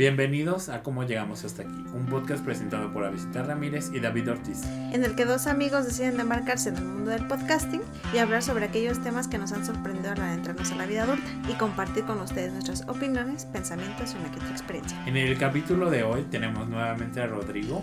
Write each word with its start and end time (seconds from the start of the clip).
Bienvenidos 0.00 0.70
a 0.70 0.82
Cómo 0.82 1.04
Llegamos 1.04 1.44
Hasta 1.44 1.60
Aquí, 1.60 1.84
un 1.92 2.06
podcast 2.06 2.42
presentado 2.42 2.90
por 2.90 3.04
Avisita 3.04 3.42
Ramírez 3.42 3.90
y 3.92 4.00
David 4.00 4.30
Ortiz. 4.30 4.62
En 4.94 5.04
el 5.04 5.14
que 5.14 5.26
dos 5.26 5.46
amigos 5.46 5.84
deciden 5.84 6.18
embarcarse 6.18 6.70
en 6.70 6.78
el 6.78 6.84
mundo 6.86 7.10
del 7.10 7.26
podcasting 7.26 7.82
y 8.14 8.16
hablar 8.16 8.42
sobre 8.42 8.64
aquellos 8.64 9.02
temas 9.02 9.28
que 9.28 9.36
nos 9.36 9.52
han 9.52 9.66
sorprendido 9.66 10.10
al 10.12 10.20
adentrarnos 10.22 10.72
a 10.72 10.76
la 10.76 10.86
vida 10.86 11.02
adulta 11.02 11.28
y 11.50 11.52
compartir 11.52 12.04
con 12.04 12.18
ustedes 12.18 12.50
nuestras 12.50 12.88
opiniones, 12.88 13.44
pensamientos 13.44 14.14
y 14.14 14.20
una 14.20 14.30
que 14.30 14.38
otra 14.38 14.52
experiencia. 14.52 15.04
En 15.06 15.18
el 15.18 15.36
capítulo 15.36 15.90
de 15.90 16.02
hoy 16.02 16.22
tenemos 16.30 16.66
nuevamente 16.66 17.20
a 17.20 17.26
Rodrigo, 17.26 17.82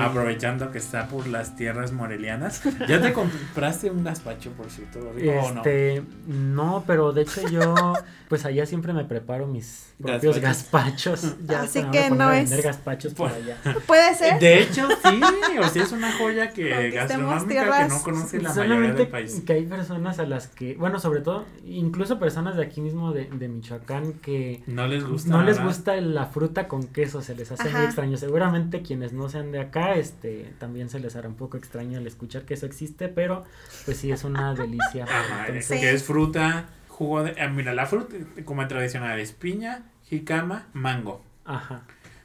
aprovechando 0.00 0.72
que 0.72 0.78
está 0.78 1.06
por 1.06 1.28
las 1.28 1.54
tierras 1.54 1.92
morelianas. 1.92 2.60
¿Ya 2.88 3.00
te 3.00 3.12
compraste 3.12 3.88
un 3.92 4.02
gazpacho, 4.02 4.50
por 4.50 4.68
cierto, 4.68 4.98
Rodrigo, 4.98 5.32
o 5.32 5.52
no? 5.52 5.60
Este, 5.60 6.02
no, 6.26 6.82
pero 6.88 7.12
de 7.12 7.22
hecho 7.22 7.48
yo, 7.48 7.94
pues 8.28 8.44
allá 8.44 8.66
siempre 8.66 8.92
me 8.92 9.04
preparo 9.04 9.46
mis 9.46 9.94
propios 10.02 10.40
gazpachos. 10.40 11.35
Ya 11.44 11.62
Así 11.62 11.82
que 11.92 12.10
no 12.10 12.30
es- 12.32 12.48
vender 12.50 12.64
gazpachos 12.66 13.14
por 13.14 13.30
allá. 13.30 13.56
Puede 13.86 14.14
ser. 14.14 14.38
De 14.38 14.62
hecho, 14.62 14.88
sí, 14.88 15.20
o 15.58 15.68
sea, 15.68 15.82
es 15.82 15.92
una 15.92 16.12
joya 16.12 16.50
que 16.50 16.90
gastronómica 16.90 17.82
que 17.82 17.88
no 17.88 18.02
conoce 18.02 18.40
la 18.40 18.52
mayoría 18.54 18.92
del 18.94 19.08
país. 19.08 19.42
que 19.46 19.52
hay 19.52 19.66
personas 19.66 20.18
a 20.18 20.26
las 20.26 20.46
que, 20.48 20.74
bueno, 20.74 20.98
sobre 21.00 21.20
todo, 21.20 21.44
incluso 21.64 22.18
personas 22.18 22.56
de 22.56 22.62
aquí 22.64 22.80
mismo 22.80 23.12
de, 23.12 23.26
de 23.26 23.48
Michoacán 23.48 24.14
que 24.14 24.62
No 24.66 24.86
les 24.86 25.04
gusta. 25.04 25.30
no 25.30 25.42
les 25.42 25.62
gusta 25.62 25.96
la 25.96 26.26
fruta 26.26 26.68
con 26.68 26.84
queso, 26.86 27.22
se 27.22 27.34
les 27.34 27.50
hace 27.52 27.68
Ajá. 27.68 27.78
muy 27.78 27.86
extraño. 27.86 28.16
Seguramente 28.16 28.82
quienes 28.82 29.12
no 29.12 29.28
sean 29.28 29.52
de 29.52 29.60
acá, 29.60 29.94
este, 29.94 30.52
también 30.58 30.88
se 30.88 31.00
les 31.00 31.16
hará 31.16 31.28
un 31.28 31.36
poco 31.36 31.56
extraño 31.56 31.98
al 31.98 32.06
escuchar 32.06 32.42
que 32.42 32.54
eso 32.54 32.66
existe, 32.66 33.08
pero 33.08 33.44
pues 33.84 33.96
sí 33.98 34.10
es 34.10 34.24
una 34.24 34.54
delicia. 34.56 35.04
Ajá, 35.04 35.42
es 35.44 35.48
Entonces, 35.48 35.80
que 35.80 35.90
es 35.92 36.02
fruta, 36.04 36.66
jugo 36.88 37.22
de... 37.22 37.40
ah, 37.40 37.48
mira, 37.48 37.74
la 37.74 37.86
fruta 37.86 38.14
como 38.44 38.66
tradicional 38.68 39.18
es 39.20 39.32
piña, 39.32 39.82
jicama, 40.04 40.66
mango. 40.72 41.22
Ajá. 41.46 41.82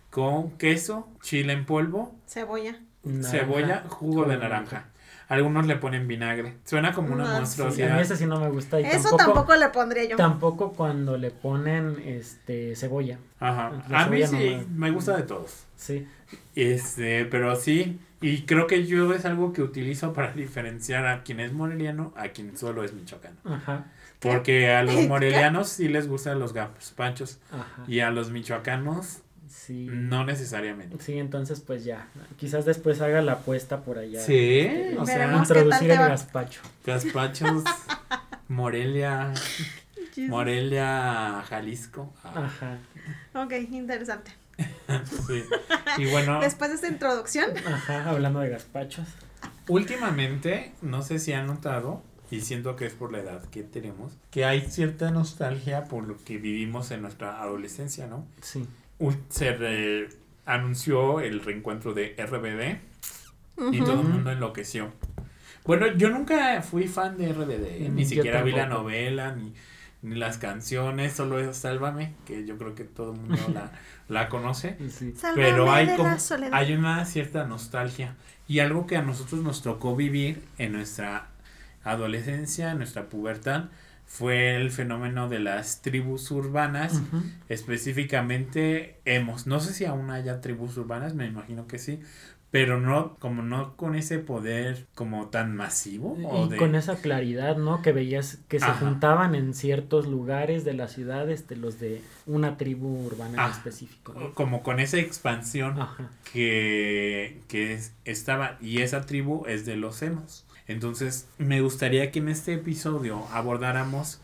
Con 0.09 0.51
queso, 0.57 1.07
chile 1.21 1.53
en 1.53 1.65
polvo, 1.65 2.13
Cebolla. 2.27 2.75
naranja, 3.03 3.29
cebolla, 3.29 3.83
jugo 3.87 4.25
de 4.25 4.37
naranja. 4.37 4.85
Algunos 5.29 5.65
le 5.65 5.77
ponen 5.77 6.09
vinagre. 6.09 6.55
Suena 6.65 6.91
como 6.91 7.13
una 7.13 7.23
No, 7.23 7.29
Sí, 7.29 7.35
a 7.35 7.39
monstruosidad. 7.39 7.95
mí 7.95 8.01
ese 8.01 8.17
sí 8.17 8.25
no 8.25 8.37
me 8.37 8.49
gusta 8.49 8.81
y 8.81 8.83
Eso 8.83 9.15
tampoco, 9.15 9.17
tampoco 9.17 9.55
le 9.55 9.69
pondría 9.69 10.03
yo. 10.03 10.17
tampoco 10.17 10.73
cuando 10.73 11.17
le 11.17 11.31
ponen 11.31 11.95
este 12.05 12.75
cebolla. 12.75 13.17
Ajá. 13.39 13.71
La 13.89 14.01
A 14.01 14.07
mí 14.09 14.17
cebolla 14.21 14.31
no 14.31 14.37
sí, 14.61 14.67
me- 14.71 14.87
me 14.87 14.91
gusta 14.91 15.15
de 15.15 15.23
todos. 15.23 15.63
Sí. 15.77 16.05
Este, 16.55 17.23
pero 17.25 17.55
sí, 17.55 17.99
y 18.19 18.41
creo 18.41 18.67
que 18.67 18.85
yo 18.85 19.13
es 19.13 19.23
algo 19.23 19.53
que 19.53 19.61
utilizo 19.61 20.11
para 20.11 20.31
diferenciar 20.33 21.07
a 21.07 21.23
quien 21.23 21.39
es 21.39 21.53
moreliano 21.53 22.13
a 22.17 22.27
quien 22.29 22.57
solo 22.57 22.83
es 22.83 22.91
michoacano. 22.93 23.37
Ajá. 23.45 23.85
Porque 24.21 24.71
a 24.71 24.83
los 24.83 25.07
morelianos 25.07 25.67
sí 25.69 25.87
les 25.87 26.07
gustan 26.07 26.39
los 26.39 26.53
gazpachos 26.53 27.39
Ajá. 27.51 27.83
y 27.87 27.99
a 28.01 28.11
los 28.11 28.29
michoacanos 28.31 29.19
Sí. 29.49 29.87
no 29.91 30.23
necesariamente. 30.23 30.95
Sí, 31.03 31.17
entonces 31.19 31.59
pues 31.59 31.83
ya. 31.83 32.07
Quizás 32.37 32.63
después 32.65 33.01
haga 33.01 33.21
la 33.21 33.33
apuesta 33.33 33.81
por 33.81 33.97
allá. 33.97 34.21
Sí, 34.21 34.59
este, 34.59 34.97
o 34.97 35.05
sea, 35.05 35.17
Veremos 35.17 35.47
qué 35.47 35.53
tal 35.53 35.63
introducir 35.63 35.91
el 35.91 35.97
gazpacho. 35.97 36.61
gazpachos, 36.85 37.63
Morelia. 38.47 39.33
Morelia, 40.27 41.43
Jalisco. 41.47 42.13
Ah, 42.23 42.45
Ajá. 42.45 42.77
Ok, 43.43 43.53
interesante. 43.71 44.31
sí. 45.27 45.43
Y 45.97 46.05
bueno, 46.11 46.39
Después 46.39 46.69
de 46.69 46.75
esta 46.75 46.87
introducción, 46.87 47.49
Ajá, 47.65 48.09
hablando 48.09 48.39
de 48.39 48.49
gazpachos. 48.49 49.07
últimamente, 49.67 50.73
no 50.81 51.01
sé 51.01 51.19
si 51.19 51.33
han 51.33 51.47
notado, 51.47 52.03
y 52.31 52.41
siento 52.41 52.75
que 52.75 52.85
es 52.85 52.93
por 52.93 53.11
la 53.11 53.19
edad 53.19 53.43
que 53.49 53.61
tenemos, 53.63 54.13
que 54.31 54.45
hay 54.45 54.61
cierta 54.61 55.11
nostalgia 55.11 55.83
por 55.85 56.05
lo 56.07 56.17
que 56.23 56.37
vivimos 56.37 56.89
en 56.91 57.01
nuestra 57.03 57.41
adolescencia, 57.41 58.07
¿no? 58.07 58.25
Sí. 58.41 58.65
Un- 58.99 59.17
se 59.29 59.51
re- 59.53 60.09
anunció 60.45 61.19
el 61.19 61.41
reencuentro 61.41 61.93
de 61.93 62.15
RBD 62.17 62.79
y 63.71 63.77
Ujú. 63.81 63.85
todo 63.85 64.01
el 64.01 64.07
mundo 64.07 64.31
enloqueció. 64.31 64.91
Bueno, 65.65 65.87
yo 65.95 66.09
nunca 66.09 66.61
fui 66.63 66.87
fan 66.87 67.17
de 67.17 67.29
RBD, 67.31 67.89
Mm, 67.89 67.95
ni 67.95 68.03
yo 68.03 68.09
siquiera 68.09 68.41
vi 68.41 68.51
la 68.51 68.65
novela, 68.65 69.35
ni, 69.35 69.53
ni 70.01 70.15
las 70.15 70.37
canciones, 70.39 71.13
solo 71.13 71.39
es 71.39 71.55
Sálvame, 71.57 72.13
que 72.25 72.45
yo 72.47 72.57
creo 72.57 72.73
que 72.73 72.83
todo 72.85 73.13
el 73.13 73.19
mundo 73.19 73.35
la, 73.53 73.71
la 74.07 74.29
conoce. 74.29 74.77
Sí. 74.89 75.13
Pero 75.35 75.71
hay 75.71 75.95
como 75.95 76.09
hay 76.51 76.73
una 76.73 77.05
cierta 77.05 77.43
nostalgia 77.45 78.15
y 78.47 78.59
algo 78.59 78.87
que 78.87 78.97
a 78.97 79.03
nosotros 79.03 79.41
nos 79.41 79.61
tocó 79.61 79.95
vivir 79.95 80.43
en 80.57 80.71
nuestra 80.73 81.27
adolescencia, 81.83 82.71
en 82.71 82.77
nuestra 82.77 83.09
pubertad, 83.09 83.65
fue 84.05 84.55
el 84.55 84.71
fenómeno 84.71 85.29
de 85.29 85.39
las 85.39 85.81
tribus 85.81 86.29
urbanas, 86.31 87.01
específicamente 87.49 88.99
hemos, 89.05 89.47
no 89.47 89.59
sé 89.59 89.73
si 89.73 89.85
aún 89.85 90.09
haya 90.11 90.41
tribus 90.41 90.77
urbanas, 90.77 91.15
me 91.15 91.25
imagino 91.27 91.65
que 91.67 91.79
sí, 91.79 91.99
pero 92.51 92.81
no 92.81 93.15
como 93.19 93.41
no 93.41 93.77
con 93.77 93.95
ese 93.95 94.19
poder 94.19 94.85
como 94.95 95.29
tan 95.29 95.55
masivo 95.55 96.17
o 96.25 96.45
Y 96.45 96.49
de 96.49 96.57
con 96.57 96.75
esa 96.75 96.97
claridad, 96.97 97.55
¿no? 97.55 97.81
Que 97.81 97.93
veías 97.93 98.39
que 98.49 98.59
se 98.59 98.65
Ajá. 98.65 98.73
juntaban 98.85 99.35
en 99.35 99.53
ciertos 99.53 100.05
lugares 100.07 100.65
de 100.65 100.73
la 100.73 100.89
ciudad, 100.89 101.29
este, 101.31 101.55
los 101.55 101.79
de 101.79 102.01
una 102.25 102.57
tribu 102.57 103.05
urbana 103.05 103.33
en 103.35 103.39
Ah. 103.39 103.51
específico. 103.51 104.13
¿no? 104.13 104.33
como 104.33 104.61
con 104.63 104.81
esa 104.81 104.97
expansión 104.97 105.79
Ajá. 105.81 106.09
que, 106.33 107.39
que 107.47 107.73
es- 107.73 107.93
estaba 108.03 108.57
y 108.59 108.81
esa 108.81 109.05
tribu 109.05 109.45
es 109.47 109.65
de 109.65 109.77
los 109.77 110.01
emos. 110.01 110.45
Entonces, 110.71 111.27
me 111.37 111.61
gustaría 111.61 112.11
que 112.11 112.19
en 112.19 112.29
este 112.29 112.53
episodio 112.53 113.25
abordáramos 113.31 114.19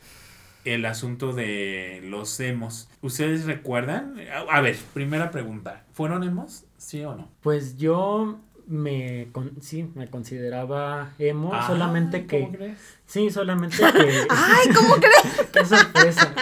el 0.65 0.85
asunto 0.85 1.31
de 1.33 2.01
los 2.03 2.39
emos. 2.39 2.89
¿Ustedes 3.01 3.45
recuerdan? 3.45 4.15
A, 4.51 4.59
ver, 4.61 4.75
primera 4.93 5.31
pregunta. 5.31 5.85
¿Fueron 5.93 6.23
emos? 6.23 6.65
¿Sí 6.77 7.03
o 7.05 7.15
no? 7.15 7.29
Pues 7.41 7.77
yo 7.77 8.39
me 8.67 9.29
con- 9.31 9.61
sí, 9.61 9.89
me 9.95 10.09
consideraba 10.09 11.13
emo, 11.19 11.51
Ah, 11.53 11.65
solamente 11.67 12.25
que 12.25 12.41
¿cómo 12.41 12.51
crees? 12.51 12.79
sí, 13.05 13.29
solamente 13.29 13.77
que 13.93 14.25
Ay, 14.29 14.67
¿cómo 14.75 14.95
crees? 14.95 15.47
qué 15.53 15.63
sorpresa. 15.65 16.33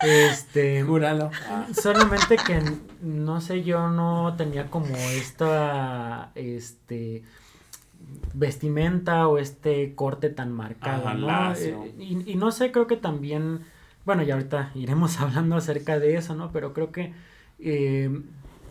Este, 0.00 0.84
Júralo. 0.84 1.32
Ah, 1.48 1.66
solamente 1.74 2.36
que 2.36 2.62
no 3.02 3.40
sé, 3.40 3.64
yo 3.64 3.88
no 3.88 4.34
tenía 4.36 4.70
como 4.70 4.94
esta 4.96 6.30
este 6.36 7.24
vestimenta 8.32 9.28
o 9.28 9.38
este 9.38 9.94
corte 9.94 10.30
tan 10.30 10.52
marcado, 10.52 11.08
Ajá, 11.08 11.14
¿no? 11.14 11.54
Eh, 11.54 11.94
y, 11.98 12.32
y 12.32 12.34
no 12.36 12.50
sé, 12.50 12.72
creo 12.72 12.86
que 12.86 12.96
también, 12.96 13.60
bueno, 14.04 14.22
ya 14.22 14.34
ahorita 14.34 14.72
iremos 14.74 15.20
hablando 15.20 15.56
acerca 15.56 15.98
de 15.98 16.16
eso, 16.16 16.34
¿no? 16.34 16.52
Pero 16.52 16.72
creo 16.72 16.92
que 16.92 17.12
eh, 17.58 18.10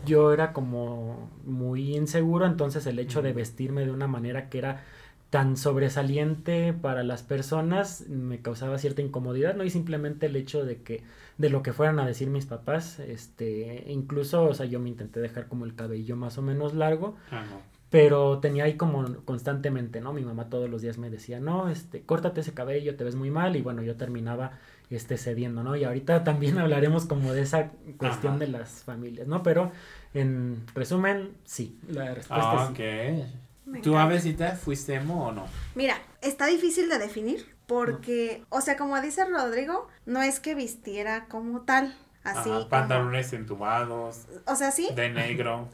yo 0.04 0.32
era 0.32 0.52
como 0.52 1.30
muy 1.44 1.96
inseguro, 1.96 2.46
entonces 2.46 2.86
el 2.86 2.98
hecho 2.98 3.22
de 3.22 3.32
vestirme 3.32 3.84
de 3.84 3.90
una 3.90 4.06
manera 4.06 4.48
que 4.48 4.58
era 4.58 4.82
tan 5.30 5.56
sobresaliente 5.56 6.72
para 6.72 7.02
las 7.02 7.24
personas 7.24 8.08
me 8.08 8.38
causaba 8.40 8.78
cierta 8.78 9.02
incomodidad, 9.02 9.56
¿no? 9.56 9.64
Y 9.64 9.70
simplemente 9.70 10.26
el 10.26 10.36
hecho 10.36 10.64
de 10.64 10.82
que, 10.82 11.02
de 11.38 11.50
lo 11.50 11.60
que 11.62 11.72
fueran 11.72 11.98
a 11.98 12.06
decir 12.06 12.30
mis 12.30 12.46
papás, 12.46 13.00
este, 13.00 13.84
incluso, 13.88 14.44
o 14.44 14.54
sea, 14.54 14.66
yo 14.66 14.78
me 14.78 14.90
intenté 14.90 15.18
dejar 15.18 15.48
como 15.48 15.64
el 15.64 15.74
cabello 15.74 16.14
más 16.14 16.38
o 16.38 16.42
menos 16.42 16.74
largo, 16.74 17.16
ah, 17.32 17.44
no. 17.50 17.73
Pero 17.94 18.40
tenía 18.40 18.64
ahí 18.64 18.76
como 18.76 19.04
constantemente, 19.24 20.00
¿no? 20.00 20.12
Mi 20.12 20.24
mamá 20.24 20.48
todos 20.48 20.68
los 20.68 20.82
días 20.82 20.98
me 20.98 21.10
decía, 21.10 21.38
no, 21.38 21.68
este, 21.68 22.02
córtate 22.02 22.40
ese 22.40 22.52
cabello, 22.52 22.96
te 22.96 23.04
ves 23.04 23.14
muy 23.14 23.30
mal, 23.30 23.54
y 23.54 23.62
bueno, 23.62 23.82
yo 23.82 23.94
terminaba, 23.94 24.50
este, 24.90 25.16
cediendo, 25.16 25.62
¿no? 25.62 25.76
Y 25.76 25.84
ahorita 25.84 26.24
también 26.24 26.58
hablaremos 26.58 27.06
como 27.06 27.32
de 27.32 27.42
esa 27.42 27.70
cuestión 27.96 28.32
Ajá. 28.34 28.40
de 28.40 28.48
las 28.48 28.82
familias, 28.82 29.28
¿no? 29.28 29.44
Pero, 29.44 29.70
en 30.12 30.66
resumen, 30.74 31.36
sí, 31.44 31.78
la 31.86 32.12
respuesta 32.16 32.50
Ah, 32.66 32.72
es 32.76 33.26
sí. 33.72 33.80
¿Tú. 33.80 33.96
Avesita, 33.96 34.56
fuiste 34.56 34.94
emo 34.94 35.28
o 35.28 35.30
no? 35.32 35.46
Mira, 35.76 35.94
está 36.20 36.46
difícil 36.46 36.88
de 36.88 36.98
definir 36.98 37.46
porque, 37.66 38.42
o 38.48 38.60
sea, 38.60 38.76
como 38.76 39.00
dice 39.00 39.24
Rodrigo, 39.24 39.86
no 40.04 40.20
es 40.20 40.40
que 40.40 40.56
vistiera 40.56 41.26
como 41.26 41.60
tal, 41.60 41.94
así. 42.24 42.50
Ajá, 42.50 42.58
como- 42.58 42.68
pantalones 42.70 43.32
entubados, 43.32 44.26
o 44.46 44.56
sea, 44.56 44.72
sí, 44.72 44.88
de 44.96 45.10
negro, 45.10 45.68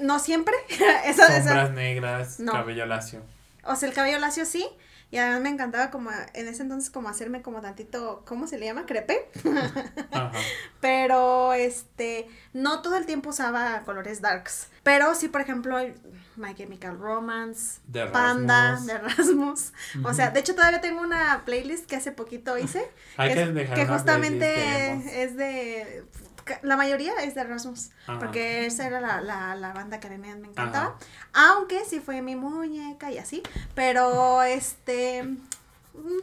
no 0.00 0.18
siempre. 0.18 0.54
eso, 1.04 1.22
eso- 1.24 1.44
sombras 1.44 1.72
negras, 1.72 2.40
No. 2.40 2.52
cabello 2.52 2.86
lacio. 2.86 3.22
O 3.64 3.74
sea, 3.76 3.88
el 3.88 3.94
cabello 3.94 4.18
lacio 4.18 4.44
sí. 4.46 4.66
Y 5.08 5.18
además 5.18 5.40
me 5.42 5.50
encantaba 5.50 5.92
como 5.92 6.10
en 6.10 6.48
ese 6.48 6.62
entonces 6.62 6.90
como 6.90 7.08
hacerme 7.08 7.40
como 7.40 7.60
tantito, 7.60 8.24
¿cómo 8.26 8.48
se 8.48 8.58
le 8.58 8.66
llama? 8.66 8.86
Crepe. 8.86 9.30
Ajá. 10.10 10.32
Pero 10.80 11.52
este, 11.52 12.28
no 12.52 12.82
todo 12.82 12.96
el 12.96 13.06
tiempo 13.06 13.30
usaba 13.30 13.82
colores 13.84 14.20
darks. 14.20 14.66
Pero 14.82 15.14
sí, 15.14 15.28
por 15.28 15.40
ejemplo, 15.40 15.78
My 16.34 16.54
Chemical 16.56 16.98
Romance, 16.98 17.80
De 17.86 18.06
Panda, 18.06 18.72
Rasmus. 18.72 18.86
de 18.86 18.98
Rasmus. 18.98 19.72
O 20.04 20.12
sea, 20.12 20.30
de 20.30 20.40
hecho 20.40 20.56
todavía 20.56 20.80
tengo 20.80 21.00
una 21.00 21.42
playlist 21.44 21.86
que 21.86 21.94
hace 21.96 22.10
poquito 22.10 22.58
hice. 22.58 22.84
Hay 23.16 23.28
que, 23.32 23.52
que 23.54 23.62
es- 23.62 23.70
que 23.70 23.86
justamente 23.86 25.22
es 25.22 25.36
de... 25.36 26.04
La 26.62 26.76
mayoría 26.76 27.12
es 27.22 27.34
de 27.34 27.44
Rasmus. 27.44 27.90
Ajá. 28.06 28.18
Porque 28.18 28.66
esa 28.66 28.86
era 28.86 29.00
la, 29.00 29.20
la, 29.20 29.54
la 29.54 29.72
banda 29.72 30.00
que 30.00 30.06
a 30.06 30.10
mí 30.10 30.18
me, 30.18 30.34
me 30.36 30.48
encantaba. 30.48 30.96
Ajá. 31.32 31.52
Aunque 31.52 31.84
sí 31.84 32.00
fue 32.00 32.22
mi 32.22 32.36
muñeca 32.36 33.10
y 33.10 33.18
así. 33.18 33.42
Pero 33.74 34.42
este. 34.42 35.22
mm, 35.24 36.20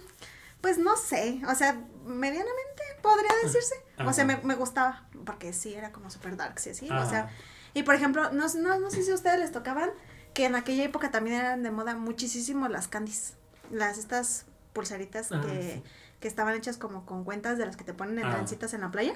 Pues 0.61 0.77
no 0.77 0.95
sé. 0.95 1.41
O 1.47 1.55
sea, 1.55 1.77
medianamente 2.05 2.83
podría 3.01 3.31
decirse. 3.43 3.75
O 4.05 4.13
sea, 4.13 4.25
me, 4.25 4.37
me 4.37 4.55
gustaba, 4.55 5.05
porque 5.25 5.53
sí, 5.53 5.73
era 5.73 5.91
como 5.91 6.09
super 6.09 6.35
dark, 6.35 6.59
sí, 6.59 6.71
así. 6.71 6.89
O 6.89 7.09
sea, 7.09 7.29
y 7.73 7.83
por 7.83 7.95
ejemplo, 7.95 8.31
no, 8.31 8.47
no, 8.55 8.79
no 8.79 8.89
sé 8.89 9.03
si 9.03 9.11
a 9.11 9.15
ustedes 9.15 9.39
les 9.39 9.51
tocaban, 9.51 9.91
que 10.33 10.45
en 10.45 10.55
aquella 10.55 10.83
época 10.83 11.11
también 11.11 11.37
eran 11.37 11.63
de 11.63 11.71
moda 11.71 11.95
muchísimo 11.95 12.67
las 12.69 12.87
candies. 12.87 13.33
Las, 13.71 13.97
estas 13.97 14.45
pulseritas 14.73 15.29
que, 15.29 15.81
sí. 15.83 15.89
que 16.19 16.27
estaban 16.27 16.55
hechas 16.55 16.77
como 16.77 17.05
con 17.05 17.23
cuentas 17.23 17.57
de 17.57 17.65
las 17.65 17.75
que 17.77 17.83
te 17.83 17.93
ponen 17.93 18.19
en 18.19 18.29
trencitas 18.31 18.73
en 18.73 18.81
la 18.81 18.91
playa. 18.91 19.13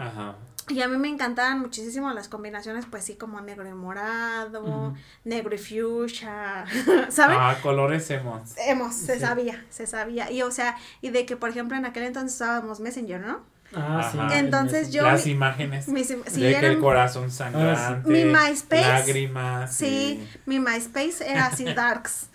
Ajá. 0.00 0.34
Y 0.68 0.82
a 0.82 0.88
mí 0.88 0.96
me 0.98 1.08
encantaban 1.08 1.58
muchísimo 1.58 2.12
las 2.12 2.28
combinaciones, 2.28 2.84
pues 2.88 3.02
sí, 3.04 3.16
como 3.16 3.40
negro 3.40 3.68
y 3.68 3.72
morado, 3.72 4.94
negro 5.24 5.52
y 5.54 5.58
fuchsia, 5.58 6.64
¿saben? 7.08 7.36
Ah, 7.40 7.56
colores 7.60 8.08
hemos. 8.10 8.56
Hemos, 8.68 8.94
se 8.94 9.14
Sí. 9.14 9.20
sabía, 9.20 9.64
se 9.70 9.86
sabía. 9.88 10.30
Y 10.30 10.42
o 10.42 10.50
sea, 10.52 10.76
y 11.00 11.10
de 11.10 11.26
que 11.26 11.36
por 11.36 11.48
ejemplo 11.50 11.76
en 11.76 11.86
aquel 11.86 12.04
entonces 12.04 12.34
usábamos 12.36 12.78
Messenger, 12.78 13.20
¿no? 13.20 13.40
Ah, 13.74 14.08
sí. 14.12 14.18
Entonces 14.36 14.92
yo- 14.92 15.02
Las 15.04 15.26
mi- 15.26 15.32
imágenes 15.32 15.86
Mis, 15.88 16.08
sí, 16.08 16.40
de 16.40 16.58
que 16.58 16.66
el 16.66 16.78
corazón 16.80 17.30
sangrante. 17.32 18.08
Mi 18.08 18.24
MySpace. 18.24 18.82
Lágrimas. 18.82 19.74
sí, 19.74 20.20
y- 20.22 20.38
mi 20.48 20.60
MySpace 20.60 21.24
era 21.28 21.46
así 21.46 21.64
darks. 21.74 22.28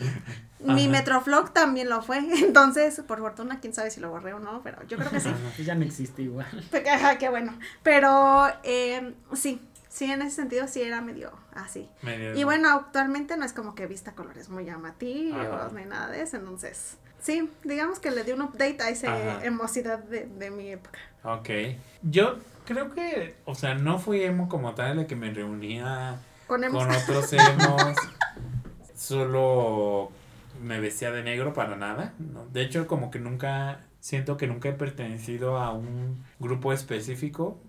Mi. 0.73 0.87
Metroflog 0.87 1.51
también 1.53 1.89
lo 1.89 2.01
fue. 2.01 2.17
Entonces, 2.43 2.99
por 3.07 3.19
fortuna, 3.19 3.59
quién 3.59 3.73
sabe 3.73 3.91
si 3.91 3.99
lo 3.99 4.09
borré 4.09 4.33
o 4.33 4.39
no, 4.39 4.61
pero 4.63 4.81
yo 4.87 4.97
creo 4.97 5.09
que 5.11 5.19
sí. 5.19 5.29
Messenger. 5.29 5.65
Ya 5.65 5.75
no 5.75 5.83
existe 5.83 6.21
igual. 6.23 6.47
Ajá, 6.93 7.17
qué 7.17 7.29
bueno. 7.29 7.57
Pero 7.83 8.47
eh, 8.63 9.13
sí, 9.33 9.61
sí, 9.89 10.11
en 10.11 10.21
ese 10.21 10.35
sentido 10.35 10.67
sí 10.67 10.81
era 10.81 11.01
medio 11.01 11.31
así. 11.53 11.87
medio- 12.01 12.35
Y 12.35 12.43
bueno, 12.43 12.69
actualmente 12.69 13.37
no 13.37 13.45
es 13.45 13.53
como 13.53 13.75
que 13.75 13.85
vista 13.87 14.13
colores 14.13 14.49
muy 14.49 14.65
llamativos 14.65 15.73
ni 15.73 15.85
nada 15.85 16.09
de 16.09 16.21
eso, 16.21 16.37
entonces 16.37 16.97
sí, 17.21 17.49
digamos 17.63 17.99
que 17.99 18.11
le 18.11 18.23
di 18.23 18.31
un 18.33 18.41
update 18.41 18.77
a 18.81 18.89
esa 18.89 19.13
Ajá. 19.13 19.45
emosidad 19.45 19.99
de, 19.99 20.25
de 20.25 20.51
mi 20.51 20.69
época. 20.71 20.99
Ok. 21.23 21.49
Yo 22.03 22.37
creo 22.65 22.93
que, 22.93 23.35
o 23.45 23.55
sea, 23.55 23.73
no 23.75 23.97
fui 23.99 24.21
emo 24.23 24.47
como 24.49 24.75
tal 24.75 24.97
de 24.97 25.07
que 25.07 25.15
me 25.15 25.31
reunía 25.33 26.17
Con 26.45 26.61
con 26.69 26.91
otros 26.91 27.31
emos. 27.33 27.95
Solo 28.95 30.11
me 30.61 30.79
vestía 30.79 31.11
de 31.11 31.23
negro 31.23 31.53
para 31.53 31.75
nada. 31.75 32.13
¿no? 32.19 32.45
De 32.47 32.61
hecho, 32.61 32.87
como 32.87 33.11
que 33.11 33.19
nunca, 33.19 33.81
siento 33.99 34.37
que 34.37 34.47
nunca 34.47 34.69
he 34.69 34.73
pertenecido 34.73 35.57
a 35.57 35.71
un 35.73 36.23
grupo 36.39 36.73
específico. 36.73 37.59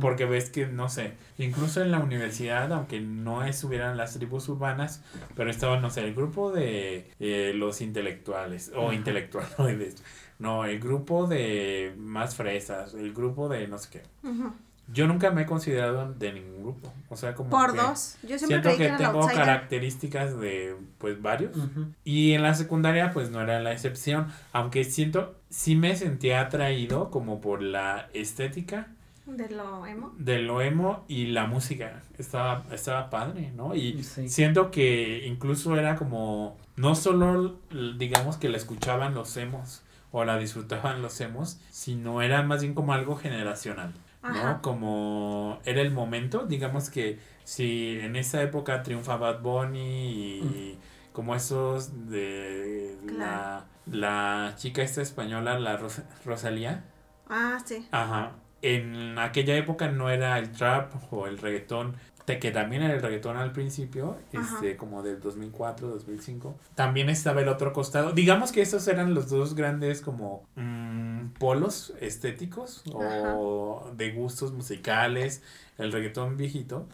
Porque 0.00 0.24
ves 0.24 0.48
que, 0.50 0.66
no 0.66 0.88
sé, 0.88 1.12
incluso 1.38 1.82
en 1.82 1.90
la 1.90 1.98
universidad, 1.98 2.72
aunque 2.72 3.00
no 3.00 3.44
estuvieran 3.44 3.96
las 3.96 4.14
tribus 4.14 4.48
urbanas, 4.48 5.02
pero 5.36 5.50
estaba, 5.50 5.78
no 5.80 5.90
sé, 5.90 6.02
el 6.02 6.14
grupo 6.14 6.50
de 6.50 7.10
eh, 7.20 7.52
los 7.54 7.80
intelectuales, 7.82 8.72
o 8.74 8.86
Ajá. 8.86 8.94
intelectuales, 8.94 10.02
no, 10.38 10.64
el 10.64 10.80
grupo 10.80 11.26
de 11.26 11.92
más 11.98 12.34
fresas, 12.34 12.94
el 12.94 13.12
grupo 13.12 13.48
de 13.50 13.68
no 13.68 13.76
sé 13.78 13.88
qué. 13.90 14.02
Ujú. 14.26 14.52
Yo 14.92 15.06
nunca 15.06 15.30
me 15.30 15.42
he 15.42 15.46
considerado 15.46 16.12
de 16.14 16.32
ningún 16.32 16.62
grupo, 16.62 16.92
o 17.08 17.16
sea, 17.16 17.34
como 17.34 17.50
Por 17.50 17.72
que 17.72 17.78
dos. 17.80 18.16
Yo 18.22 18.38
siempre 18.38 18.46
siento 18.46 18.68
creí 18.68 18.76
que, 18.76 18.82
que 18.82 18.84
era 18.86 18.96
el 18.96 19.02
tengo 19.04 19.20
outsider. 19.22 19.44
características 19.44 20.40
de, 20.40 20.76
pues, 20.98 21.20
varios. 21.22 21.56
Y 22.04 22.32
en 22.32 22.42
la 22.42 22.54
secundaria 22.54 23.12
pues 23.12 23.30
no 23.30 23.40
era 23.40 23.60
la 23.60 23.72
excepción, 23.72 24.26
aunque 24.52 24.84
siento, 24.84 25.36
sí 25.48 25.76
me 25.76 25.94
sentía 25.96 26.40
atraído 26.40 27.10
como 27.10 27.40
por 27.40 27.62
la 27.62 28.08
estética 28.14 28.88
De 29.26 29.48
lo 29.50 29.86
emo. 29.86 30.12
de 30.18 30.38
lo 30.40 30.60
emo 30.60 31.04
y 31.08 31.26
la 31.26 31.46
música. 31.46 32.02
Estaba, 32.18 32.64
estaba 32.72 33.10
padre, 33.10 33.52
¿no? 33.56 33.74
Y 33.76 34.02
Sí. 34.02 34.28
siento 34.28 34.70
que 34.72 35.24
incluso 35.26 35.76
era 35.76 35.94
como, 35.96 36.56
no 36.76 36.94
solo 36.96 37.60
digamos 37.96 38.36
que 38.38 38.48
la 38.48 38.56
escuchaban 38.56 39.14
los 39.14 39.36
emos 39.36 39.82
o 40.12 40.24
la 40.24 40.36
disfrutaban 40.36 41.00
los 41.02 41.20
emos, 41.20 41.60
sino 41.70 42.22
era 42.22 42.42
más 42.42 42.62
bien 42.62 42.74
como 42.74 42.92
algo 42.92 43.14
generacional. 43.14 43.92
Ajá. 44.22 44.52
¿no? 44.54 44.62
Como 44.62 45.58
era 45.64 45.80
el 45.80 45.90
momento, 45.92 46.46
digamos 46.46 46.90
que 46.90 47.18
si 47.44 47.98
en 48.00 48.16
esa 48.16 48.42
época 48.42 48.82
triunfa 48.82 49.16
Bad 49.16 49.40
Bunny 49.40 50.38
y 50.40 50.78
como 51.12 51.34
esos 51.34 52.08
de 52.10 52.96
la, 53.18 53.64
la 53.86 54.54
chica 54.56 54.82
esta 54.82 55.02
española, 55.02 55.58
la 55.58 55.76
Ros- 55.78 56.02
Rosalía, 56.24 56.84
Ah, 57.28 57.58
sí. 57.64 57.86
ajá, 57.92 58.32
en 58.62 59.18
aquella 59.18 59.56
época 59.56 59.88
no 59.88 60.10
era 60.10 60.38
el 60.38 60.50
trap 60.52 60.92
o 61.12 61.26
el 61.26 61.38
reggaetón, 61.38 61.96
que 62.38 62.50
también 62.50 62.82
era 62.82 62.94
el 62.94 63.02
reggaetón 63.02 63.36
al 63.36 63.52
principio, 63.52 64.16
Ajá. 64.34 64.54
este, 64.56 64.76
como 64.76 65.02
del 65.02 65.20
2004, 65.20 65.88
2005. 65.88 66.54
También 66.74 67.08
estaba 67.10 67.40
el 67.40 67.48
otro 67.48 67.72
costado. 67.72 68.12
Digamos 68.12 68.52
que 68.52 68.62
esos 68.62 68.86
eran 68.88 69.14
los 69.14 69.28
dos 69.28 69.54
grandes 69.54 70.00
como 70.00 70.44
mm, 70.56 71.30
polos 71.38 71.92
estéticos 72.00 72.82
o 72.92 73.90
de 73.96 74.12
gustos 74.12 74.52
musicales, 74.52 75.42
el 75.78 75.92
reggaetón 75.92 76.36
viejito 76.36 76.86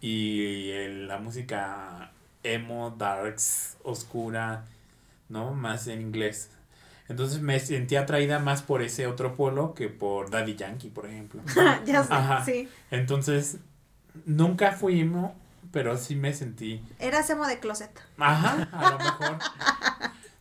y 0.00 0.70
el- 0.70 1.08
la 1.08 1.18
música 1.18 2.10
emo, 2.42 2.94
darks, 2.98 3.76
oscura, 3.84 4.64
¿no? 5.28 5.52
Más 5.54 5.86
en 5.86 6.00
inglés. 6.00 6.50
Entonces 7.08 7.40
me 7.40 7.58
sentí 7.60 7.96
atraída 7.96 8.38
más 8.38 8.62
por 8.62 8.80
ese 8.82 9.06
otro 9.06 9.34
polo 9.36 9.74
que 9.74 9.88
por 9.88 10.30
Daddy 10.30 10.54
Yankee, 10.56 10.88
por 10.88 11.06
ejemplo. 11.06 11.40
ya 11.86 12.02
sé, 12.04 12.12
Ajá. 12.14 12.44
sí. 12.44 12.68
Entonces, 12.90 13.58
nunca 14.26 14.72
fui 14.72 15.00
emo, 15.00 15.34
pero 15.70 15.96
sí 15.96 16.16
me 16.16 16.32
sentí. 16.34 16.84
Eras 16.98 17.28
emo 17.30 17.46
de 17.46 17.58
closet. 17.60 17.90
Ajá, 18.18 18.68
a 18.72 18.90
lo 18.90 18.98
mejor. 18.98 19.38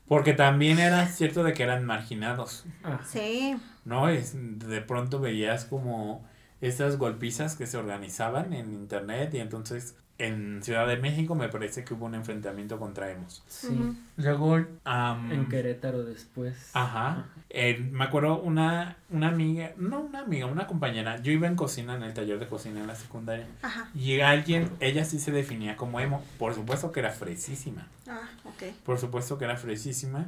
Porque 0.08 0.34
también 0.34 0.80
era 0.80 1.08
cierto 1.08 1.44
de 1.44 1.54
que 1.54 1.64
eran 1.64 1.86
marginados, 1.86 2.66
Ah, 2.84 3.00
Sí. 3.08 3.56
¿no? 3.86 4.10
Es, 4.10 4.34
de 4.36 4.82
pronto 4.82 5.20
veías 5.20 5.66
como 5.66 6.26
esas 6.60 6.98
golpizas 6.98 7.56
que 7.56 7.66
se 7.66 7.78
organizaban 7.78 8.54
en 8.54 8.74
internet 8.74 9.34
y 9.34 9.40
entonces 9.40 9.96
en 10.28 10.62
Ciudad 10.64 10.88
de 10.88 10.98
México 10.98 11.36
me 11.36 11.50
parece 11.50 11.84
que 11.84 11.94
hubo 11.94 12.06
un 12.06 12.16
enfrentamiento 12.16 12.80
contra 12.80 13.12
emos. 13.12 13.44
sí. 13.48 13.70
Luego, 14.18 14.60
am, 14.84 15.32
En 15.32 15.50
Querétaro 15.50 16.04
después. 16.04 16.70
Ajá. 16.74 17.26
Eh, 17.50 17.88
me 17.92 18.04
acuerdo 18.04 18.40
una, 18.40 18.98
una 19.10 19.30
amiga, 19.30 19.72
no 19.78 20.02
una 20.02 20.20
amiga, 20.20 20.46
una 20.46 20.68
compañera. 20.68 21.22
Yo 21.22 21.32
iba 21.32 21.48
en 21.48 21.56
cocina, 21.56 21.96
en 21.96 22.04
el 22.04 22.14
taller 22.14 22.38
de 22.38 22.48
cocina 22.48 22.82
en 22.82 22.88
la 22.88 22.96
secundaria. 22.96 23.48
Ajá. 23.64 23.90
Y 23.96 24.20
alguien, 24.20 24.70
ella 24.80 25.06
sí 25.06 25.20
se 25.20 25.32
definía 25.32 25.76
como 25.76 26.00
emo. 26.00 26.24
Por 26.38 26.54
supuesto 26.54 26.92
que 26.92 27.00
era 27.00 27.10
fresísima. 27.12 27.88
Ah, 28.08 28.30
ok. 28.46 28.74
Por 28.86 29.00
supuesto 29.00 29.38
que 29.38 29.46
era 29.46 29.58
fresísima. 29.58 30.28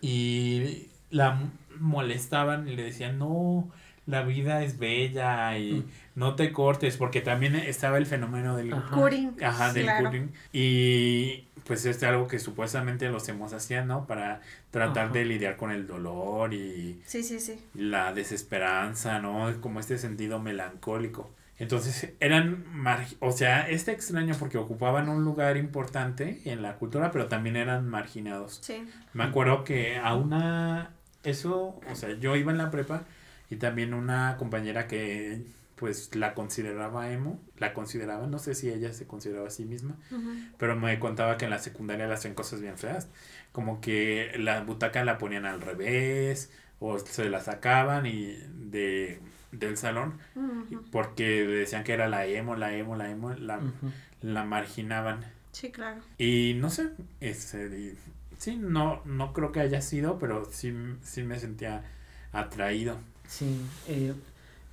Y 0.00 0.88
la 1.10 1.38
molestaban 1.78 2.68
y 2.68 2.76
le 2.76 2.82
decían, 2.82 3.18
no, 3.18 3.70
la 4.06 4.22
vida 4.22 4.62
es 4.62 4.78
bella 4.78 5.56
y 5.58 5.72
Mm. 5.72 5.84
no 6.16 6.34
te 6.34 6.52
cortes. 6.52 6.96
Porque 6.96 7.20
también 7.20 7.54
estaba 7.56 7.98
el 7.98 8.06
fenómeno 8.06 8.56
del 8.56 8.72
Ajá. 8.72 8.94
Curing. 8.96 9.36
Ajá, 9.42 9.72
del 9.72 9.84
claro. 9.84 10.04
cutting. 10.06 10.32
Y 10.52 11.44
pues 11.64 11.86
es 11.86 12.02
algo 12.02 12.28
que 12.28 12.38
supuestamente 12.38 13.08
los 13.08 13.26
hemos 13.28 13.52
hacían, 13.54 13.86
¿no? 13.88 14.06
Para 14.06 14.40
tratar 14.70 15.04
Ajá. 15.06 15.12
de 15.14 15.24
lidiar 15.24 15.56
con 15.56 15.70
el 15.70 15.86
dolor 15.86 16.52
y 16.52 17.00
Sí, 17.06 17.22
sí, 17.22 17.40
sí. 17.40 17.58
la 17.74 18.12
desesperanza, 18.12 19.18
¿no? 19.20 19.50
Como 19.60 19.80
este 19.80 19.96
sentido 19.98 20.38
melancólico. 20.38 21.30
Entonces 21.58 22.12
eran, 22.20 22.64
mar- 22.74 23.06
o 23.20 23.30
sea, 23.30 23.68
este 23.70 23.92
extraño 23.92 24.34
porque 24.38 24.58
ocupaban 24.58 25.08
un 25.08 25.24
lugar 25.24 25.56
importante 25.56 26.42
en 26.44 26.62
la 26.62 26.74
cultura, 26.74 27.12
pero 27.12 27.26
también 27.28 27.54
eran 27.56 27.88
marginados. 27.88 28.58
Sí. 28.60 28.84
Me 29.12 29.22
acuerdo 29.24 29.62
que 29.62 29.96
a 29.96 30.14
una, 30.16 30.90
eso, 31.22 31.80
o 31.90 31.94
sea, 31.94 32.10
yo 32.18 32.34
iba 32.36 32.50
en 32.50 32.58
la 32.58 32.70
prepa 32.72 33.04
y 33.50 33.56
también 33.56 33.94
una 33.94 34.36
compañera 34.38 34.86
que 34.88 35.42
pues 35.76 36.14
la 36.14 36.34
consideraba 36.34 37.10
emo, 37.10 37.40
la 37.58 37.74
consideraba, 37.74 38.26
no 38.28 38.38
sé 38.38 38.54
si 38.54 38.68
ella 38.70 38.92
se 38.92 39.06
consideraba 39.06 39.48
a 39.48 39.50
sí 39.50 39.64
misma, 39.64 39.96
pero 40.56 40.76
me 40.76 40.98
contaba 41.00 41.36
que 41.36 41.44
en 41.46 41.50
la 41.50 41.58
secundaria 41.58 42.06
le 42.06 42.14
hacían 42.14 42.34
cosas 42.34 42.60
bien 42.60 42.78
feas, 42.78 43.08
como 43.52 43.80
que 43.80 44.32
la 44.38 44.62
butaca 44.62 45.04
la 45.04 45.18
ponían 45.18 45.46
al 45.46 45.60
revés 45.60 46.50
o 46.78 46.98
se 46.98 47.28
la 47.28 47.40
sacaban 47.40 48.06
y 48.06 48.36
de 48.70 49.20
del 49.52 49.76
salón 49.76 50.18
Ujú. 50.34 50.82
porque 50.90 51.44
decían 51.46 51.84
que 51.84 51.92
era 51.92 52.08
la 52.08 52.26
emo, 52.26 52.56
la 52.56 52.74
emo, 52.76 52.96
la 52.96 53.10
emo, 53.10 53.32
la, 53.34 53.60
la 54.20 54.44
marginaban. 54.44 55.24
Sí, 55.52 55.70
claro. 55.70 56.00
Y 56.18 56.54
no 56.58 56.70
sé, 56.70 56.90
y- 57.20 57.96
sí, 58.38 58.56
no, 58.56 59.00
no 59.04 59.32
creo 59.32 59.52
que 59.52 59.60
haya 59.60 59.80
sido, 59.80 60.18
pero 60.18 60.44
sí, 60.50 60.74
sí 61.02 61.22
me 61.22 61.38
sentía 61.38 61.84
atraído. 62.32 62.98
Sí, 63.26 63.60
eh, 63.86 64.14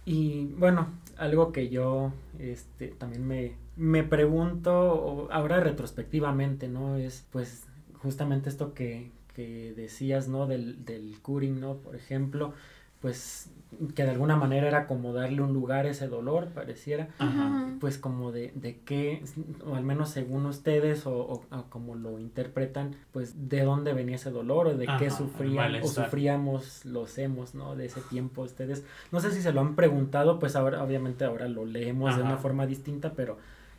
y 0.05 0.47
bueno, 0.57 0.89
algo 1.17 1.51
que 1.51 1.69
yo 1.69 2.13
este, 2.39 2.89
también 2.89 3.25
me, 3.27 3.53
me 3.75 4.03
pregunto 4.03 5.27
ahora 5.31 5.59
retrospectivamente, 5.59 6.67
¿no? 6.67 6.97
Es 6.97 7.25
pues 7.31 7.63
justamente 8.01 8.49
esto 8.49 8.73
que, 8.73 9.11
que 9.35 9.73
decías, 9.75 10.27
¿no? 10.27 10.47
Del, 10.47 10.85
del 10.85 11.19
curing, 11.21 11.59
¿no? 11.59 11.75
Por 11.77 11.95
ejemplo, 11.95 12.53
pues 12.99 13.49
que 13.95 14.03
de 14.03 14.09
alguna 14.11 14.35
manera 14.35 14.67
era 14.67 14.85
como 14.85 15.13
darle 15.13 15.41
un 15.41 15.53
lugar 15.53 15.85
a 15.85 15.89
ese 15.89 16.07
dolor, 16.07 16.47
pareciera, 16.49 17.07
Ajá. 17.19 17.69
pues 17.79 17.97
como 17.97 18.31
de, 18.31 18.51
de 18.53 18.79
qué, 18.85 19.23
o 19.65 19.75
al 19.75 19.83
menos 19.83 20.09
según 20.09 20.45
ustedes 20.45 21.05
o, 21.07 21.15
o- 21.17 21.45
o 21.49 21.63
como 21.69 21.95
lo 21.95 22.19
interpretan, 22.19 22.95
pues 23.13 23.49
de 23.49 23.63
dónde 23.63 23.93
venía 23.93 24.15
ese 24.17 24.29
dolor 24.29 24.67
o 24.67 24.73
de 24.77 24.87
Ajá, 24.87 24.97
qué 24.97 25.09
sufrían 25.09 25.75
o 25.75 25.87
sufríamos 25.87 26.85
los 26.85 27.17
hemos, 27.17 27.55
¿no? 27.55 27.75
De 27.75 27.85
ese 27.85 28.01
tiempo 28.01 28.41
ustedes, 28.41 28.83
no 29.11 29.19
sé 29.21 29.31
si 29.31 29.41
se 29.41 29.53
lo 29.53 29.61
han 29.61 29.75
preguntado, 29.75 30.37
pues 30.37 30.55
ahora 30.55 30.83
obviamente 30.83 31.23
ahora 31.23 31.47
lo 31.47 31.65
leemos 31.65 32.15
de 32.17 32.23
una 32.23 32.37
forma 32.37 32.65
distinta, 32.67 33.13
pero 33.15 33.37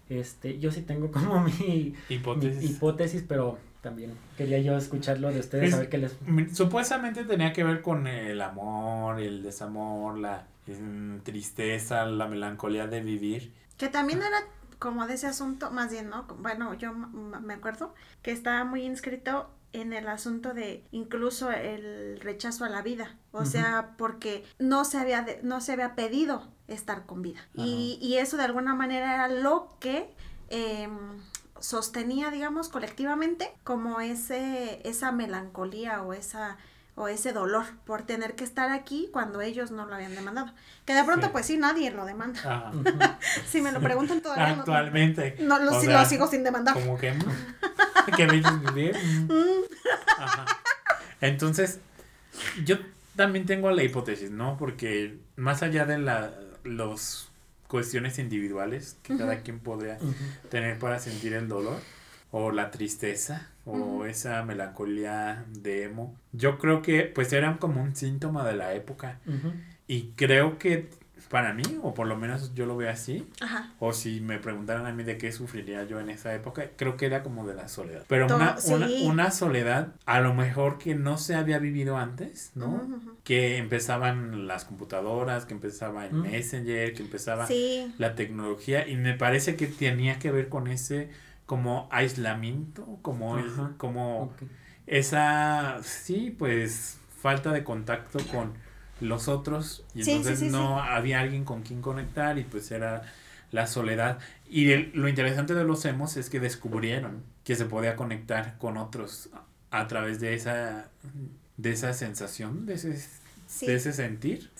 este, 0.08 0.58
yo 0.58 0.70
sí 0.72 0.82
tengo 0.82 1.10
como 1.10 1.40
mi, 1.42 1.52
mi 2.08 2.14
Hipótesis. 2.16 2.70
hipótesis, 2.70 3.24
pero 3.28 3.58
también 3.82 4.14
quería 4.38 4.58
yo 4.60 4.76
escucharlo 4.76 5.30
de 5.30 5.40
ustedes, 5.40 5.68
Es- 5.68 5.74
a 5.74 5.78
ver 5.80 5.88
qué 5.90 5.98
les... 5.98 6.16
Supuestamente 6.56 7.24
tenía 7.24 7.52
que 7.52 7.64
ver 7.64 7.82
con 7.82 8.06
el 8.06 8.40
amor, 8.40 9.20
el 9.20 9.42
desamor, 9.42 10.18
la 10.18 10.46
mm, 10.66 11.18
tristeza, 11.18 12.06
la 12.06 12.26
melancolía 12.28 12.86
de 12.86 13.00
vivir. 13.02 13.52
Que 13.76 13.88
también 13.88 14.20
era 14.20 14.38
como 14.78 15.06
de 15.06 15.14
ese 15.14 15.26
asunto, 15.26 15.70
más 15.70 15.90
bien, 15.90 16.08
¿no? 16.08 16.24
Bueno, 16.38 16.74
yo 16.74 16.92
me 16.94 17.54
acuerdo 17.54 17.94
que 18.22 18.30
estaba 18.32 18.64
muy 18.64 18.82
inscrito 18.84 19.50
en 19.72 19.92
el 19.92 20.06
asunto 20.08 20.52
de 20.54 20.84
incluso 20.92 21.50
el 21.50 22.20
rechazo 22.20 22.64
a 22.64 22.68
la 22.68 22.82
vida, 22.82 23.16
o 23.32 23.44
sea, 23.46 23.94
porque 23.96 24.44
no 24.58 24.84
se 24.84 24.98
había 24.98 25.22
de- 25.22 25.40
no 25.42 25.60
se 25.60 25.72
había 25.72 25.94
pedido 25.94 26.46
estar 26.68 27.06
con 27.06 27.22
vida 27.22 27.40
y, 27.64 27.98
y 28.02 28.18
eso 28.18 28.36
de 28.36 28.44
alguna 28.44 28.74
manera 28.74 29.14
era 29.14 29.28
lo 29.28 29.76
que 29.80 30.10
em, 30.50 30.90
sostenía, 31.62 32.30
digamos, 32.30 32.68
colectivamente 32.68 33.50
como 33.64 34.00
ese 34.00 34.80
esa 34.84 35.12
melancolía 35.12 36.02
o 36.02 36.12
esa 36.12 36.58
o 36.94 37.08
ese 37.08 37.32
dolor 37.32 37.64
por 37.86 38.02
tener 38.02 38.34
que 38.34 38.44
estar 38.44 38.70
aquí 38.70 39.08
cuando 39.14 39.40
ellos 39.40 39.70
no 39.70 39.86
lo 39.86 39.94
habían 39.94 40.14
demandado. 40.14 40.52
Que 40.84 40.92
de 40.92 41.02
pronto, 41.04 41.28
Sí. 41.28 41.32
pues 41.32 41.46
sí, 41.46 41.56
nadie 41.56 41.90
lo 41.90 42.04
demanda. 42.04 42.70
Si 43.48 43.62
me 43.62 43.72
lo 43.72 43.80
preguntan 43.80 44.20
todavía, 44.20 44.52
no- 44.56 44.60
Actualmente. 44.60 45.36
no, 45.40 45.58
lo, 45.58 45.70
O 45.72 45.80
sí- 45.80 45.86
sea, 45.86 46.02
lo 46.02 46.06
sigo 46.06 46.26
sin 46.26 46.44
demandar. 46.44 46.74
Como 46.74 46.98
que. 46.98 47.12
mm, 47.14 47.22
que 48.16 48.26
vivir. 48.26 48.94
mm. 49.26 49.64
Ajá. 50.18 50.44
Entonces, 51.22 51.78
yo 52.64 52.76
también 53.16 53.46
tengo 53.46 53.70
la 53.70 53.82
hipótesis, 53.82 54.30
¿no? 54.30 54.58
Porque 54.58 55.18
más 55.36 55.62
allá 55.62 55.86
de 55.86 55.96
la, 55.98 56.34
los 56.64 57.30
cuestiones 57.72 58.18
individuales 58.18 58.98
que 59.02 59.16
cada 59.16 59.40
quien 59.40 59.58
podría 59.58 59.96
tener 60.50 60.78
para 60.78 60.98
sentir 60.98 61.32
el 61.32 61.48
dolor 61.48 61.80
o 62.30 62.50
la 62.50 62.70
tristeza 62.70 63.48
o 63.64 64.04
esa 64.04 64.44
melancolía 64.44 65.46
de 65.48 65.84
emo. 65.84 66.14
Yo 66.32 66.58
creo 66.58 66.82
que 66.82 67.04
pues 67.04 67.32
eran 67.32 67.56
como 67.56 67.82
un 67.82 67.96
síntoma 67.96 68.46
de 68.46 68.54
la 68.54 68.74
época. 68.74 69.20
Y 69.86 70.12
creo 70.16 70.58
que 70.58 70.90
para 71.32 71.52
mí, 71.52 71.64
o 71.82 71.94
por 71.94 72.06
lo 72.06 72.16
menos 72.16 72.54
yo 72.54 72.66
lo 72.66 72.76
veo 72.76 72.88
así, 72.90 73.26
Ajá. 73.40 73.72
o 73.80 73.92
si 73.92 74.20
me 74.20 74.38
preguntaran 74.38 74.86
a 74.86 74.92
mí 74.92 75.02
de 75.02 75.18
qué 75.18 75.32
sufriría 75.32 75.82
yo 75.84 75.98
en 75.98 76.10
esa 76.10 76.32
época, 76.34 76.66
creo 76.76 76.96
que 76.96 77.06
era 77.06 77.24
como 77.24 77.44
de 77.46 77.54
la 77.54 77.66
soledad. 77.66 78.04
Pero 78.06 78.26
una, 78.26 78.56
una, 78.66 78.86
sí. 78.86 79.02
una 79.04 79.30
soledad 79.32 79.88
a 80.06 80.20
lo 80.20 80.34
mejor 80.34 80.78
que 80.78 80.94
no 80.94 81.18
se 81.18 81.34
había 81.34 81.58
vivido 81.58 81.96
antes, 81.96 82.52
¿no? 82.54 82.86
Que 83.24 83.56
empezaban 83.56 84.46
las 84.46 84.64
computadoras, 84.64 85.46
que 85.46 85.54
empezaba 85.54 86.06
el 86.06 86.12
Mm. 86.12 86.22
Messenger, 86.22 86.94
que 86.94 87.02
empezaba 87.02 87.46
Sí, 87.48 87.92
la 87.98 88.14
tecnología 88.14 88.86
y 88.86 88.96
me 88.96 89.14
parece 89.14 89.56
que 89.56 89.66
tenía 89.66 90.18
que 90.20 90.30
ver 90.30 90.48
con 90.48 90.68
ese 90.68 91.08
como 91.46 91.88
aislamiento, 91.90 92.86
como, 93.02 93.42
como 93.78 94.32
esa, 94.86 95.78
sí, 95.82 96.34
pues 96.38 96.98
falta 97.20 97.52
de 97.52 97.64
contacto 97.64 98.18
con 98.32 98.52
los 99.02 99.28
otros 99.28 99.84
y 99.94 100.04
Sí, 100.04 100.12
entonces 100.12 100.38
sí, 100.40 100.48
no 100.48 100.80
había 100.82 101.20
alguien 101.20 101.44
con 101.44 101.62
quien 101.62 101.82
conectar 101.82 102.38
y 102.38 102.44
pues 102.44 102.70
era 102.70 103.02
la 103.50 103.66
soledad. 103.66 104.18
Y 104.48 104.72
el- 104.72 104.90
lo 104.94 105.08
interesante 105.08 105.54
de 105.54 105.64
los 105.64 105.84
emos 105.84 106.16
es 106.16 106.30
que 106.30 106.40
descubrieron 106.40 107.22
que 107.44 107.54
se 107.56 107.66
podía 107.66 107.96
conectar 107.96 108.56
con 108.58 108.76
otros 108.78 109.28
a, 109.70 109.80
a 109.82 109.86
través 109.88 110.20
de 110.20 110.34
esa, 110.34 110.88
de 111.56 111.70
esa 111.72 111.92
sensación, 111.92 112.64
de 112.66 112.74
ese, 112.74 112.88
de 113.66 113.74
ese 113.74 113.92
sentir 113.92 114.50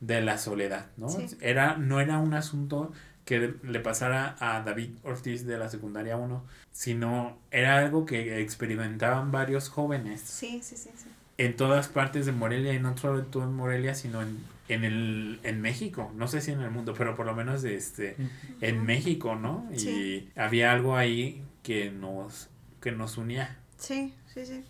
de 0.00 0.20
la 0.20 0.38
soledad, 0.38 0.86
¿no? 0.96 1.08
Era, 1.40 1.76
no 1.76 2.00
era 2.00 2.18
un 2.18 2.34
asunto 2.34 2.92
que 3.24 3.54
le 3.62 3.80
pasara 3.80 4.36
a 4.40 4.62
David 4.62 4.90
Ortiz 5.04 5.44
de 5.46 5.56
la 5.58 5.68
secundaria 5.68 6.16
1, 6.16 6.44
sino 6.72 7.38
era 7.50 7.78
algo 7.78 8.06
que 8.06 8.40
experimentaban 8.40 9.30
varios 9.30 9.68
jóvenes 9.68 10.20
Sí, 10.20 10.60
sí, 10.62 10.76
sí, 10.76 10.90
sí. 10.96 11.09
En 11.44 11.56
todas 11.56 11.88
partes 11.88 12.26
de 12.26 12.32
Morelia 12.32 12.74
y 12.74 12.78
no 12.80 12.96
solo 12.96 13.24
en 13.32 13.52
Morelia, 13.54 13.94
sino 13.94 14.20
en, 14.22 14.38
en, 14.68 14.84
el, 14.84 15.40
en 15.42 15.60
México, 15.60 16.10
no 16.14 16.28
sé 16.28 16.40
si 16.40 16.50
en 16.52 16.60
el 16.60 16.70
mundo, 16.70 16.94
pero 16.96 17.14
por 17.16 17.24
lo 17.26 17.34
menos 17.34 17.62
de 17.62 17.76
este, 17.76 18.16
en. 18.60 18.84
México, 18.84 19.36
¿no? 19.36 19.66
Y 19.72 19.78
Sí. 19.78 20.30
había 20.36 20.70
algo 20.72 20.96
ahí 20.96 21.42
que 21.62 21.90
nos, 21.90 22.48
que 22.80 22.92
nos 22.92 23.16
unía. 23.16 23.56
Sí, 23.78 24.12
sí, 24.34 24.44
sí. 24.44 24.64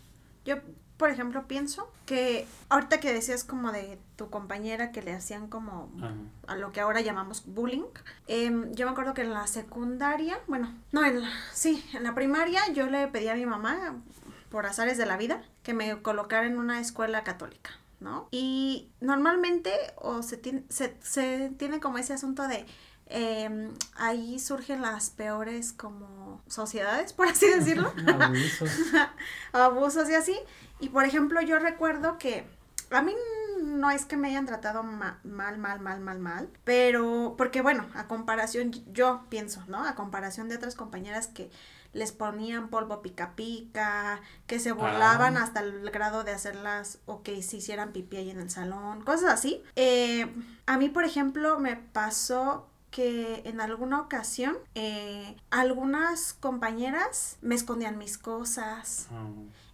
Yo, 0.45 0.55
por 0.97 1.09
ejemplo, 1.09 1.45
pienso 1.47 1.91
que 2.05 2.45
ahorita 2.69 2.99
que 2.99 3.11
decías 3.11 3.43
como 3.43 3.71
de 3.71 3.97
tu 4.15 4.29
compañera 4.29 4.91
que 4.91 5.01
le 5.01 5.13
hacían 5.13 5.47
como 5.47 5.91
Ajá. 5.97 6.13
a 6.47 6.55
lo 6.55 6.71
que 6.71 6.79
ahora 6.79 7.01
llamamos 7.01 7.43
bullying. 7.47 7.83
em, 8.27 8.71
yo 8.75 8.85
me 8.85 8.91
acuerdo 8.93 9.13
que 9.13 9.23
en 9.23 9.33
la 9.33 9.45
secundaria, 9.47 10.39
bueno, 10.47 10.73
no, 10.93 11.03
en 11.05 11.21
la, 11.21 11.29
sí, 11.53 11.83
en 11.93 12.03
la 12.03 12.13
primaria 12.15 12.61
yo 12.73 12.87
le 12.87 13.07
pedí 13.07 13.27
a 13.27 13.35
mi 13.35 13.45
mamá, 13.45 13.95
por 14.51 14.67
azares 14.67 14.97
de 14.99 15.07
la 15.07 15.17
vida, 15.17 15.41
que 15.63 15.73
me 15.73 15.99
colocara 16.03 16.45
en 16.45 16.59
una 16.59 16.79
escuela 16.79 17.23
católica, 17.23 17.71
¿no? 17.99 18.27
Y 18.31 18.89
normalmente 18.99 19.71
o 19.95 20.21
se, 20.21 20.37
tiene, 20.37 20.63
se, 20.69 20.95
se 21.01 21.51
tiene 21.57 21.79
como 21.79 21.97
ese 21.97 22.13
asunto 22.13 22.47
de... 22.47 22.65
em, 23.07 23.71
ahí 23.95 24.39
surgen 24.39 24.81
las 24.81 25.09
peores 25.09 25.73
como 25.73 26.41
sociedades, 26.47 27.13
por 27.13 27.27
así 27.27 27.47
decirlo 27.47 27.91
Abusos. 28.07 28.69
abusos 29.53 30.09
y 30.09 30.15
así. 30.15 30.37
Y 30.79 30.89
por 30.89 31.05
ejemplo, 31.05 31.41
yo 31.41 31.59
recuerdo 31.59 32.17
que 32.17 32.45
a 32.89 33.01
mí 33.01 33.13
no 33.61 33.89
es 33.91 34.05
que 34.05 34.17
me 34.17 34.29
hayan 34.29 34.45
tratado 34.45 34.81
ma- 34.83 35.19
mal, 35.23 35.57
mal, 35.57 35.79
mal, 35.79 35.99
mal, 35.99 36.19
mal, 36.19 36.49
pero 36.63 37.35
porque 37.37 37.61
bueno, 37.61 37.87
a 37.93 38.07
comparación, 38.07 38.71
yo 38.93 39.23
pienso, 39.29 39.63
¿no? 39.67 39.83
A 39.85 39.95
comparación 39.95 40.49
de 40.49 40.55
otras 40.55 40.75
compañeras 40.75 41.27
que 41.27 41.51
les 41.93 42.11
ponían 42.11 42.69
polvo 42.69 43.01
pica 43.01 43.35
pica, 43.35 44.21
que 44.47 44.59
se 44.59 44.71
burlaban 44.71 45.37
Ah. 45.37 45.43
hasta 45.43 45.59
el 45.61 45.89
grado 45.91 46.23
de 46.23 46.31
hacerlas 46.31 46.99
o 47.05 47.21
que 47.23 47.41
se 47.43 47.57
hicieran 47.57 47.91
pipí 47.91 48.17
ahí 48.17 48.29
en 48.29 48.39
el 48.39 48.49
salón, 48.49 49.01
cosas 49.03 49.31
así. 49.31 49.63
Eh, 49.75 50.33
a 50.65 50.77
mí, 50.77 50.89
por 50.89 51.03
ejemplo, 51.03 51.59
me 51.59 51.75
pasó 51.75 52.67
que 52.91 53.41
en 53.45 53.61
alguna 53.61 54.01
ocasión 54.01 54.57
eh, 54.75 55.37
algunas 55.49 56.33
compañeras 56.33 57.37
me 57.41 57.55
escondían 57.55 57.97
mis 57.97 58.17
cosas 58.17 59.07
Ah. 59.11 59.27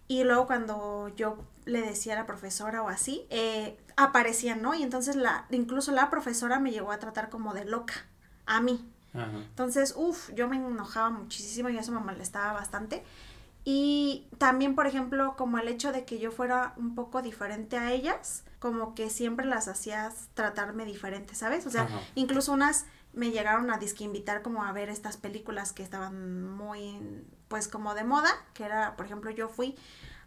y 0.06 0.22
luego 0.24 0.46
cuando 0.46 1.08
yo 1.16 1.38
le 1.64 1.82
decía 1.82 2.14
a 2.14 2.16
la 2.16 2.26
profesora 2.26 2.82
o 2.82 2.88
así, 2.88 3.26
eh, 3.30 3.76
aparecían, 3.96 4.62
¿no? 4.62 4.74
Y 4.74 4.82
entonces 4.82 5.16
la, 5.16 5.46
incluso 5.50 5.90
la 5.92 6.10
profesora 6.10 6.60
me 6.60 6.70
llegó 6.70 6.92
a 6.92 6.98
tratar 6.98 7.28
como 7.28 7.54
de 7.54 7.64
loca, 7.64 7.94
a 8.46 8.60
mí. 8.60 8.88
Ajá. 9.14 9.36
Entonces, 9.36 9.94
uff, 9.96 10.30
yo 10.34 10.48
me 10.48 10.56
enojaba 10.56 11.10
muchísimo 11.10 11.68
y 11.68 11.78
eso 11.78 11.92
me 11.92 12.00
molestaba 12.00 12.52
bastante. 12.52 13.04
Y 13.64 14.26
también, 14.38 14.74
por 14.74 14.86
ejemplo, 14.86 15.36
como 15.36 15.58
el 15.58 15.68
hecho 15.68 15.92
de 15.92 16.04
que 16.04 16.18
yo 16.18 16.30
fuera 16.30 16.72
un 16.76 16.94
poco 16.94 17.20
diferente 17.22 17.76
a 17.76 17.92
ellas, 17.92 18.44
como 18.60 18.94
que 18.94 19.10
siempre 19.10 19.44
las 19.46 19.68
hacías 19.68 20.28
tratarme 20.34 20.84
diferente, 20.84 21.34
¿sabes? 21.34 21.66
O 21.66 21.70
sea, 21.70 21.82
Ajá. 21.82 22.00
incluso 22.14 22.52
unas 22.52 22.86
me 23.12 23.30
llegaron 23.30 23.70
a 23.70 23.78
disque 23.78 24.04
invitar 24.04 24.42
como 24.42 24.64
a 24.64 24.72
ver 24.72 24.88
estas 24.88 25.16
películas 25.16 25.72
que 25.72 25.82
estaban 25.82 26.50
muy, 26.56 27.24
pues 27.48 27.68
como 27.68 27.94
de 27.94 28.04
moda, 28.04 28.30
que 28.54 28.64
era, 28.64 28.96
por 28.96 29.06
ejemplo, 29.06 29.30
yo 29.30 29.48
fui 29.48 29.76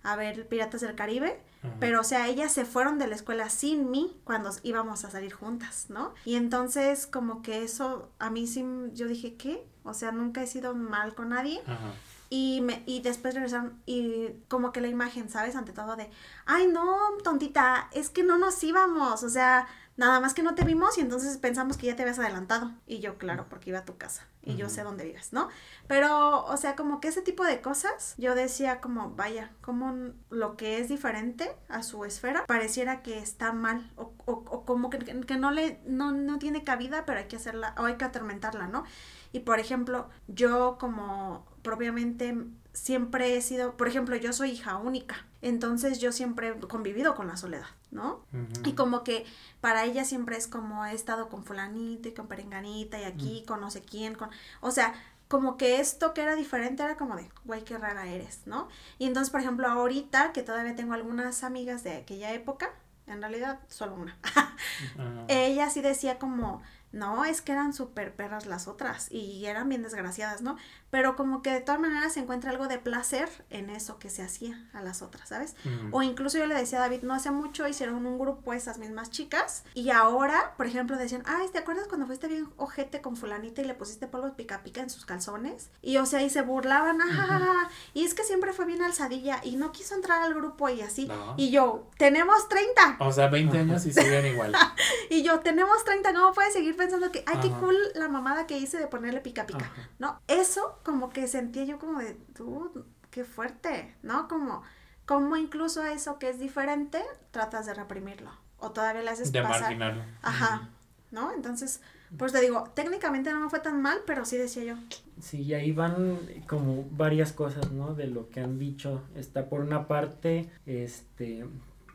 a 0.04 0.16
ver 0.16 0.48
Piratas 0.48 0.82
del 0.82 0.96
Caribe, 0.96 1.42
Ajá. 1.63 1.75
pero 1.80 2.01
o 2.01 2.03
sea, 2.03 2.27
ellas 2.27 2.51
se 2.51 2.65
fueron 2.65 2.98
de 2.98 3.08
la 3.08 3.15
escuela 3.15 3.50
sin 3.50 3.91
mí 3.91 4.20
cuando 4.24 4.50
íbamos 4.63 5.06
a 5.06 5.12
salir 5.12 5.32
juntas, 5.34 5.86
¿no? 5.89 6.13
Y 6.25 6.36
entonces 6.36 7.06
como 7.06 7.41
que 7.41 7.63
eso 7.63 8.12
a 8.20 8.30
mí 8.30 8.48
sí, 8.48 8.65
yo 8.94 9.08
dije, 9.08 9.36
¿qué? 9.36 9.63
O 9.84 9.94
sea, 9.94 10.12
nunca 10.12 10.41
he 10.41 10.48
sido 10.48 10.74
mal 10.75 11.13
con 11.15 11.30
nadie. 11.30 11.62
Ajá. 11.68 11.94
Y, 12.34 12.62
me, 12.62 12.82
y 12.86 13.01
después 13.01 13.34
regresaron 13.34 13.82
y 13.86 14.30
como 14.48 14.72
que 14.72 14.80
la 14.80 14.88
imagen, 14.88 15.30
¿sabes? 15.30 15.56
Ante 15.58 15.74
todo 15.74 15.98
de, 15.98 16.10
ay 16.46 16.68
no, 16.68 16.98
tontita, 17.25 17.89
es 17.91 18.10
que 18.10 18.24
no 18.24 18.38
nos 18.38 18.63
íbamos, 18.63 19.22
o 19.24 19.30
sea, 19.30 19.68
nada 20.01 20.20
más 20.20 20.34
que 20.34 20.41
no 20.41 20.55
te 20.55 20.65
vimos 20.65 20.98
y 20.98 21.01
entonces 21.01 21.38
pensamos 21.38 21.77
que 21.77 21.86
ya 21.86 21.96
te 21.96 22.01
habías 22.01 22.17
adelantado. 22.17 22.72
Y 22.88 23.00
yo, 23.00 23.20
claro, 23.20 23.46
porque 23.48 23.70
iba 23.70 23.79
a 23.79 23.86
tu 23.86 23.98
casa. 23.98 24.27
y 24.43 24.55
yo 24.55 24.67
sé 24.67 24.81
dónde 24.81 25.03
vives, 25.03 25.31
¿no? 25.34 25.50
Pero, 25.88 26.43
o 26.46 26.58
sea, 26.58 26.75
como 26.75 27.00
que 27.00 27.10
ese 27.10 27.22
tipo 27.22 27.43
de 27.46 27.62
cosas, 27.62 28.15
yo 28.17 28.34
decía 28.34 28.81
como, 28.81 29.12
vaya, 29.12 29.51
como 29.62 29.93
lo 30.31 30.58
que 30.58 30.79
es 30.79 30.89
diferente 30.89 31.55
a 31.70 31.84
su 31.84 32.03
esfera 32.05 32.48
pareciera 32.48 33.03
que 33.03 33.20
está 33.20 33.53
mal 33.53 33.91
o, 33.96 34.13
o, 34.25 34.65
como 34.65 34.89
que, 34.89 34.98
que, 34.98 35.38
no 35.38 35.51
le, 35.51 35.79
no, 35.86 36.12
no 36.12 36.39
tiene 36.39 36.63
cabida, 36.63 37.05
pero 37.05 37.20
hay 37.20 37.27
que 37.27 37.36
hacerla 37.36 37.75
o 37.77 37.86
hay 37.86 37.98
que 37.98 38.05
atormentarla, 38.05 38.67
¿no? 38.67 38.84
Y 39.31 39.41
por 39.41 39.60
ejemplo, 39.60 40.10
yo 40.27 40.77
como 40.79 41.46
propiamente 41.62 42.36
siempre 42.74 43.36
he 43.36 43.42
sido, 43.42 43.75
por 43.75 43.88
ejemplo, 43.88 44.16
yo 44.16 44.34
soy 44.34 44.51
hija 44.51 44.78
única, 44.78 45.25
entonces 45.42 46.00
yo 46.00 46.12
siempre 46.12 46.50
he 46.50 46.60
convivido 46.60 47.16
con 47.16 47.28
la 47.28 47.38
soledad, 47.38 47.68
¿no? 47.92 48.25
Y 48.63 48.74
como 48.74 49.04
que 49.04 49.25
para 49.60 49.84
ella 49.84 50.06
siempre 50.06 50.38
es 50.38 50.48
como 50.48 50.86
he 50.86 50.94
estado 50.94 51.30
con 51.30 51.44
fulanito 51.44 52.08
y 52.08 52.13
con 52.13 52.28
perenganita 52.28 53.00
y 53.00 53.04
aquí 53.04 53.44
con 53.46 53.62
no 53.62 53.72
sé 53.72 53.82
quién, 53.82 54.16
con, 54.16 54.30
o 54.62 54.72
sea, 54.72 54.94
como 55.28 55.58
que 55.58 55.80
esto 55.80 56.13
que 56.13 56.22
era 56.22 56.36
diferente 56.36 56.84
era 56.84 56.98
como 56.98 57.16
de, 57.16 57.30
güey, 57.46 57.63
qué 57.63 57.78
rara 57.78 58.06
eres, 58.08 58.42
¿no? 58.46 58.68
Y 59.00 59.08
entonces, 59.08 59.32
por 59.32 59.40
ejemplo, 59.40 59.68
ahorita 59.68 60.34
que 60.34 60.44
todavía 60.44 60.75
tengo 60.75 60.94
algunas 60.94 61.44
amigas 61.44 61.84
de 61.84 61.98
aquella 61.98 62.34
época, 62.34 62.70
en 63.08 63.22
realidad 63.22 63.60
solo 63.68 63.96
una, 63.96 64.18
ella 65.28 65.70
sí 65.70 65.82
decía 65.82 66.20
como, 66.20 66.62
no, 66.92 67.24
es 67.24 67.42
que 67.42 67.54
eran 67.54 67.74
súper 67.74 68.13
perras 68.13 68.46
las 68.46 68.68
otras 68.68 69.10
y 69.12 69.46
eran 69.46 69.70
bien 69.70 69.84
desgraciadas, 69.84 70.42
¿no? 70.42 70.58
Pero 70.91 71.15
como 71.15 71.41
que 71.41 71.51
de 71.51 71.62
todas 71.62 71.79
maneras 71.79 72.13
se 72.13 72.19
encuentra 72.19 72.51
algo 72.51 72.67
de 72.67 72.77
placer 72.77 73.29
en 73.50 73.69
eso 73.69 73.98
que 73.98 74.10
se 74.10 74.21
hacía 74.21 74.69
a 74.74 74.81
las 74.81 75.01
otras, 75.01 75.29
¿sabes? 75.29 75.55
O 75.91 76.03
incluso 76.03 76.38
yo 76.38 76.45
le 76.45 76.55
decía 76.55 76.77
a 76.77 76.81
David, 76.81 77.03
no 77.03 77.13
hace 77.13 77.31
mucho 77.31 77.67
hicieron 77.67 78.05
un 78.05 78.19
grupo 78.19 78.53
esas 78.53 78.77
mismas 78.77 79.10
chicas 79.10 79.63
y 79.74 79.89
ahora, 79.89 80.53
por 80.57 80.67
ejemplo, 80.67 80.98
decían, 80.98 81.24
ay, 81.25 81.48
¿te 81.51 81.60
acuerdas 81.60 81.88
cuando 81.88 82.05
fuiste 82.07 82.27
bien 82.27 82.50
ojete 82.57 83.01
con 83.01 83.15
fulanita 83.15 83.62
y 83.62 83.65
le 83.65 83.74
pusiste 83.74 84.07
polvo 84.07 84.36
pica 84.36 84.63
pica 84.63 84.81
en 84.81 84.89
sus 84.89 85.05
calzones? 85.05 85.71
Y 85.81 85.98
o 85.98 86.05
sea, 86.05 86.21
y 86.21 86.29
se 86.29 86.41
burlaban, 86.41 87.01
ajá, 87.01 87.69
y 87.93 88.03
es 88.03 88.13
que 88.13 88.24
siempre 88.24 88.53
fue 88.53 88.65
bien 88.65 88.81
alzadilla 88.81 89.39
y 89.43 89.55
no 89.55 89.71
quiso 89.71 89.95
entrar 89.95 90.21
al 90.21 90.33
grupo 90.33 90.69
y 90.69 90.81
así. 90.81 91.10
Y 91.38 91.51
yo, 91.51 91.88
tenemos 91.98 92.48
30. 92.50 92.98
O 93.00 93.12
sea, 93.12 93.27
20 93.27 93.57
años 93.57 93.86
y 93.86 93.93
siguen 93.93 94.25
igual. 94.25 94.53
y 95.10 95.24
yo, 95.24 95.39
tenemos 95.39 95.83
30, 95.83 96.13
¿cómo 96.13 96.33
puedes 96.33 96.53
seguir 96.53 96.75
pensando 96.75 97.12
que, 97.12 97.24
ay, 97.27 97.39
qué 97.41 97.50
cool 97.50 97.77
la 97.95 98.07
mamada 98.07 98.48
que 98.48 98.57
hice 98.57 98.77
de 98.77 98.88
ponerle 98.88 99.21
pica 99.21 99.45
pica? 99.45 99.71
No, 100.00 100.19
eso 100.27 100.79
como 100.84 101.10
que 101.10 101.28
sentía 101.28 101.64
yo 101.66 101.80
como 101.80 102.00
de, 102.00 102.14
tú, 102.36 102.86
qué 103.10 103.24
fuerte, 103.24 103.96
¿no? 104.04 104.28
Como, 104.28 104.64
como 105.06 105.38
incluso 105.38 105.86
eso 105.86 106.20
que 106.20 106.30
es 106.30 106.40
diferente, 106.40 107.02
tratas 107.32 107.66
de 107.66 107.74
reprimirlo. 107.74 108.32
O 108.58 108.72
todavía 108.72 109.02
le 109.02 109.10
haces 109.10 109.32
de 109.32 109.42
marginarlo. 109.42 110.04
Ajá, 110.22 110.70
¿no? 111.12 111.34
Entonces, 111.34 111.82
pues 112.18 112.32
te 112.32 112.42
digo, 112.42 112.70
técnicamente 112.74 113.32
no 113.32 113.40
me 113.40 113.50
fue 113.50 113.60
tan 113.60 113.82
mal, 113.82 114.00
pero 114.06 114.26
sí 114.26 114.38
decía 114.38 114.64
yo. 114.64 114.76
Sí, 115.20 115.42
y 115.42 115.54
ahí 115.54 115.72
van 115.72 116.20
como 116.48 116.86
varias 116.92 117.32
cosas, 117.32 117.72
¿no? 117.72 117.94
De 117.96 118.08
lo 118.08 118.30
que 118.30 118.42
han 118.42 118.60
dicho. 118.60 119.02
Está 119.16 119.48
por 119.48 119.62
una 119.62 119.88
parte, 119.88 120.50
este, 120.66 121.46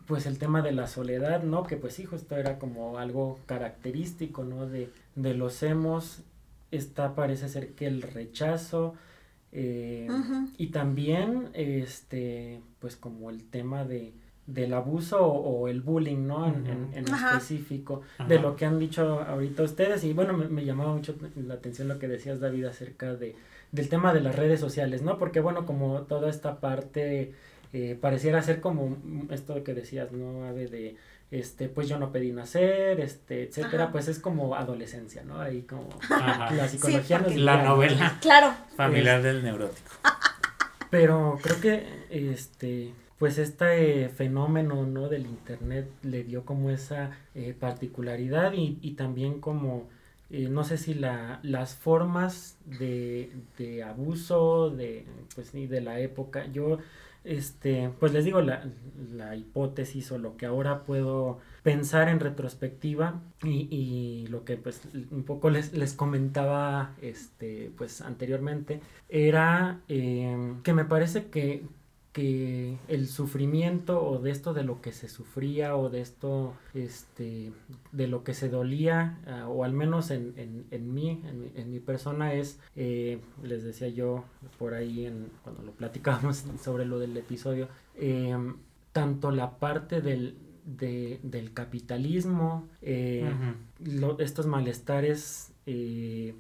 pues 0.07 0.26
el 0.26 0.38
tema 0.38 0.62
de 0.62 0.73
la 0.73 0.87
soledad, 0.87 1.43
¿no? 1.43 1.64
Que 1.64 1.76
pues 1.76 1.99
hijo, 1.99 2.16
esto 2.16 2.37
era 2.37 2.59
como 2.59 2.99
algo 2.99 3.38
característico, 3.47 4.45
¿no? 4.45 4.66
De, 4.66 4.93
de 5.14 5.35
los 5.35 5.62
hemos, 5.62 6.23
está 6.76 7.14
parece 7.14 7.49
ser 7.49 7.75
que 7.75 7.87
el 7.87 8.02
rechazo, 8.02 8.95
eh, 9.52 10.06
y 10.59 10.66
también, 10.68 11.49
este, 11.54 12.61
pues 12.78 12.97
como 12.97 13.30
el 13.30 13.45
tema 13.45 13.85
de, 13.85 14.12
del 14.47 14.75
abuso 14.75 15.25
o, 15.26 15.68
el 15.68 15.80
bullying, 15.80 16.26
¿no? 16.26 16.47
En, 16.47 16.90
en, 16.92 17.04
específico, 17.09 18.02
de 18.28 18.38
lo 18.38 18.54
que 18.54 18.66
han 18.66 18.78
dicho 18.78 19.21
ahorita 19.21 19.62
ustedes. 19.62 20.04
Y 20.04 20.12
bueno, 20.12 20.35
me, 20.35 20.64
llamaba 20.64 20.95
mucho 20.95 21.16
la 21.37 21.54
atención 21.54 21.88
lo 21.88 21.99
que 21.99 22.09
decías, 22.09 22.38
David, 22.38 22.66
acerca 22.66 23.14
de, 23.14 23.35
del 23.73 23.88
tema 23.88 24.12
de 24.12 24.21
las 24.21 24.37
redes 24.37 24.61
sociales, 24.61 25.02
¿no? 25.02 25.18
Porque 25.18 25.40
bueno, 25.40 25.66
como 25.66 26.02
toda 26.02 26.28
esta 26.28 26.61
parte 26.61 27.33
eh, 27.73 27.99
pareciera 28.00 28.42
ser 28.42 28.61
como 28.61 28.97
esto 29.30 29.62
que 29.64 29.75
decías, 29.75 30.12
¿no? 30.12 30.45
Ave 30.45 30.68
de 30.68 30.97
este, 31.30 31.68
pues 31.68 31.88
yo 31.88 31.99
no 31.99 32.12
pedí 32.12 32.33
nacer, 32.33 33.00
este, 33.00 33.45
etcétera, 33.45 33.90
pues 33.90 34.09
es 34.09 34.18
como 34.18 34.54
adolescencia, 34.54 35.23
¿no? 35.25 35.40
Ahí 35.40 35.62
como 35.62 35.88
la 36.09 36.68
psicología 36.68 37.25
La 37.35 37.62
novela 37.62 38.18
claro. 38.21 38.54
familiar 38.76 39.23
del 39.23 39.42
neurótico. 39.42 39.90
Pero 40.90 41.38
creo 41.42 41.61
que, 41.61 42.06
este, 42.11 42.92
pues 43.18 43.38
este 43.38 44.09
fenómeno, 44.09 44.87
¿no? 44.87 45.09
Del 45.09 45.26
internet 45.26 45.88
le 46.02 46.23
dio 46.23 46.45
como 46.45 46.71
esa 46.71 47.11
eh, 47.35 47.54
particularidad 47.59 48.52
y, 48.52 48.78
y, 48.80 48.92
también 48.92 49.40
como, 49.40 49.88
eh, 50.30 50.49
no 50.49 50.62
sé 50.62 50.78
si 50.78 50.95
la, 50.95 51.40
las 51.42 51.75
formas 51.75 52.56
de, 52.66 53.33
de 53.59 53.83
abuso, 53.83 54.71
de, 54.71 55.04
pues, 55.35 55.54
ni 55.54 55.66
de 55.66 55.80
la 55.80 55.99
época, 55.99 56.47
yo 56.47 56.78
este, 57.26 57.90
pues 57.99 58.12
les 58.12 58.25
digo 58.25 58.40
la, 58.40 58.64
la, 59.12 59.35
hipótesis 59.35 60.12
o 60.12 60.18
lo 60.18 60.37
que 60.37 60.47
ahora 60.47 60.85
puedo 60.85 61.38
pensar 61.64 62.09
en 62.09 62.21
retrospectiva 62.21 63.21
y, 63.42 63.66
y 63.71 64.26
lo 64.28 64.45
que 64.45 64.56
pues 64.56 64.83
un 65.11 65.25
poco 65.25 65.50
les, 65.50 65.73
les 65.73 65.92
comentaba 65.92 66.95
este, 67.02 67.73
pues 67.76 68.00
anteriormente 68.00 68.80
era 69.09 69.80
eh, 69.88 70.54
que 70.62 70.73
me 70.73 70.85
parece 70.85 71.27
que, 71.27 71.64
que 72.16 72.79
el 72.88 73.09
sufrimiento 73.09 74.02
o 74.02 74.18
de 74.18 74.31
esto 74.31 74.55
de 74.55 74.62
lo 74.62 74.81
que 74.81 74.92
se 74.92 75.07
sufría 75.07 75.76
o 75.76 75.90
de 75.90 76.00
esto 76.00 76.55
este 76.72 77.52
de 77.92 78.07
lo 78.07 78.24
que 78.24 78.33
se 78.33 78.48
dolía 78.48 79.18
ah, 79.26 79.46
o 79.50 79.64
al 79.64 79.74
menos 79.74 80.11
en, 80.11 80.33
en, 80.38 80.64
en 80.70 80.94
mí 80.94 81.22
en, 81.55 81.70
mi 81.70 81.79
persona 81.79 82.33
es 82.33 82.59
eh, 82.74 83.18
les 83.42 83.64
decía 83.64 83.88
yo 83.88 84.24
por 84.59 84.72
ahí 84.72 85.05
en, 85.05 85.29
cuando 85.42 85.62
lo 85.62 85.72
platicábamos 85.72 86.46
sobre 86.64 86.87
lo 86.87 86.98
del 86.98 87.14
episodio 87.18 87.68
em, 87.96 88.57
tanto 88.92 89.31
la 89.31 89.59
parte 89.59 90.00
del, 90.00 90.38
del 90.64 91.52
capitalismo 91.52 92.66
eh, 92.81 93.31
estos 94.20 94.46
malestares 94.46 95.52
eh, 95.66 96.35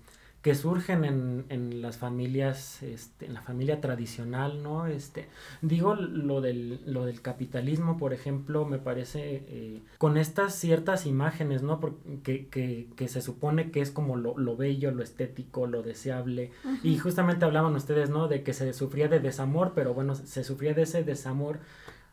que 0.46 0.54
surgen 0.54 1.04
en, 1.04 1.44
en 1.48 1.82
las 1.82 1.96
familias, 1.96 2.80
este, 2.84 3.26
en 3.26 3.34
la 3.34 3.42
familia 3.42 3.80
tradicional, 3.80 4.62
¿no? 4.62 4.86
Este, 4.86 5.26
digo 5.60 5.96
lo 5.96 6.40
del, 6.40 6.80
lo 6.86 7.04
del 7.04 7.20
capitalismo, 7.20 7.98
por 7.98 8.12
ejemplo, 8.12 8.64
me 8.64 8.78
parece 8.78 9.42
eh, 9.48 9.82
con 9.98 10.16
estas 10.16 10.54
ciertas 10.54 11.04
imágenes, 11.04 11.64
¿no? 11.64 11.80
Porque, 11.80 12.46
que, 12.46 12.86
que, 12.94 13.08
se 13.08 13.22
supone 13.22 13.72
que 13.72 13.80
es 13.80 13.90
como 13.90 14.14
lo, 14.14 14.38
lo 14.38 14.56
bello, 14.56 14.92
lo 14.92 15.02
estético, 15.02 15.66
lo 15.66 15.82
deseable. 15.82 16.52
Y 16.84 16.96
justamente 16.96 17.44
hablaban 17.44 17.74
ustedes, 17.74 18.08
¿no? 18.08 18.28
De 18.28 18.44
que 18.44 18.52
se 18.52 18.72
sufría 18.72 19.08
de 19.08 19.18
desamor, 19.18 19.72
pero 19.74 19.94
bueno, 19.94 20.14
se 20.14 20.44
sufría 20.44 20.74
de 20.74 20.82
ese 20.82 21.02
desamor 21.02 21.58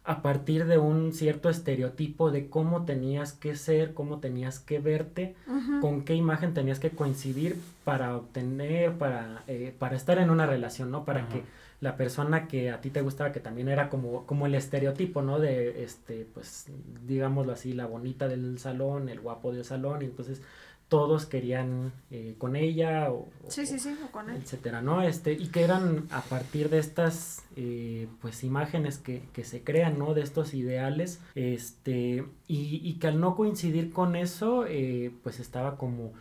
a 0.05 0.21
partir 0.21 0.65
de 0.65 0.77
un 0.77 1.13
cierto 1.13 1.49
estereotipo 1.49 2.29
de 2.29 2.49
cómo 2.49 2.83
tenías 2.83 3.31
que 3.31 3.55
ser, 3.55 3.93
cómo 3.93 4.19
tenías 4.19 4.59
que 4.59 4.79
verte, 4.79 5.35
con 5.79 6.03
qué 6.03 6.13
imagen 6.13 6.53
tenías 6.53 6.79
que 6.79 6.89
coincidir 6.89 7.57
para 7.85 8.17
obtener, 8.17 8.93
para, 8.97 9.43
eh, 9.47 9.73
para 9.77 9.95
estar 9.95 10.17
en 10.17 10.29
una 10.29 10.45
relación, 10.45 10.91
¿no? 10.91 11.05
Para 11.05 11.29
que 11.29 11.43
la 11.79 11.95
persona 11.95 12.47
que 12.47 12.69
a 12.71 12.81
ti 12.81 12.89
te 12.89 13.01
gustaba, 13.01 13.31
que 13.31 13.39
también 13.39 13.69
era 13.69 13.89
como, 13.89 14.25
como 14.25 14.45
el 14.45 14.55
estereotipo, 14.55 15.21
¿no? 15.21 15.39
De, 15.39 15.83
este, 15.83 16.27
pues, 16.33 16.67
digámoslo 17.05 17.53
así, 17.53 17.73
la 17.73 17.85
bonita 17.85 18.27
del 18.27 18.59
salón, 18.59 19.07
el 19.07 19.21
guapo 19.21 19.53
del 19.53 19.63
salón, 19.63 20.01
y 20.01 20.05
entonces 20.05 20.41
todos 20.93 21.25
querían 21.25 21.91
eh, 22.11 22.35
con 22.37 22.55
ella 22.55 23.09
o, 23.09 23.27
sí, 23.47 23.65
sí, 23.65 23.79
sí, 23.79 23.97
o 24.05 24.11
con 24.11 24.29
él. 24.29 24.35
etcétera, 24.35 24.83
¿no? 24.83 25.01
Este, 25.01 25.33
y 25.33 25.47
que 25.47 25.63
eran 25.63 26.05
a 26.11 26.21
partir 26.21 26.69
de 26.69 26.77
estas 26.77 27.41
eh, 27.55 28.07
pues 28.21 28.43
imágenes 28.43 28.99
que, 28.99 29.23
que, 29.33 29.43
se 29.43 29.63
crean, 29.63 29.97
¿no? 29.97 30.13
De 30.13 30.21
estos 30.21 30.53
ideales, 30.53 31.19
este, 31.33 32.25
y, 32.47 32.79
y 32.87 32.99
que 32.99 33.07
al 33.07 33.19
no 33.19 33.35
coincidir 33.35 33.91
con 33.91 34.15
eso, 34.15 34.67
eh, 34.67 35.11
pues 35.23 35.39
estaba 35.39 35.77
como 35.77 36.13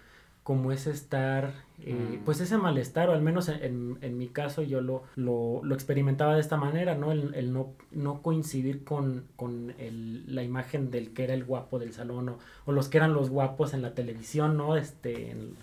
como 0.42 0.72
es 0.72 0.86
estar, 0.86 1.54
eh, 1.80 1.94
mm. 1.94 2.24
pues 2.24 2.40
ese 2.40 2.58
malestar, 2.58 3.08
o 3.08 3.12
al 3.12 3.22
menos 3.22 3.48
en, 3.48 3.98
en, 4.00 4.18
mi 4.18 4.28
caso 4.28 4.62
yo 4.62 4.80
lo, 4.80 5.04
lo, 5.14 5.60
lo, 5.62 5.74
experimentaba 5.74 6.34
de 6.34 6.40
esta 6.40 6.56
manera, 6.56 6.96
¿no? 6.96 7.12
El, 7.12 7.34
el 7.34 7.52
no, 7.52 7.74
no 7.92 8.22
coincidir 8.22 8.82
con, 8.82 9.24
con 9.36 9.72
el, 9.78 10.34
la 10.34 10.42
imagen 10.42 10.90
del 10.90 11.12
que 11.12 11.24
era 11.24 11.34
el 11.34 11.44
guapo 11.44 11.78
del 11.78 11.92
salón 11.92 12.28
o, 12.28 12.38
o, 12.66 12.72
los 12.72 12.88
que 12.88 12.98
eran 12.98 13.14
los 13.14 13.30
guapos 13.30 13.72
en 13.72 13.82
la 13.82 13.94
televisión, 13.94 14.56
¿no? 14.56 14.76
Este, 14.76 15.30
en, 15.30 15.54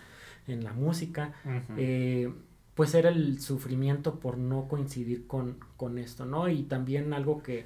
en 0.47 0.63
la 0.63 0.73
música. 0.73 1.33
eh, 1.77 2.31
pues 2.73 2.93
era 2.95 3.09
el 3.09 3.41
sufrimiento 3.41 4.21
por 4.21 4.37
no 4.37 4.69
coincidir 4.69 5.27
con, 5.27 5.57
con 5.75 5.97
esto, 5.97 6.23
¿no? 6.23 6.47
Y 6.47 6.63
también 6.63 7.13
algo 7.13 7.43
que... 7.43 7.65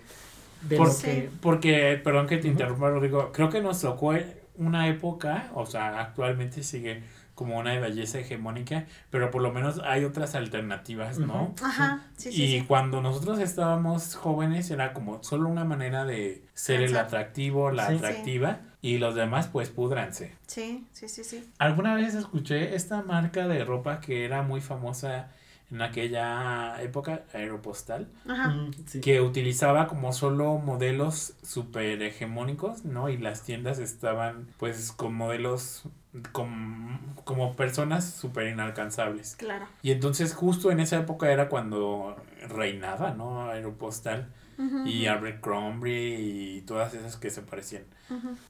De 0.67 0.77
porque, 0.77 1.29
porque, 1.39 2.01
perdón 2.03 2.25
que 2.25 2.37
te 2.37 2.47
interrumpa, 2.47 2.89
Rodrigo, 2.89 3.31
creo 3.31 3.49
que 3.49 3.61
nos 3.61 3.81
tocó 3.81 4.13
una 4.55 4.87
época, 4.87 5.49
o 5.55 5.65
sea, 5.65 5.99
actualmente 5.99 6.63
sigue 6.63 7.03
como 7.35 7.57
una 7.57 7.77
belleza 7.79 8.19
hegemónica, 8.19 8.85
pero 9.09 9.31
por 9.31 9.41
lo 9.41 9.51
menos 9.51 9.81
hay 9.83 10.05
otras 10.05 10.35
alternativas, 10.35 11.17
¿no? 11.17 11.55
Ajá, 11.63 12.01
sí, 12.15 12.31
sí. 12.31 12.43
Y 12.43 12.59
sí. 12.59 12.65
cuando 12.67 13.01
nosotros 13.01 13.39
estábamos 13.39 14.13
jóvenes 14.15 14.69
era 14.69 14.93
como 14.93 15.23
solo 15.23 15.49
una 15.49 15.63
manera 15.65 16.05
de 16.05 16.43
ser 16.53 16.81
el 16.83 16.95
atractivo, 16.95 17.71
la 17.71 17.87
Sí. 17.89 17.95
atractiva, 17.95 18.59
y 18.83 18.99
los 18.99 19.15
demás 19.15 19.47
pues 19.47 19.69
púdranse. 19.69 20.35
Sí, 20.45 20.85
sí, 20.91 21.07
sí, 21.09 21.23
sí. 21.23 21.49
Alguna 21.57 21.95
vez 21.95 22.13
escuché 22.13 22.75
esta 22.75 23.01
marca 23.01 23.47
de 23.47 23.63
ropa 23.65 23.99
que 23.99 24.25
era 24.25 24.43
muy 24.43 24.61
famosa 24.61 25.29
en 25.71 25.81
aquella 25.81 26.81
época, 26.81 27.23
Aeropostal, 27.33 28.07
Ajá. 28.27 28.55
Sí. 28.85 29.01
que 29.01 29.21
utilizaba 29.21 29.87
como 29.87 30.13
solo 30.13 30.57
modelos 30.59 31.33
super 31.41 32.01
hegemónicos, 32.03 32.85
¿no? 32.85 33.09
Y 33.09 33.17
las 33.17 33.41
tiendas 33.43 33.79
estaban 33.79 34.47
pues 34.59 34.91
con 34.91 35.15
modelos 35.15 35.83
com- 36.31 36.99
como 37.23 37.55
personas 37.55 38.05
súper 38.07 38.47
inalcanzables. 38.47 39.35
Claro. 39.37 39.65
Y 39.81 39.91
entonces 39.91 40.33
justo 40.35 40.69
en 40.71 40.79
esa 40.79 40.97
época 40.99 41.31
era 41.31 41.49
cuando 41.49 42.15
reinaba, 42.47 43.11
¿no? 43.11 43.49
Aeropostal 43.49 44.29
Ujú, 44.59 44.85
y 44.85 45.07
Abercrombie 45.07 46.19
y 46.57 46.61
todas 46.61 46.93
esas 46.93 47.15
que 47.17 47.31
se 47.31 47.41
parecían. 47.41 47.83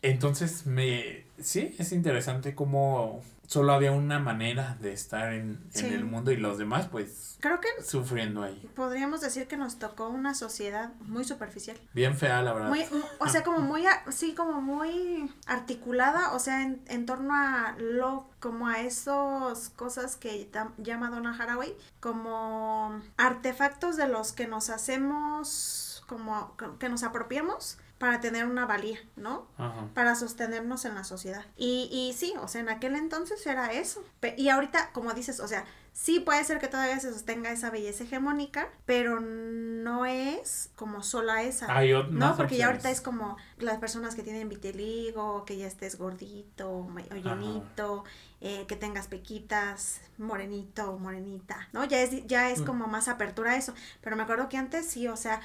Entonces 0.02 0.66
me 0.66 1.24
sí, 1.40 1.74
es 1.80 1.94
interesante 1.94 2.54
cómo 2.56 3.22
solo 3.48 3.74
había 3.74 3.92
una 3.92 4.20
manera 4.20 4.78
de 4.82 4.94
estar 4.94 5.34
en, 5.34 5.64
en 5.74 5.86
el 5.94 6.06
mundo 6.06 6.32
y 6.32 6.38
los 6.38 6.58
demás 6.58 6.88
pues 6.88 7.38
Creo 7.44 7.60
que 7.60 7.68
sufriendo 7.84 8.42
ahí. 8.42 8.70
podríamos 8.74 9.20
decir 9.20 9.48
que 9.48 9.58
nos 9.58 9.78
tocó 9.78 10.08
una 10.08 10.34
sociedad 10.34 10.94
muy 11.02 11.26
superficial. 11.26 11.78
Bien 11.94 12.16
fea, 12.16 12.42
la 12.42 12.54
verdad. 12.54 12.70
Muy, 12.70 12.86
o 13.20 13.28
sea, 13.28 13.44
como 13.44 13.60
muy, 13.60 13.84
sí, 14.12 14.34
como 14.34 14.62
muy 14.62 15.30
articulada, 15.46 16.32
o 16.32 16.40
sea, 16.40 16.62
en, 16.62 16.82
en 16.88 17.06
torno 17.06 17.34
a 17.36 17.76
lo, 17.78 18.30
como 18.40 18.68
a 18.68 18.80
esas 18.80 19.70
cosas 19.76 20.16
que 20.16 20.50
llama 20.78 21.10
Donna 21.10 21.36
Haraway, 21.38 21.76
como 22.00 23.02
artefactos 23.18 23.98
de 23.98 24.08
los 24.08 24.32
que 24.32 24.48
nos 24.48 24.70
hacemos, 24.70 26.06
como 26.08 26.56
que 26.80 26.88
nos 26.88 27.04
apropiamos 27.04 27.78
para 28.04 28.20
tener 28.20 28.46
una 28.46 28.66
valía, 28.66 29.00
¿no? 29.16 29.48
Ajá. 29.58 29.88
para 29.94 30.14
sostenernos 30.16 30.84
en 30.84 30.94
la 30.94 31.06
sociedad. 31.06 31.46
Y, 31.56 31.88
y 31.90 32.12
sí, 32.12 32.34
o 32.42 32.50
sea, 32.50 32.60
en 32.60 32.68
aquel 32.68 32.98
entonces 32.98 33.48
era 33.48 33.72
eso. 33.72 34.04
Y 34.36 34.50
ahorita, 34.50 34.90
como 34.92 35.14
dices, 35.14 35.40
o 35.40 35.48
sea, 35.48 35.64
sí 35.94 36.20
puede 36.20 36.44
ser 36.44 36.60
que 36.60 36.68
todavía 36.68 37.00
se 37.00 37.14
sostenga 37.14 37.50
esa 37.50 37.70
belleza 37.70 38.04
hegemónica, 38.04 38.68
pero 38.86 39.22
no 39.22 40.06
es 40.06 40.70
como 40.76 41.02
sola 41.02 41.44
esa. 41.44 41.74
Hay 41.74 41.92
ot- 41.92 42.10
no, 42.10 42.36
porque 42.36 42.58
ya 42.58 42.66
ahorita 42.66 42.90
es 42.92 43.00
como 43.00 43.38
las 43.58 43.78
personas 43.78 44.16
que 44.16 44.22
tienen 44.24 44.50
vitiligo, 44.50 45.46
que 45.46 45.56
ya 45.56 45.68
estés 45.68 45.98
gordito 45.98 46.70
o 46.70 46.90
llenito, 47.24 48.04
eh, 48.42 48.66
que 48.68 48.76
tengas 48.76 49.08
pequitas, 49.08 50.02
morenito 50.18 51.00
morenita, 51.00 51.70
¿no? 51.72 51.86
Ya 51.86 52.02
es, 52.02 52.28
ya 52.28 52.50
es 52.50 52.60
Mm. 52.60 52.66
como 52.66 52.88
más 52.88 53.08
apertura 53.08 53.52
a 53.52 53.56
eso. 53.56 53.74
Pero 54.02 54.18
me 54.18 54.24
acuerdo 54.24 54.50
que 54.50 54.58
antes 54.58 54.86
sí, 54.88 55.08
o 55.08 55.16
sea, 55.16 55.40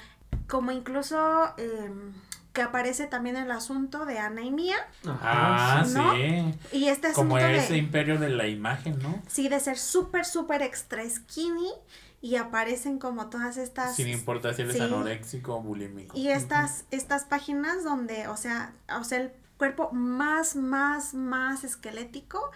como 0.49 0.71
incluso 0.71 1.53
em, 1.57 2.11
que 2.53 2.61
aparece 2.61 3.07
también 3.07 3.35
el 3.35 3.51
asunto 3.51 4.05
de 4.05 4.19
Ana 4.19 4.41
y 4.41 4.51
Mía 4.51 4.77
Ah, 5.05 5.83
sí, 5.85 5.93
¿no? 5.93 6.13
sí. 6.15 6.53
y 6.77 6.87
este 6.87 7.11
Como 7.13 7.37
asunto 7.37 7.55
ese 7.55 7.73
de, 7.73 7.79
imperio 7.79 8.17
de 8.17 8.29
la 8.29 8.47
imagen, 8.47 8.99
¿no? 8.99 9.21
sí, 9.27 9.49
de 9.49 9.59
ser 9.59 9.77
súper, 9.77 10.25
súper 10.25 10.61
extra 10.61 11.07
skinny 11.07 11.69
y 12.21 12.35
aparecen 12.35 12.99
como 12.99 13.29
todas 13.29 13.57
estas... 13.57 13.95
Sin 13.95 14.09
importar 14.09 14.53
si 14.53 14.63
eres 14.63 14.75
sí. 14.75 14.81
anoréxico 14.81 15.55
o 15.55 15.61
bulímico. 15.61 16.17
Y 16.17 16.29
estas, 16.29 16.85
estas 16.91 17.23
páginas 17.23 17.83
donde, 17.83 18.27
o 18.27 18.35
sea, 18.35 18.73
o 18.99 19.03
sea, 19.03 19.19
el 19.19 19.31
cuerpo 19.57 19.91
más, 19.91 20.55
más, 20.55 21.13
más 21.13 21.63
esquelético 21.63 22.51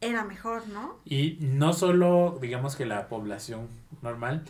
era 0.00 0.24
mejor, 0.24 0.68
¿no? 0.68 0.98
Y 1.04 1.38
no 1.40 1.72
solo, 1.72 2.38
digamos 2.40 2.76
que 2.76 2.86
la 2.86 3.08
población 3.08 3.68
normal 4.02 4.44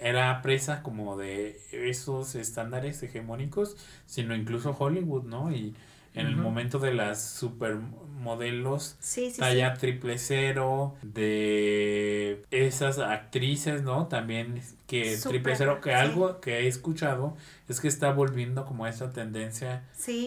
era 0.00 0.42
presa 0.42 0.82
como 0.82 1.16
de 1.16 1.60
esos 1.72 2.34
estándares 2.34 3.02
hegemónicos, 3.02 3.76
sino 4.06 4.34
incluso 4.34 4.76
Hollywood, 4.78 5.24
¿no? 5.24 5.52
Y 5.52 5.74
en 6.14 6.26
el 6.28 6.36
momento 6.36 6.78
de 6.78 6.94
las 6.94 7.24
supermodelos 7.24 8.96
Sí, 9.00 9.32
sí, 9.32 9.40
talla 9.40 9.74
triple 9.74 10.18
cero, 10.18 10.94
de 11.02 12.44
esas 12.52 12.98
actrices, 12.98 13.82
¿no? 13.82 14.06
También 14.06 14.62
que 14.86 15.16
triple 15.16 15.56
cero, 15.56 15.80
que 15.82 15.90
sí. 15.90 15.96
algo 15.96 16.40
que 16.40 16.60
he 16.60 16.66
escuchado 16.68 17.36
es 17.68 17.80
que 17.80 17.88
está 17.88 18.12
volviendo 18.12 18.64
como 18.64 18.86
esa 18.86 19.12
tendencia 19.12 19.82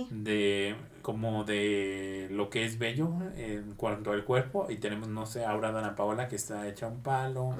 de 0.10 0.76
como 1.08 1.46
de 1.46 2.28
lo 2.32 2.50
que 2.50 2.65
es 2.65 2.80
bello 2.80 3.13
en 3.38 3.76
cuanto 3.76 4.12
al 4.12 4.26
cuerpo 4.26 4.67
y 4.70 4.76
tenemos 4.76 5.08
no 5.08 5.26
sé 5.26 5.46
ahora 5.46 5.72
Dana 5.72 5.96
Paola 5.96 6.28
que 6.28 6.36
está 6.36 6.67
hecha 6.67 6.88
un 6.88 7.02
palo 7.02 7.56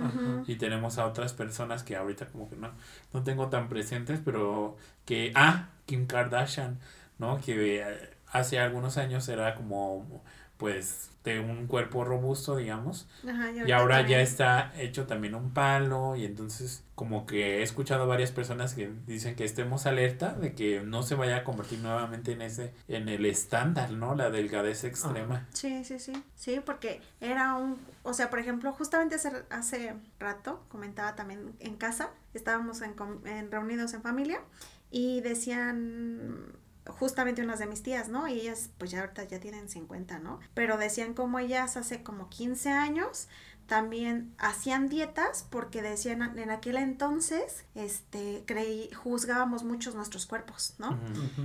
y 0.48 0.58
tenemos 0.58 0.98
a 0.98 1.06
otras 1.06 1.32
personas 1.32 1.82
que 1.82 1.96
ahorita 1.96 2.26
como 2.26 2.50
que 2.50 2.58
no 2.58 2.72
no 3.14 3.24
tengo 3.24 3.48
tan 3.48 3.70
presentes 3.70 4.20
pero 4.26 4.76
que 5.06 5.32
ah 5.34 5.70
Kim 5.86 6.08
Kardashian 6.08 6.78
no 7.20 7.40
que 7.40 7.80
eh, 7.80 8.10
hace 8.34 8.60
algunos 8.60 8.98
años 8.98 9.30
era 9.30 9.56
como 9.56 10.22
pues 10.58 11.12
de 11.24 11.40
un 11.40 11.68
cuerpo 11.68 12.06
robusto 12.06 12.56
digamos 12.56 13.08
ajá, 13.28 13.52
y 13.52 13.72
ahora 13.72 14.08
ya 14.08 14.22
está 14.22 14.72
hecho 14.78 15.06
también 15.06 15.36
un 15.36 15.52
palo 15.52 16.16
y 16.16 16.26
entonces 16.26 16.84
como 16.96 17.28
que 17.28 17.60
he 17.60 17.64
escuchado 17.64 18.04
a 18.04 18.06
varias 18.08 18.32
personas 18.32 18.74
que 18.74 18.92
dicen 19.06 19.36
que 19.36 19.44
estemos 19.44 19.86
alerta 19.86 20.34
de 20.34 20.56
que 20.56 20.82
no 20.82 21.04
se 21.04 21.14
vaya 21.14 21.38
a 21.38 21.44
convertir 21.44 21.80
nuevamente 21.80 22.32
en 22.32 22.42
ese 22.42 22.74
en 22.88 23.08
el 23.08 23.26
estándar, 23.28 23.92
¿no? 23.92 24.16
La 24.16 24.32
delgadez 24.32 24.84
extrema. 24.84 25.46
Sí, 25.54 25.84
sí, 25.86 26.00
sí. 26.00 26.14
Sí, 26.36 26.60
porque 26.66 27.02
era 27.22 27.54
un, 27.54 27.78
o 28.02 28.14
sea, 28.14 28.32
por 28.32 28.40
ejemplo, 28.40 28.72
justamente 28.74 29.16
hace, 29.16 29.32
hace 29.52 29.94
rato 30.20 30.64
comentaba 30.70 31.16
también 31.16 31.54
en 31.60 31.76
casa, 31.76 32.10
estábamos 32.34 32.82
en, 32.82 32.96
en 33.26 33.52
reunidos 33.52 33.94
en 33.94 34.02
familia 34.02 34.42
y 34.90 35.22
decían 35.22 36.54
justamente 36.90 37.42
unas 37.42 37.60
de 37.60 37.68
mis 37.68 37.84
tías, 37.84 38.10
¿no? 38.10 38.28
Y 38.28 38.40
ellas 38.40 38.70
pues 38.78 38.92
ya 38.92 39.02
ahorita 39.02 39.24
ya 39.26 39.40
tienen 39.40 39.70
50, 39.70 40.20
¿no? 40.20 40.40
Pero 40.54 40.78
decían 40.78 41.14
como 41.14 41.40
ellas 41.40 41.78
hace 41.78 42.04
como 42.04 42.30
15 42.30 42.70
años 42.70 43.28
también 43.68 44.34
hacían 44.38 44.88
dietas 44.88 45.46
porque 45.50 45.82
decían 45.82 46.40
en 46.40 46.50
aquel 46.50 46.78
entonces, 46.78 47.66
este, 47.76 48.44
creí, 48.48 48.90
juzgábamos 48.94 49.64
muchos 49.64 49.94
nuestros 49.94 50.26
cuerpos, 50.26 50.76
¿no? 50.78 50.98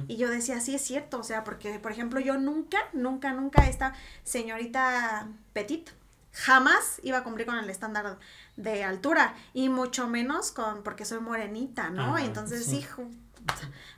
Y 0.07 0.16
yo 0.16 0.31
decía, 0.31 0.61
sí 0.61 0.74
es 0.74 0.83
cierto, 0.83 1.18
o 1.18 1.24
sea, 1.24 1.42
porque, 1.42 1.81
por 1.81 1.90
ejemplo, 1.90 2.20
yo 2.20 2.38
nunca, 2.38 2.78
nunca, 2.92 3.33
nunca 3.33 3.66
esta 3.66 3.94
señorita 4.22 5.28
Petit 5.52 5.90
jamás 6.33 7.00
iba 7.02 7.18
a 7.18 7.24
cumplir 7.24 7.46
con 7.46 7.59
el 7.59 7.68
estándar 7.68 8.18
de 8.57 8.85
altura 8.85 9.35
y 9.52 9.68
mucho 9.68 10.09
menos 10.09 10.52
con 10.52 10.83
porque 10.83 11.05
soy 11.05 11.20
morenita, 11.20 11.90
¿no? 11.90 12.18
Y 12.18 12.24
entonces, 12.24 12.64
sí. 12.64 12.78
hijo, 12.78 13.09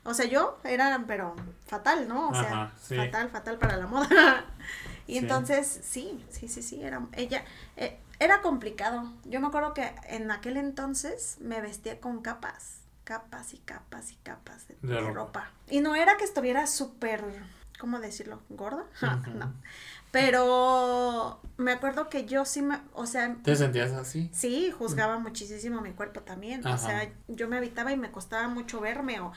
o 0.03 0.13
sea, 0.13 0.25
yo 0.25 0.59
era, 0.63 1.03
pero 1.07 1.35
fatal, 1.65 2.07
¿no? 2.07 2.29
O 2.29 2.33
sea, 2.33 2.73
sí. 2.81 2.95
fatal, 2.95 3.29
fatal 3.29 3.57
para 3.57 3.77
la 3.77 3.87
moda. 3.87 4.45
y 5.07 5.13
Sí. 5.13 5.17
entonces, 5.19 5.79
sí, 5.83 6.23
sí, 6.29 6.47
sí, 6.47 6.61
sí, 6.61 6.83
era, 6.83 7.01
ella, 7.13 7.43
eh, 7.77 7.99
era 8.19 8.41
complicado. 8.41 9.11
Yo 9.25 9.39
me 9.41 9.47
acuerdo 9.47 9.73
que 9.73 9.93
en 10.07 10.31
aquel 10.31 10.57
entonces 10.57 11.37
me 11.41 11.61
vestía 11.61 11.99
con 11.99 12.21
capas, 12.21 12.77
capas 13.03 13.53
y 13.53 13.57
capas 13.59 14.11
y 14.11 14.15
capas 14.17 14.67
de, 14.67 14.77
De 14.81 14.93
de 14.95 14.99
ropa. 15.01 15.13
ropa. 15.13 15.51
Y 15.69 15.81
no 15.81 15.95
era 15.95 16.17
que 16.17 16.23
estuviera 16.23 16.65
súper, 16.67 17.23
¿cómo 17.77 17.99
decirlo? 17.99 18.41
¿Gorda? 18.49 18.85
No. 19.33 19.53
Pero 20.11 21.39
me 21.57 21.71
acuerdo 21.73 22.09
que 22.09 22.25
yo 22.25 22.45
sí 22.45 22.61
me, 22.61 22.79
o 22.93 23.05
sea, 23.05 23.35
¿Te 23.43 23.55
sentías 23.55 23.91
así? 23.91 24.29
Sí, 24.33 24.71
juzgaba 24.71 25.19
muchísimo 25.19 25.81
mi 25.81 25.91
cuerpo 25.91 26.21
también. 26.21 26.65
O 26.65 26.77
sea, 26.77 27.11
yo 27.27 27.47
me 27.49 27.57
habitaba 27.57 27.91
y 27.91 27.97
me 27.97 28.11
costaba 28.11 28.47
mucho 28.47 28.79
verme. 28.79 29.19
O, 29.19 29.31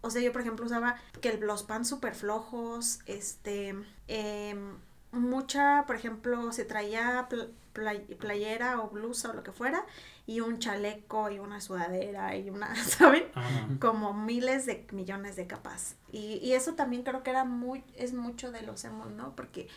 o 0.00 0.10
sea, 0.10 0.20
yo 0.20 0.32
por 0.32 0.40
ejemplo 0.40 0.66
usaba 0.66 0.96
que 1.20 1.30
el- 1.30 1.40
los 1.40 1.62
pants 1.62 1.88
súper 1.88 2.14
flojos, 2.14 2.98
este, 3.06 3.74
em, 4.08 4.76
mucha, 5.12 5.84
por 5.86 5.96
ejemplo, 5.96 6.52
se 6.52 6.64
traía 6.64 7.26
pl- 7.30 7.50
play- 7.72 8.04
playera 8.18 8.80
o 8.80 8.88
blusa 8.90 9.30
o 9.30 9.32
lo 9.34 9.42
que 9.44 9.52
fuera 9.52 9.84
y 10.26 10.40
un 10.40 10.58
chaleco 10.58 11.30
y 11.30 11.38
una 11.38 11.60
sudadera 11.60 12.36
y 12.36 12.50
una, 12.50 12.74
¿saben? 12.84 13.24
Ajá. 13.34 13.68
Como 13.80 14.12
miles 14.14 14.66
de 14.66 14.86
millones 14.92 15.36
de 15.36 15.46
capas. 15.46 15.96
Y, 16.12 16.38
y 16.42 16.52
eso 16.52 16.74
también 16.74 17.02
creo 17.02 17.22
que 17.22 17.30
era 17.30 17.44
muy, 17.44 17.84
es 17.96 18.14
mucho 18.14 18.52
de 18.52 18.62
los 18.62 18.84
emos, 18.84 19.10
¿no? 19.10 19.34
Porque 19.36 19.68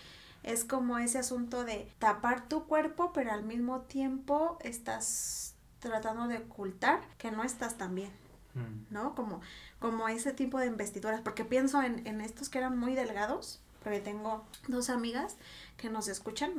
es 0.44 0.64
como 0.64 0.98
ese 0.98 1.20
asunto 1.20 1.64
de 1.66 1.92
tapar 2.00 2.48
tu 2.48 2.66
cuerpo, 2.66 3.12
pero 3.14 3.32
al 3.32 3.44
mismo 3.44 3.82
tiempo 3.82 4.58
estás 4.62 5.56
tratando 5.80 6.28
de 6.28 6.38
ocultar 6.38 7.02
que 7.18 7.32
no 7.32 7.44
estás 7.44 7.78
tan 7.78 7.94
bien, 7.96 8.12
Mm. 8.58 8.94
¿no? 8.94 9.16
Como, 9.16 9.42
como 9.80 10.08
ese 10.08 10.34
tipo 10.34 10.60
de 10.60 10.68
investiduras, 10.68 11.22
porque 11.22 11.46
pienso 11.46 11.82
en, 11.82 12.06
en 12.08 12.22
estos 12.22 12.50
que 12.50 12.58
eran 12.58 12.78
muy 12.78 12.96
delgados, 12.96 13.60
porque 13.84 14.00
tengo 14.00 14.44
dos 14.68 14.90
amigas 14.90 15.38
que 15.78 15.90
nos 15.90 16.08
escuchan. 16.08 16.54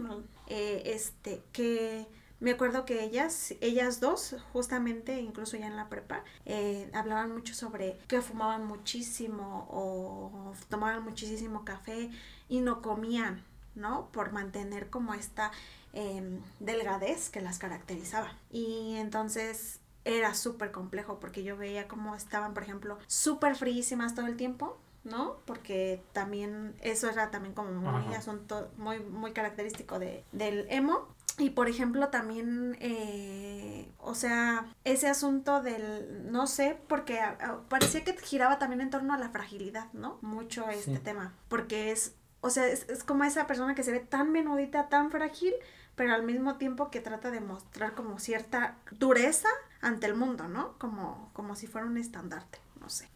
Eh, 0.46 0.82
este, 0.86 1.42
que 1.52 2.06
me 2.40 2.52
acuerdo 2.52 2.84
que 2.84 3.02
ellas, 3.02 3.54
ellas 3.60 4.00
dos, 4.00 4.36
justamente, 4.52 5.20
incluso 5.20 5.56
ya 5.56 5.66
en 5.66 5.76
la 5.76 5.88
prepa, 5.88 6.22
eh, 6.44 6.88
hablaban 6.94 7.32
mucho 7.32 7.54
sobre 7.54 7.98
que 8.06 8.20
fumaban 8.20 8.64
muchísimo 8.64 9.66
o 9.70 10.52
tomaban 10.68 11.02
muchísimo 11.02 11.64
café 11.64 12.10
y 12.48 12.60
no 12.60 12.80
comían, 12.80 13.44
¿no? 13.74 14.08
Por 14.12 14.32
mantener 14.32 14.88
como 14.88 15.14
esta 15.14 15.50
em, 15.92 16.40
delgadez 16.60 17.28
que 17.30 17.40
las 17.40 17.58
caracterizaba. 17.58 18.32
Y 18.50 18.94
entonces 18.96 19.80
era 20.04 20.34
súper 20.34 20.70
complejo 20.70 21.18
porque 21.20 21.42
yo 21.42 21.56
veía 21.56 21.88
cómo 21.88 22.14
estaban, 22.14 22.54
por 22.54 22.62
ejemplo, 22.62 22.98
súper 23.06 23.56
fríísimas 23.56 24.14
todo 24.14 24.26
el 24.26 24.36
tiempo, 24.36 24.78
¿no? 25.04 25.38
Porque 25.44 26.02
también 26.12 26.74
eso 26.80 27.10
era 27.10 27.30
también 27.30 27.54
como 27.54 27.72
muy 27.72 28.14
asunto, 28.14 28.70
muy, 28.76 29.00
muy 29.00 29.32
característico 29.32 29.98
de, 29.98 30.24
del 30.32 30.66
emo. 30.70 31.08
Y 31.38 31.50
por 31.50 31.68
ejemplo 31.68 32.08
también, 32.08 32.76
eh, 32.80 33.90
o 33.98 34.14
sea, 34.14 34.66
ese 34.84 35.08
asunto 35.08 35.62
del, 35.62 36.30
no 36.30 36.46
sé, 36.46 36.78
porque 36.88 37.20
parecía 37.68 38.04
que 38.04 38.16
giraba 38.16 38.58
también 38.58 38.80
en 38.80 38.90
torno 38.90 39.14
a 39.14 39.18
la 39.18 39.28
fragilidad, 39.30 39.92
¿no? 39.92 40.18
Mucho 40.20 40.68
este 40.68 40.98
tema, 40.98 41.32
porque 41.48 41.92
es, 41.92 42.14
o 42.40 42.50
sea, 42.50 42.66
es, 42.66 42.88
es, 42.88 43.04
como 43.04 43.24
esa 43.24 43.46
persona 43.46 43.74
que 43.74 43.82
se 43.84 43.92
ve 43.92 44.00
tan 44.00 44.32
menudita, 44.32 44.88
tan 44.88 45.10
frágil, 45.10 45.54
pero 45.94 46.14
al 46.14 46.22
mismo 46.22 46.56
tiempo 46.56 46.90
que 46.90 47.00
trata 47.00 47.30
de 47.30 47.40
mostrar 47.40 47.94
como 47.94 48.18
cierta 48.18 48.76
dureza 48.92 49.48
ante 49.80 50.06
el 50.06 50.14
mundo, 50.14 50.48
¿no? 50.48 50.78
Como, 50.78 51.30
como 51.32 51.54
si 51.54 51.66
fuera 51.66 51.86
un 51.86 51.98
estandarte, 51.98 52.58
no 52.80 52.88
sé. 52.88 53.08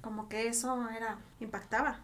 Como 0.00 0.28
que 0.28 0.48
eso 0.48 0.88
era, 0.90 1.18
impactaba. 1.40 2.00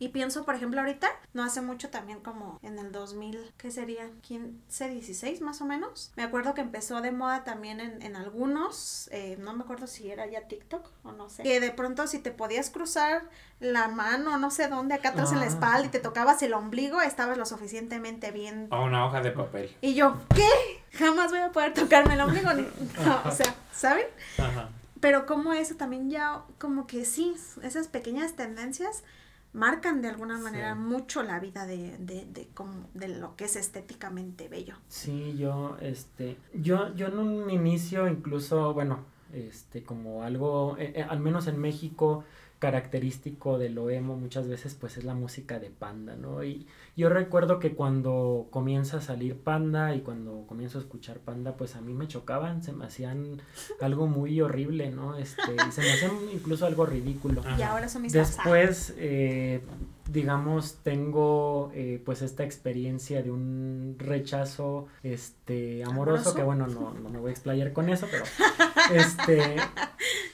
Y 0.00 0.08
pienso, 0.08 0.46
por 0.46 0.54
ejemplo, 0.54 0.80
ahorita, 0.80 1.08
no 1.34 1.44
hace 1.44 1.60
mucho 1.60 1.90
también 1.90 2.20
como 2.20 2.58
en 2.62 2.78
el 2.78 2.90
2000, 2.90 3.52
¿qué 3.58 3.70
sería? 3.70 4.10
15, 4.22 4.88
16 4.88 5.42
más 5.42 5.60
o 5.60 5.66
menos. 5.66 6.10
Me 6.16 6.22
acuerdo 6.22 6.54
que 6.54 6.62
empezó 6.62 7.02
de 7.02 7.12
moda 7.12 7.44
también 7.44 7.80
en, 7.80 8.00
en 8.00 8.16
algunos, 8.16 9.10
eh, 9.12 9.36
no 9.38 9.52
me 9.52 9.62
acuerdo 9.62 9.86
si 9.86 10.10
era 10.10 10.26
ya 10.26 10.48
TikTok 10.48 10.88
o 11.02 11.12
no 11.12 11.28
sé, 11.28 11.42
que 11.42 11.60
de 11.60 11.70
pronto 11.70 12.06
si 12.06 12.18
te 12.18 12.30
podías 12.30 12.70
cruzar 12.70 13.28
la 13.60 13.88
mano, 13.88 14.38
no 14.38 14.50
sé 14.50 14.68
dónde, 14.68 14.94
acá 14.94 15.10
atrás 15.10 15.32
en 15.32 15.38
la 15.38 15.44
ah. 15.44 15.48
espalda 15.48 15.86
y 15.86 15.90
te 15.90 16.00
tocabas 16.00 16.42
el 16.42 16.54
ombligo, 16.54 17.02
estabas 17.02 17.36
lo 17.36 17.44
suficientemente 17.44 18.30
bien. 18.30 18.68
A 18.70 18.80
una 18.80 19.04
hoja 19.04 19.20
de 19.20 19.32
papel. 19.32 19.76
Y 19.82 19.92
yo, 19.92 20.16
¿qué? 20.34 20.48
Jamás 20.96 21.30
voy 21.30 21.40
a 21.40 21.52
poder 21.52 21.74
tocarme 21.74 22.14
el 22.14 22.22
ombligo. 22.22 22.48
No, 23.04 23.20
o 23.26 23.30
sea, 23.30 23.54
¿saben? 23.70 24.06
Ajá. 24.38 24.70
Pero 25.00 25.26
como 25.26 25.52
eso 25.52 25.74
también 25.76 26.10
ya, 26.10 26.42
como 26.58 26.86
que 26.86 27.04
sí, 27.04 27.34
esas 27.62 27.88
pequeñas 27.88 28.34
tendencias 28.34 29.02
marcan 29.52 30.00
de 30.02 30.08
alguna 30.08 30.38
manera 30.38 30.74
mucho 30.74 31.22
la 31.22 31.40
vida 31.40 31.66
de, 31.66 31.96
de, 31.98 32.26
de, 32.26 32.48
como, 32.54 32.88
de 32.94 33.08
lo 33.08 33.36
que 33.36 33.44
es 33.44 33.56
estéticamente 33.56 34.48
bello. 34.48 34.74
Sí, 34.88 35.36
yo, 35.36 35.76
este, 35.80 36.36
yo, 36.54 36.94
yo 36.94 37.08
en 37.08 37.18
un 37.18 37.50
inicio 37.50 38.08
incluso, 38.08 38.72
bueno, 38.74 39.04
este, 39.32 39.82
como 39.82 40.22
algo, 40.22 40.76
eh, 40.78 40.92
eh, 40.96 41.02
al 41.02 41.20
menos 41.20 41.46
en 41.46 41.58
México, 41.58 42.24
característico 42.60 43.58
de 43.58 43.70
lo 43.70 43.88
emo 43.88 44.16
muchas 44.16 44.46
veces 44.46 44.74
pues 44.74 44.98
es 44.98 45.04
la 45.04 45.14
música 45.14 45.58
de 45.58 45.70
Panda, 45.70 46.14
¿no? 46.14 46.44
Y 46.44 46.66
yo 46.94 47.08
recuerdo 47.08 47.58
que 47.58 47.74
cuando 47.74 48.48
comienza 48.50 48.98
a 48.98 49.00
salir 49.00 49.38
Panda 49.38 49.94
y 49.94 50.02
cuando 50.02 50.44
comienzo 50.46 50.78
a 50.78 50.82
escuchar 50.82 51.20
Panda 51.20 51.56
pues 51.56 51.74
a 51.74 51.80
mí 51.80 51.94
me 51.94 52.06
chocaban, 52.06 52.62
se 52.62 52.72
me 52.72 52.84
hacían 52.84 53.40
algo 53.80 54.06
muy 54.06 54.40
horrible, 54.42 54.90
¿no? 54.90 55.16
Este, 55.16 55.40
y 55.68 55.72
se 55.72 55.80
me 55.80 55.90
hacían 55.90 56.12
incluso 56.32 56.66
algo 56.66 56.84
ridículo. 56.84 57.42
Y 57.58 57.62
ahora 57.62 57.88
son 57.88 58.02
mis 58.02 58.12
Después, 58.12 58.94
eh, 58.98 59.62
digamos, 60.10 60.80
tengo 60.82 61.72
eh, 61.74 62.02
pues 62.04 62.20
esta 62.20 62.44
experiencia 62.44 63.22
de 63.22 63.30
un 63.30 63.96
rechazo 63.98 64.86
este 65.02 65.82
amoroso, 65.82 66.34
que 66.34 66.42
bueno, 66.42 66.66
no, 66.66 66.92
no 66.92 67.08
me 67.08 67.18
voy 67.18 67.30
a 67.30 67.32
explayar 67.32 67.72
con 67.72 67.88
eso, 67.88 68.06
pero 68.10 68.24
este 68.92 69.56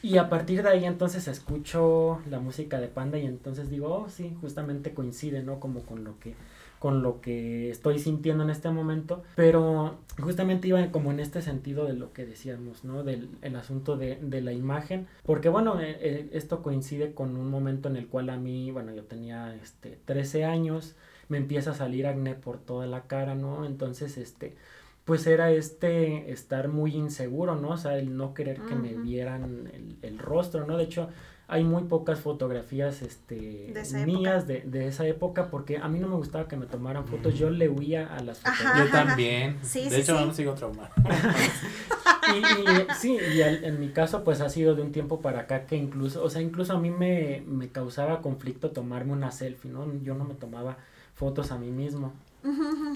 y 0.03 0.19
a 0.19 0.29
partir 0.29 0.63
de 0.63 0.69
ahí 0.69 0.85
entonces 0.85 1.29
escucho 1.29 2.21
la 2.31 2.41
música 2.41 2.81
de 2.81 2.89
Panda 2.89 3.19
y 3.19 3.27
entonces 3.27 3.71
digo, 3.71 3.93
oh, 3.93 4.09
sí, 4.09 4.37
justamente 4.41 4.95
coincide, 4.95 5.43
¿no? 5.43 5.61
Como 5.61 5.81
con 5.81 6.05
lo 6.05 6.19
que 6.19 6.35
con 6.79 7.03
lo 7.03 7.21
que 7.23 7.71
estoy 7.71 7.99
sintiendo 7.99 8.45
en 8.45 8.51
este 8.51 8.71
momento, 8.71 9.23
pero 9.35 9.99
justamente 10.21 10.69
iba 10.69 10.91
como 10.93 11.11
en 11.11 11.21
este 11.21 11.41
sentido 11.41 11.87
de 11.87 11.95
lo 11.95 12.13
que 12.13 12.27
decíamos, 12.27 12.85
¿no? 12.85 13.03
Del 13.03 13.31
el 13.43 13.57
asunto 13.57 13.97
de, 13.97 14.17
de 14.21 14.43
la 14.43 14.53
imagen, 14.53 15.07
porque 15.25 15.49
bueno, 15.49 15.81
eh, 15.81 15.97
eh, 16.01 16.29
esto 16.33 16.63
coincide 16.63 17.15
con 17.15 17.37
un 17.37 17.51
momento 17.51 17.89
en 17.89 17.97
el 17.97 18.09
cual 18.09 18.29
a 18.31 18.37
mí, 18.37 18.71
bueno, 18.71 18.95
yo 18.95 19.05
tenía 19.05 19.55
este 19.57 19.99
13 20.05 20.45
años, 20.45 20.95
me 21.29 21.39
empieza 21.39 21.71
a 21.71 21.75
salir 21.75 22.07
acné 22.07 22.35
por 22.35 22.59
toda 22.59 22.87
la 22.87 23.07
cara, 23.07 23.35
¿no? 23.35 23.65
Entonces, 23.65 24.17
este, 24.19 24.55
pues 25.07 25.27
era 25.29 25.53
este 25.53 26.33
estar 26.33 26.67
muy 26.67 26.93
inseguro, 26.93 27.55
¿no? 27.55 27.71
O 27.71 27.77
sea, 27.77 27.97
el 27.97 28.17
no 28.17 28.35
querer 28.35 28.61
que 28.63 28.75
me 28.75 28.93
vieran 28.93 29.71
el, 29.73 29.97
el, 30.03 30.19
rostro, 30.19 30.67
¿no? 30.67 30.77
De 30.77 30.83
hecho, 30.83 31.09
hay 31.47 31.63
muy 31.63 31.85
pocas 31.85 32.19
fotografías 32.19 33.03
este, 33.03 33.73
mías 34.05 34.49
de, 34.49 34.63
de, 34.63 34.89
esa 34.89 35.07
época 35.07 35.49
porque 35.49 35.77
a 35.79 35.87
mí 35.87 36.01
no 36.01 36.09
me 36.09 36.17
gustaba 36.17 36.49
que 36.49 36.57
me 36.57 36.67
tomaran 36.67 37.07
fotos, 37.07 37.39
yo 37.39 37.51
le 37.51 37.69
huía 37.69 38.13
a 38.17 38.21
las 38.21 38.41
fotografías. 38.41 38.85
yo 38.85 38.91
también. 38.91 39.59
de 39.63 39.97
hecho, 39.97 40.15
vamos 40.15 40.31
a 40.31 40.35
sigo 40.35 40.55
traumado. 40.55 40.91
y, 42.35 42.39
y, 42.39 42.87
sí, 42.99 43.17
y 43.33 43.43
en 43.43 43.79
mi 43.79 43.91
caso 43.91 44.25
pues 44.25 44.41
ha 44.41 44.49
sido 44.49 44.75
de 44.75 44.83
un 44.83 44.91
tiempo 44.91 45.21
para 45.21 45.43
acá 45.43 45.67
que 45.67 45.77
incluso, 45.77 46.25
o 46.25 46.29
sea, 46.29 46.43
incluso 46.43 46.73
a 46.73 46.81
mí 46.81 46.91
me, 46.91 47.45
me 47.47 47.69
causaba 47.69 48.23
conflicto 48.23 48.73
tomarme 48.73 49.13
una 49.13 49.31
selfie, 49.31 49.71
¿no? 49.71 49.87
Yo 50.03 50.15
no 50.15 50.25
me 50.25 50.35
tomaba 50.35 50.79
fotos 51.15 51.53
a 51.53 51.59
mí 51.59 51.71
mismo. 51.71 52.13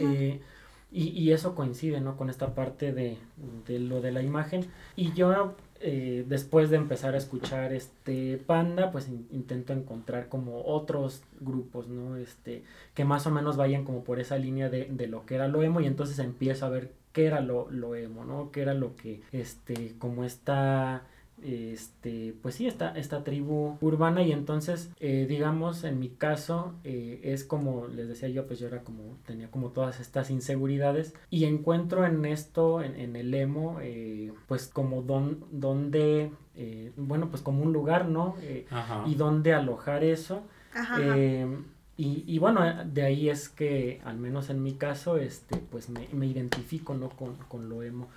eh, 0.01 0.41
y, 0.93 1.09
y 1.09 1.33
eso 1.33 1.55
coincide, 1.55 2.01
¿no? 2.01 2.17
Con 2.17 2.31
esta 2.31 2.55
parte 2.55 2.93
de, 2.93 3.19
de 3.67 3.79
lo 3.79 4.01
de 4.01 4.13
la 4.13 4.23
imagen. 4.23 4.67
Y 4.97 5.13
yo, 5.13 5.55
eh, 5.81 6.25
después 6.29 6.71
de 6.71 6.77
empezar 6.77 7.15
a 7.15 7.19
escuchar 7.19 7.73
este 7.73 8.39
Panda, 8.39 8.91
pues 8.91 9.09
intento 9.31 9.73
encontrar 9.73 10.29
como 10.29 10.65
otros 10.65 11.23
grupos, 11.41 11.89
¿no? 11.89 12.17
Este, 12.17 12.65
que 12.95 13.05
más 13.05 13.27
o 13.27 13.31
menos 13.31 13.57
vayan 13.57 13.85
como 13.85 14.05
por 14.05 14.21
esa 14.21 14.37
línea 14.39 14.69
de, 14.69 14.87
de 14.87 15.07
lo 15.07 15.27
que 15.27 15.37
era 15.37 15.49
lo 15.49 15.63
emo 15.63 15.81
y 15.81 15.87
entonces 15.87 16.19
empiezo 16.19 16.67
a 16.67 16.71
ver 16.71 16.93
qué 17.13 17.27
era 17.27 17.41
lo, 17.41 17.71
lo 17.71 17.95
emo, 17.95 18.25
¿no? 18.25 18.51
Qué 18.51 18.63
era 18.63 18.75
lo 18.75 18.97
que, 18.97 19.23
este, 19.33 19.95
como 19.99 20.25
esta 20.25 21.03
este 21.43 22.35
pues 22.43 22.57
sí 22.57 22.67
esta, 22.67 22.93
esta 22.97 23.25
tribu 23.25 23.77
urbana. 23.81 24.23
Y 24.23 24.33
entonces 24.33 24.91
eh, 25.01 25.27
digamos 25.29 25.85
en 25.85 25.99
mi 25.99 26.09
caso 26.11 26.75
eh, 26.85 27.21
es 27.23 27.45
como 27.45 27.87
les 27.87 28.09
decía 28.09 28.29
yo 28.29 28.47
pues 28.47 28.59
yo 28.59 28.67
era 28.67 28.83
como 28.83 29.17
tenía 29.27 29.51
como 29.51 29.71
todas 29.71 30.01
estas 30.01 30.31
inseguridades. 30.31 31.15
Y 31.31 31.45
encuentro 31.45 32.05
en 32.05 32.25
esto 32.25 32.83
en, 32.83 33.17
el 33.17 33.35
emo 33.35 33.79
eh, 33.81 34.33
pues 34.47 34.69
como 34.69 35.03
don, 35.03 35.45
donde 35.51 36.31
bueno 36.97 37.31
pues 37.31 37.43
como 37.43 37.63
un 37.63 37.73
lugar 37.73 38.07
no 38.07 38.35
y 39.07 39.15
donde 39.15 39.55
alojar 39.55 40.05
eso. 40.05 40.43
Y, 41.97 42.25
y, 42.27 42.39
bueno, 42.39 42.63
de 42.87 43.03
ahí 43.03 43.29
es 43.29 43.51
que, 43.51 44.01
al 44.07 44.17
menos 44.17 44.49
en 44.49 44.63
mi 44.63 44.73
caso, 44.73 45.19
este, 45.19 45.59
pues 45.59 45.91
me, 45.91 46.09
me 46.13 46.27
identifico, 46.27 46.95
¿no? 46.95 47.11
Con, 47.11 47.37
con 47.47 47.69
lo 47.69 47.83
emo 47.83 48.09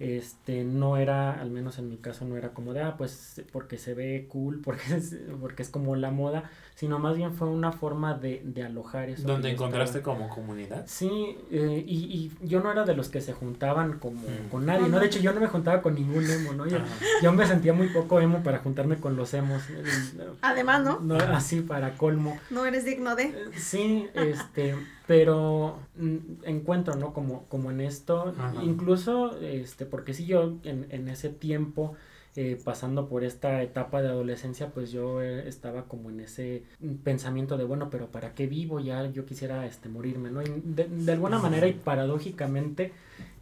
este 0.00 0.64
no 0.64 0.96
era 0.96 1.40
al 1.40 1.50
menos 1.50 1.78
en 1.78 1.88
mi 1.88 1.96
caso 1.96 2.24
no 2.24 2.36
era 2.36 2.50
como 2.50 2.74
de 2.74 2.80
ah 2.80 2.96
pues 2.96 3.42
porque 3.52 3.78
se 3.78 3.94
ve 3.94 4.26
cool 4.28 4.60
porque 4.64 4.96
es, 4.96 5.16
porque 5.40 5.62
es 5.62 5.68
como 5.68 5.94
la 5.94 6.10
moda 6.10 6.50
sino 6.74 6.98
más 6.98 7.16
bien 7.16 7.34
fue 7.34 7.48
una 7.48 7.72
forma 7.72 8.14
de, 8.14 8.40
de 8.44 8.62
alojar 8.64 9.10
eso 9.10 9.26
donde 9.26 9.50
encontraste 9.50 10.02
como 10.02 10.28
comunidad 10.28 10.84
sí 10.86 11.36
eh, 11.50 11.84
y, 11.86 12.32
y, 12.40 12.46
yo 12.46 12.60
no 12.60 12.72
era 12.72 12.84
de 12.84 12.96
los 12.96 13.08
que 13.08 13.20
se 13.20 13.32
juntaban 13.32 13.98
como 13.98 14.20
mm. 14.22 14.48
con 14.50 14.66
nadie 14.66 14.88
no 14.88 14.98
de 14.98 15.06
hecho 15.06 15.20
yo 15.20 15.32
no 15.32 15.40
me 15.40 15.46
juntaba 15.46 15.82
con 15.82 15.94
ningún 15.94 16.28
emo 16.28 16.52
no 16.54 16.66
yo, 16.66 16.78
yo, 17.22 17.32
me 17.32 17.46
sentía 17.46 17.72
muy 17.72 17.88
poco 17.88 18.20
emo 18.20 18.42
para 18.42 18.58
juntarme 18.58 18.96
con 18.96 19.16
los 19.16 19.34
emos 19.34 19.62
además 20.40 20.82
no, 20.82 21.00
no 21.00 21.16
así 21.16 21.60
para 21.60 21.92
colmo. 21.96 22.38
No 22.50 22.66
eres 22.66 22.84
digno 22.84 23.16
de. 23.16 23.34
Sí 23.56 24.08
este 24.14 24.74
pero 25.10 25.76
mm, 25.96 26.44
encuentro, 26.44 26.94
¿no? 26.94 27.12
Como, 27.12 27.42
como 27.48 27.72
en 27.72 27.80
esto, 27.80 28.32
incluso, 28.62 29.36
este, 29.40 29.84
porque 29.84 30.14
si 30.14 30.24
yo 30.24 30.52
en, 30.62 30.86
en 30.90 31.08
ese 31.08 31.30
tiempo, 31.30 31.96
eh, 32.36 32.56
pasando 32.64 33.08
por 33.08 33.24
esta 33.24 33.60
etapa 33.60 34.02
de 34.02 34.08
adolescencia, 34.08 34.68
pues 34.68 34.92
yo 34.92 35.20
eh, 35.20 35.48
estaba 35.48 35.86
como 35.86 36.10
en 36.10 36.20
ese 36.20 36.62
pensamiento 37.02 37.58
de, 37.58 37.64
bueno, 37.64 37.90
pero 37.90 38.06
¿para 38.06 38.34
qué 38.34 38.46
vivo? 38.46 38.78
Ya 38.78 39.04
yo 39.10 39.26
quisiera, 39.26 39.66
este, 39.66 39.88
morirme, 39.88 40.30
¿no? 40.30 40.42
Y 40.42 40.62
de, 40.62 40.84
de 40.84 41.10
alguna 41.10 41.40
manera 41.40 41.66
y 41.66 41.72
paradójicamente, 41.72 42.92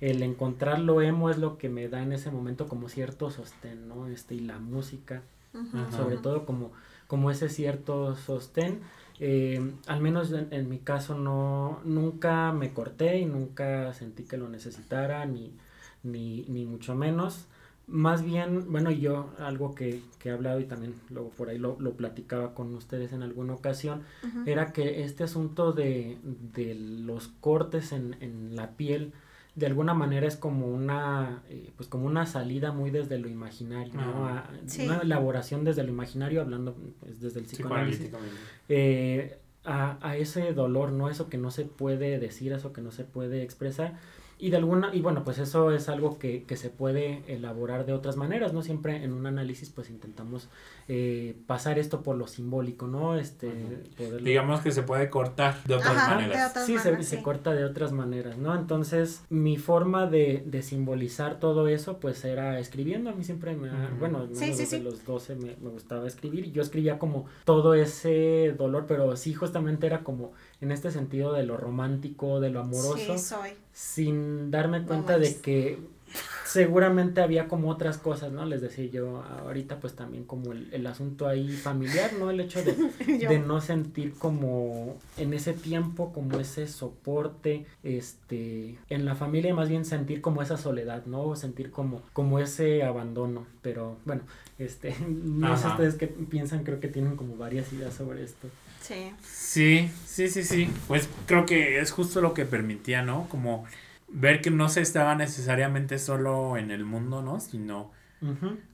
el 0.01 0.23
encontrar 0.23 0.79
lo 0.79 1.03
emo 1.03 1.29
es 1.29 1.37
lo 1.37 1.59
que 1.59 1.69
me 1.69 1.87
da 1.91 2.03
en 2.03 2.15
ese 2.15 2.31
momento 2.31 2.67
como 2.67 2.89
cierto 2.89 3.31
sostén, 3.31 3.89
¿no? 3.89 4.07
Este, 4.07 4.37
y 4.37 4.41
la 4.41 4.59
música, 4.59 5.21
sobre 5.95 6.17
todo 6.17 6.47
como, 6.47 6.73
como 7.09 7.31
ese 7.31 7.51
cierto 7.51 8.17
sostén 8.17 8.81
eh, 9.21 9.73
al 9.87 10.01
menos 10.01 10.33
en, 10.33 10.69
mi 10.69 10.79
caso 10.79 11.17
no, 11.17 11.81
nunca 11.85 12.53
me 12.53 12.73
corté 12.73 13.19
y 13.19 13.27
nunca 13.27 13.93
sentí 13.93 14.25
que 14.25 14.37
lo 14.37 14.49
necesitara, 14.49 15.27
ni, 15.27 15.53
ni, 16.03 16.45
ni 16.49 16.65
mucho 16.65 16.95
menos. 16.95 17.47
Más 17.87 18.23
bien, 18.23 18.71
bueno, 18.71 18.91
yo 18.91 19.31
algo 19.39 19.75
que, 19.75 20.03
que, 20.19 20.29
he 20.29 20.33
hablado 20.33 20.61
y 20.61 20.65
también 20.65 20.95
luego 21.09 21.31
por 21.31 21.49
ahí 21.49 21.59
lo, 21.59 21.77
lo 21.81 21.93
platicaba 21.95 22.55
con 22.55 22.75
ustedes 22.75 23.13
en 23.15 23.23
alguna 23.23 23.55
ocasión, 23.55 24.03
era 24.45 24.73
que 24.75 25.03
este 25.05 25.25
asunto 25.25 25.73
de, 25.73 26.19
de 26.23 26.75
los 26.75 27.29
cortes 27.29 27.93
en, 27.93 28.17
en 28.21 28.55
la 28.57 28.73
piel, 28.73 29.15
de 29.59 29.67
alguna 29.67 29.93
manera 29.93 30.27
es 30.27 30.37
como 30.37 30.67
una 30.67 31.43
eh, 31.49 31.71
pues 31.77 31.89
como 31.89 32.07
una 32.07 32.27
salida 32.27 32.73
muy 32.73 32.91
desde 32.91 33.19
lo 33.19 33.29
imaginario 33.29 33.93
una 33.95 34.99
elaboración 35.03 35.65
desde 35.65 35.83
lo 35.83 35.91
imaginario 35.91 36.41
hablando 36.41 36.77
pues, 37.01 37.21
desde 37.21 37.41
el 37.41 37.47
psicoanálisis 37.47 38.11
eh, 38.69 39.39
a, 39.65 39.99
a 40.01 40.17
ese 40.17 40.53
dolor, 40.55 40.93
¿no? 40.93 41.11
Eso 41.11 41.29
que 41.29 41.37
no 41.37 41.51
se 41.51 41.65
puede 41.65 42.19
decir, 42.19 42.53
eso 42.53 42.73
que 42.73 42.81
no 42.81 42.91
se 42.91 43.05
puede 43.05 43.43
expresar. 43.43 43.99
Y 44.41 44.51
de 44.51 44.57
alguna, 44.57 44.95
y 44.95 45.01
bueno, 45.01 45.25
pues 45.25 45.39
eso 45.39 45.73
es 45.73 45.89
algo 45.89 46.19
que, 46.19 46.45
que 46.45 46.57
se 46.57 46.71
puede 46.71 47.23
elaborar 47.27 47.87
de 47.87 47.93
otras 47.93 48.17
maneras, 48.17 48.53
¿no? 48.53 48.63
Siempre 48.63 49.03
en 49.03 49.13
un 49.13 49.27
análisis 49.27 49.71
pues 49.71 49.91
intentamos 49.91 50.49
eh, 50.87 51.35
pasar 51.47 51.79
esto 51.79 52.03
por 52.03 52.17
lo 52.17 52.27
simbólico, 52.29 52.87
¿no? 52.87 53.17
Este, 53.19 53.49
poderlo- 53.99 54.25
Digamos 54.25 54.61
que 54.61 54.71
se 54.71 54.83
puede 54.85 55.11
cortar 55.11 55.63
de 55.65 55.75
otras 55.75 55.97
Ajá, 55.97 56.15
maneras. 56.15 56.39
de 56.39 56.47
otras 56.51 56.67
Sí, 56.67 56.79
se, 56.79 56.85
maneras, 56.91 57.07
se 57.07 57.17
sí. 57.17 57.23
corta 57.23 57.53
de 57.53 57.65
otras 57.65 57.93
maneras, 57.93 58.39
¿no? 58.39 58.55
Entonces, 58.55 59.23
mi 59.29 59.57
forma 59.57 60.07
de, 60.07 60.43
de 60.47 60.63
simbolizar 60.63 61.41
todo 61.41 61.67
eso, 61.67 61.99
pues 61.99 62.25
era 62.25 62.61
escribiendo. 62.61 63.11
A 63.11 63.15
mí 63.15 63.25
siempre 63.25 63.57
me, 63.57 63.69
ha- 63.71 63.89
Ujú. 63.89 63.97
bueno, 63.99 64.27
Sí, 64.33 64.53
sí, 64.53 64.59
desde 64.63 64.79
sí. 64.79 64.81
los 64.81 65.05
12 65.05 65.35
me, 65.35 65.57
me 65.61 65.71
gustaba 65.71 66.07
escribir. 66.07 66.47
y 66.47 66.53
Yo 66.53 66.63
escribía 66.63 66.99
como 67.01 67.27
todo 67.45 67.75
ese 67.75 68.55
dolor, 68.57 68.85
pero 68.87 69.17
sí, 69.17 69.35
justamente 69.35 69.87
era 69.87 70.05
como 70.05 70.33
en 70.61 70.73
este 70.73 70.91
sentido 70.91 71.33
de 71.33 71.45
lo 71.45 71.57
romántico, 71.57 72.41
de 72.41 72.51
lo 72.51 72.61
amoroso, 72.61 72.97
Sí, 72.97 73.19
soy. 73.19 73.51
sin 73.73 74.51
darme 74.51 74.81
No 74.81 74.87
cuenta 74.87 75.19
de 75.19 75.37
que 75.37 75.79
seguramente 76.47 77.21
había 77.21 77.49
como 77.49 77.69
otras 77.69 77.99
cosas, 77.99 78.33
¿no? 78.33 78.45
Les 78.47 78.63
decía 78.63 78.87
yo 78.87 79.23
ahorita, 79.23 79.79
pues 79.79 79.95
también 79.95 80.25
como 80.25 80.53
el, 80.53 80.73
el 80.73 80.87
asunto 80.87 81.29
ahí 81.29 81.51
familiar, 81.51 82.13
¿no? 82.19 82.31
El 82.31 82.41
hecho 82.41 82.63
de 82.65 82.75
de 83.29 83.39
no 83.39 83.61
sentir 83.61 84.15
como 84.15 84.97
en 85.17 85.35
ese 85.35 85.53
tiempo 85.53 86.13
como 86.13 86.41
ese 86.41 86.67
soporte 86.67 87.67
este 87.83 88.79
en 88.89 89.05
la 89.05 89.15
familia 89.15 89.51
y 89.51 89.53
más 89.55 89.69
bien 89.69 89.85
sentir 89.85 90.21
como 90.21 90.41
esa 90.43 90.57
soledad 90.57 91.05
no 91.07 91.35
sentir 91.37 91.71
como 91.71 92.03
como 92.13 92.39
ese 92.39 92.83
abandono 92.83 93.47
pero 93.63 93.97
bueno 94.05 94.23
este 94.59 94.95
no 95.09 95.57
sé 95.57 95.69
ustedes 95.69 95.95
qué 95.97 96.07
piensan 96.07 96.65
creo 96.65 96.81
que 96.81 96.89
tienen 96.89 97.17
como 97.17 97.37
varias 97.37 97.73
ideas 97.73 97.95
sobre 97.95 98.23
esto 98.25 98.49
Sí. 98.89 99.13
Sí, 99.23 99.91
sí, 100.07 100.29
sí, 100.29 100.45
sí. 100.45 100.71
Pues 100.89 101.09
creo 101.27 101.45
que 101.45 101.79
es 101.79 101.91
justo 101.93 102.23
lo 102.23 102.33
que 102.33 102.47
permitía, 102.47 103.03
¿no? 103.03 103.29
Como 103.29 103.67
ver 104.09 104.41
que 104.41 104.51
no 104.51 104.71
se 104.71 104.81
estaba 104.81 105.15
necesariamente 105.15 105.99
solo 105.99 106.57
en 106.57 106.71
el 106.71 106.85
mundo, 106.85 107.21
¿no? 107.21 107.39
Sino 107.41 107.91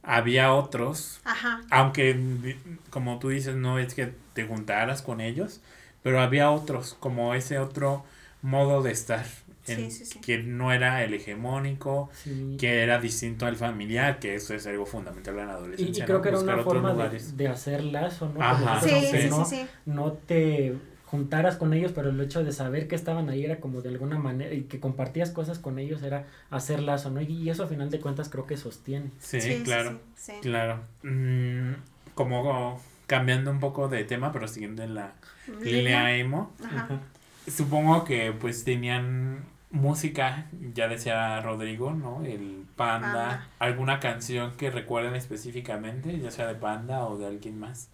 había 0.03 0.53
otros, 0.55 1.21
Ajá. 1.25 1.61
aunque 1.71 2.57
como 2.91 3.19
tú 3.19 3.29
dices, 3.29 3.57
no 3.57 3.79
es 3.79 3.93
que 3.95 4.13
te 4.33 4.47
juntaras 4.47 5.03
con 5.03 5.21
ellos, 5.21 5.61
pero 6.03 6.21
había 6.21 6.51
otros, 6.51 6.97
como 6.99 7.35
ese 7.35 7.59
otro 7.59 8.05
modo 8.41 8.83
de 8.83 8.93
estar, 8.93 9.27
en- 9.67 9.91
Sí, 9.91 9.99
sí, 9.99 10.05
sí. 10.07 10.19
que 10.21 10.43
no 10.43 10.73
era 10.73 11.03
el 11.05 11.15
hegemónico, 11.15 12.11
Sí. 12.13 12.57
que 12.59 12.83
era 12.83 12.99
distinto 13.01 13.47
al 13.47 13.57
familiar, 13.57 14.19
que 14.19 14.35
eso 14.35 14.55
es 14.55 14.67
algo 14.67 14.87
fundamental 14.87 15.39
en 15.39 15.47
la 15.47 15.53
y, 15.53 15.55
y 15.55 15.59
adolescencia. 15.59 16.05
creo 16.05 16.19
¿no? 16.19 16.23
que 16.23 16.29
era 16.29 16.39
Buscar 16.39 16.55
una 16.55 16.63
otros 16.63 16.75
forma 16.75 16.89
de, 16.91 16.95
lugares. 16.95 17.37
de 17.37 17.49
hacer 17.49 17.85
lazo 17.85 18.31
no 18.35 18.43
Ajá. 18.43 18.75
No, 18.75 18.81
sí, 18.83 19.47
sí. 19.57 19.67
no 19.87 20.13
te 20.13 20.75
juntaras 21.07 21.57
con 21.57 21.73
ellos, 21.75 21.93
pero 21.95 22.11
el 22.11 22.21
hecho 22.21 22.43
de 22.43 22.51
saber 22.51 22.89
que 22.89 22.97
estaban 22.97 23.29
ahí 23.29 23.45
era 23.45 23.61
como 23.61 23.83
de 23.83 23.89
alguna 23.91 24.19
manera, 24.19 24.53
y 24.53 24.63
que 24.63 24.81
compartías 24.81 25.31
cosas 25.31 25.61
con 25.61 25.79
ellos 25.79 26.03
era 26.03 26.27
hacer 26.51 26.81
lazo, 26.81 27.11
¿no? 27.11 27.21
Y, 27.21 27.27
y 27.27 27.51
eso 27.51 27.63
a 27.63 27.69
final 27.69 27.89
de 27.91 28.01
cuentas 28.01 28.29
creo 28.29 28.47
que 28.47 28.57
sostiene. 28.57 29.11
Sí, 29.21 29.41
Sí, 29.41 29.53
sí, 29.59 29.63
claro. 29.63 30.01
sí, 30.17 30.33
sí. 30.33 30.41
Claro. 30.43 30.81
Mm, 31.05 31.75
como 32.17 32.81
cambiando 33.07 33.51
un 33.53 33.61
poco 33.61 33.89
de 33.89 34.03
tema, 34.05 34.33
pero 34.33 34.49
siguiendo 34.49 34.83
en 34.83 34.95
la 34.97 35.13
línea 35.63 36.17
emo. 36.17 36.53
Ajá. 36.65 37.01
Supongo 37.47 38.05
que 38.05 38.33
pues 38.33 38.65
tenían 38.65 39.45
música, 39.75 40.47
ya 40.73 40.89
decía 40.89 41.41
Rodrigo, 41.41 41.93
¿no? 41.93 42.25
El 42.25 42.65
Panda. 42.77 43.13
Panda. 43.13 43.49
¿Alguna 43.59 44.01
canción 44.01 44.57
que 44.57 44.71
recuerden 44.71 45.15
específicamente, 45.15 46.19
ya 46.19 46.31
sea 46.31 46.47
de 46.47 46.55
Panda 46.55 47.05
o 47.07 47.19
de 47.19 47.27
alguien 47.27 47.59
más? 47.59 47.89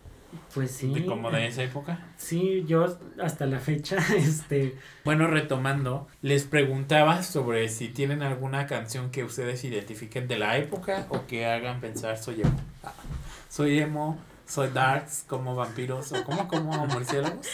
Pues 0.55 0.71
sí. 0.71 0.93
De, 0.93 1.07
como 1.07 1.31
de 1.31 1.47
esa 1.47 1.63
época. 1.63 1.99
Sí, 2.17 2.65
yo 2.67 2.87
hasta 3.21 3.47
la 3.47 3.59
fecha, 3.59 3.97
este, 4.17 4.77
Bueno, 5.05 5.27
retomando, 5.27 6.07
les 6.23 6.45
preguntaba 6.45 7.23
sobre 7.23 7.69
si 7.69 7.89
tienen 7.89 8.23
alguna 8.23 8.67
canción 8.67 9.11
que 9.11 9.25
ustedes 9.25 9.65
identifiquen 9.65 10.29
de 10.29 10.39
la 10.39 10.57
época 10.59 11.07
o 11.09 11.27
que 11.27 11.47
hagan 11.47 11.81
pensar 11.81 12.19
soy 12.19 12.43
emo. 12.43 12.61
Soy 13.49 13.81
emo, 13.81 14.17
soy 14.47 14.69
darks 14.69 15.25
como 15.27 15.57
vampiros 15.57 16.13
o 16.13 16.23
como 16.23 16.47
como 16.47 16.87
murciélagos. 16.87 17.45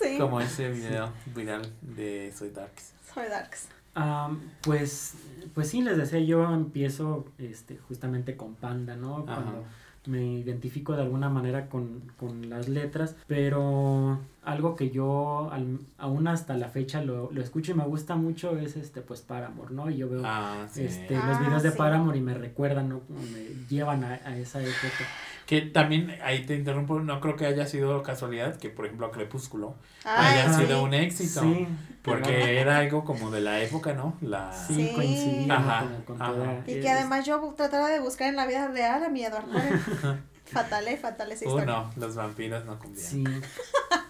Sí. 0.00 0.16
Como 0.16 0.40
ese 0.40 0.70
video 0.70 1.12
viral 1.34 1.72
de 1.82 2.32
Soy 2.36 2.50
Darks. 2.50 2.93
Darks. 3.22 3.68
am, 3.94 4.40
pues, 4.62 5.14
pues 5.54 5.68
sí, 5.68 5.82
les 5.82 5.96
decía, 5.96 6.20
yo 6.20 6.52
empiezo, 6.52 7.26
este, 7.38 7.78
justamente 7.78 8.36
con 8.36 8.54
Panda, 8.54 8.96
¿no? 8.96 9.18
Ajá. 9.18 9.42
Cuando 9.42 9.64
me 10.06 10.22
identifico 10.24 10.94
de 10.94 11.02
alguna 11.02 11.28
manera 11.30 11.68
con, 11.68 12.02
con 12.18 12.50
las 12.50 12.68
letras, 12.68 13.16
pero 13.26 14.18
algo 14.44 14.76
que 14.76 14.90
yo 14.90 15.48
al- 15.52 15.80
aún 15.98 16.28
hasta 16.28 16.54
la 16.56 16.68
fecha 16.68 17.02
lo, 17.02 17.30
lo 17.32 17.42
escucho 17.42 17.72
y 17.72 17.74
me 17.74 17.84
gusta 17.84 18.14
mucho 18.16 18.56
es 18.58 18.76
este, 18.76 19.00
pues 19.00 19.20
Paramore, 19.22 19.74
¿no? 19.74 19.90
Y 19.90 19.96
yo 19.98 20.08
veo 20.08 20.22
Ah, 20.24 20.66
sí. 20.72 20.84
este, 20.84 21.16
Ah, 21.16 21.26
los 21.28 21.40
videos 21.40 21.62
de 21.62 21.70
sí. 21.70 21.78
Paramore 21.78 22.18
y 22.18 22.20
me 22.22 22.34
recuerdan, 22.34 22.88
¿no? 22.88 23.00
Me 23.08 23.66
llevan 23.68 24.04
a, 24.04 24.20
a 24.24 24.36
esa 24.36 24.60
época. 24.60 25.04
Que 25.46 25.60
también, 25.60 26.16
ahí 26.24 26.46
te 26.46 26.54
interrumpo, 26.56 27.00
no 27.00 27.20
creo 27.20 27.36
que 27.36 27.44
haya 27.44 27.66
sido 27.66 28.02
casualidad 28.02 28.56
que, 28.56 28.70
por 28.70 28.86
ejemplo, 28.86 29.10
Crepúsculo 29.10 29.74
Ay, 30.04 30.38
haya 30.40 30.52
sí. 30.54 30.62
sido 30.64 30.82
un 30.82 30.94
éxito. 30.94 31.40
Sí, 31.42 31.66
Porque 32.02 32.58
era 32.60 32.78
algo 32.78 33.04
como 33.04 33.30
de 33.30 33.42
la 33.42 33.60
época, 33.60 33.92
¿no? 33.92 34.16
La... 34.22 34.52
sí, 34.52 34.74
Sí. 34.88 34.92
coincidía 34.94 35.56
como 35.56 36.04
con 36.04 36.22
ajá. 36.22 36.32
toda- 36.32 36.64
Y 36.66 36.72
es- 36.72 36.82
que 36.82 36.90
además 36.90 37.26
yo 37.26 37.52
trataba 37.56 37.88
de 37.90 38.00
buscar 38.00 38.28
en 38.28 38.36
la 38.36 38.46
vida 38.46 38.68
real 38.68 39.04
a 39.04 39.08
mi 39.10 39.22
Edward 39.24 39.44
Cullen. 39.44 40.24
fatal, 40.46 40.86
eh, 40.88 40.96
fatal 40.96 41.32
esa 41.32 41.44
Uh, 41.44 41.48
historia. 41.48 41.66
no, 41.74 41.90
los 41.96 42.14
vampiros 42.16 42.64
no 42.64 42.78
cumplían. 42.78 43.06
Sí. 43.06 43.24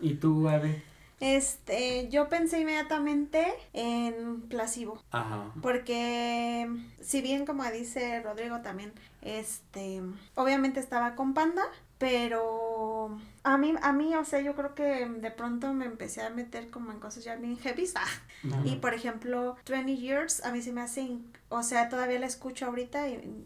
¿Y 0.00 0.14
tú, 0.14 0.48
Ave? 0.48 0.82
Este, 1.20 2.08
yo 2.08 2.30
pensé 2.30 2.60
inmediatamente 2.60 3.46
en 3.74 4.40
Placebo. 4.48 5.02
Ajá. 5.10 5.52
Porque 5.60 6.66
si 7.00 7.20
bien 7.20 7.44
como 7.44 7.62
dice 7.70 8.22
Rodrigo 8.22 8.60
también, 8.62 8.92
este, 9.20 10.00
obviamente 10.34 10.80
estaba 10.80 11.14
con 11.14 11.34
Panda, 11.34 11.62
pero 11.98 13.18
a 13.42 13.58
mí, 13.58 13.74
a 13.82 13.92
mí, 13.92 14.14
o 14.14 14.24
sea, 14.24 14.40
yo 14.40 14.54
creo 14.54 14.74
que 14.74 15.06
de 15.06 15.30
pronto 15.30 15.74
me 15.74 15.84
empecé 15.84 16.22
a 16.22 16.30
meter 16.30 16.70
como 16.70 16.90
en 16.90 17.00
cosas 17.00 17.22
ya 17.24 17.36
bien 17.36 17.58
heavy. 17.58 17.84
Ah, 17.94 18.62
Y 18.64 18.76
por 18.76 18.94
ejemplo, 18.94 19.56
20 19.68 19.96
Years, 19.96 20.42
a 20.44 20.52
mí 20.52 20.62
se 20.62 20.72
me 20.72 20.80
hace, 20.80 21.18
o 21.50 21.62
sea, 21.62 21.90
todavía 21.90 22.18
la 22.18 22.26
escucho 22.26 22.64
ahorita 22.64 23.06
y 23.10 23.44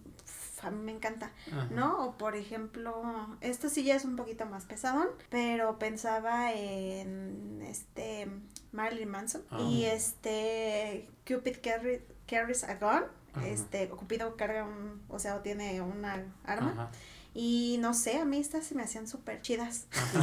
a 0.64 0.70
mí 0.70 0.83
me 0.83 0.92
encanta, 0.92 1.31
Ajá. 1.53 1.68
¿no? 1.70 2.07
O 2.07 2.16
por 2.18 2.37
ejemplo, 2.37 3.03
esto 3.40 3.68
sí 3.68 3.85
ya 3.85 3.94
es 3.96 4.05
un 4.05 4.16
poquito 4.16 4.46
más 4.46 4.64
pesadón, 4.64 5.09
pero 5.31 5.79
pensaba 5.79 6.53
en 6.53 7.62
este 7.66 8.29
Marilyn 8.72 9.09
Manson 9.11 9.42
y 9.59 9.85
Ah. 9.85 9.92
este 9.94 11.09
Cupid 11.27 11.57
carry- 11.62 12.03
carries 12.27 12.64
a 12.64 12.74
gun. 12.77 13.05
Ajá. 13.37 13.48
Este, 13.48 13.88
Cupido 13.88 14.37
carga 14.37 14.64
un, 14.64 15.03
o 15.09 15.18
sea, 15.18 15.42
tiene 15.42 15.81
una 15.81 16.24
arma. 16.44 16.70
Ajá. 16.72 16.90
Y 17.37 17.79
no 17.81 17.94
sé, 17.94 18.20
a 18.20 18.25
mí 18.25 18.38
estas 18.38 18.64
se 18.64 18.77
me 18.77 18.85
hacían 18.85 19.09
súper 19.09 19.42
chidas. 19.42 19.87
Sí. 19.90 20.18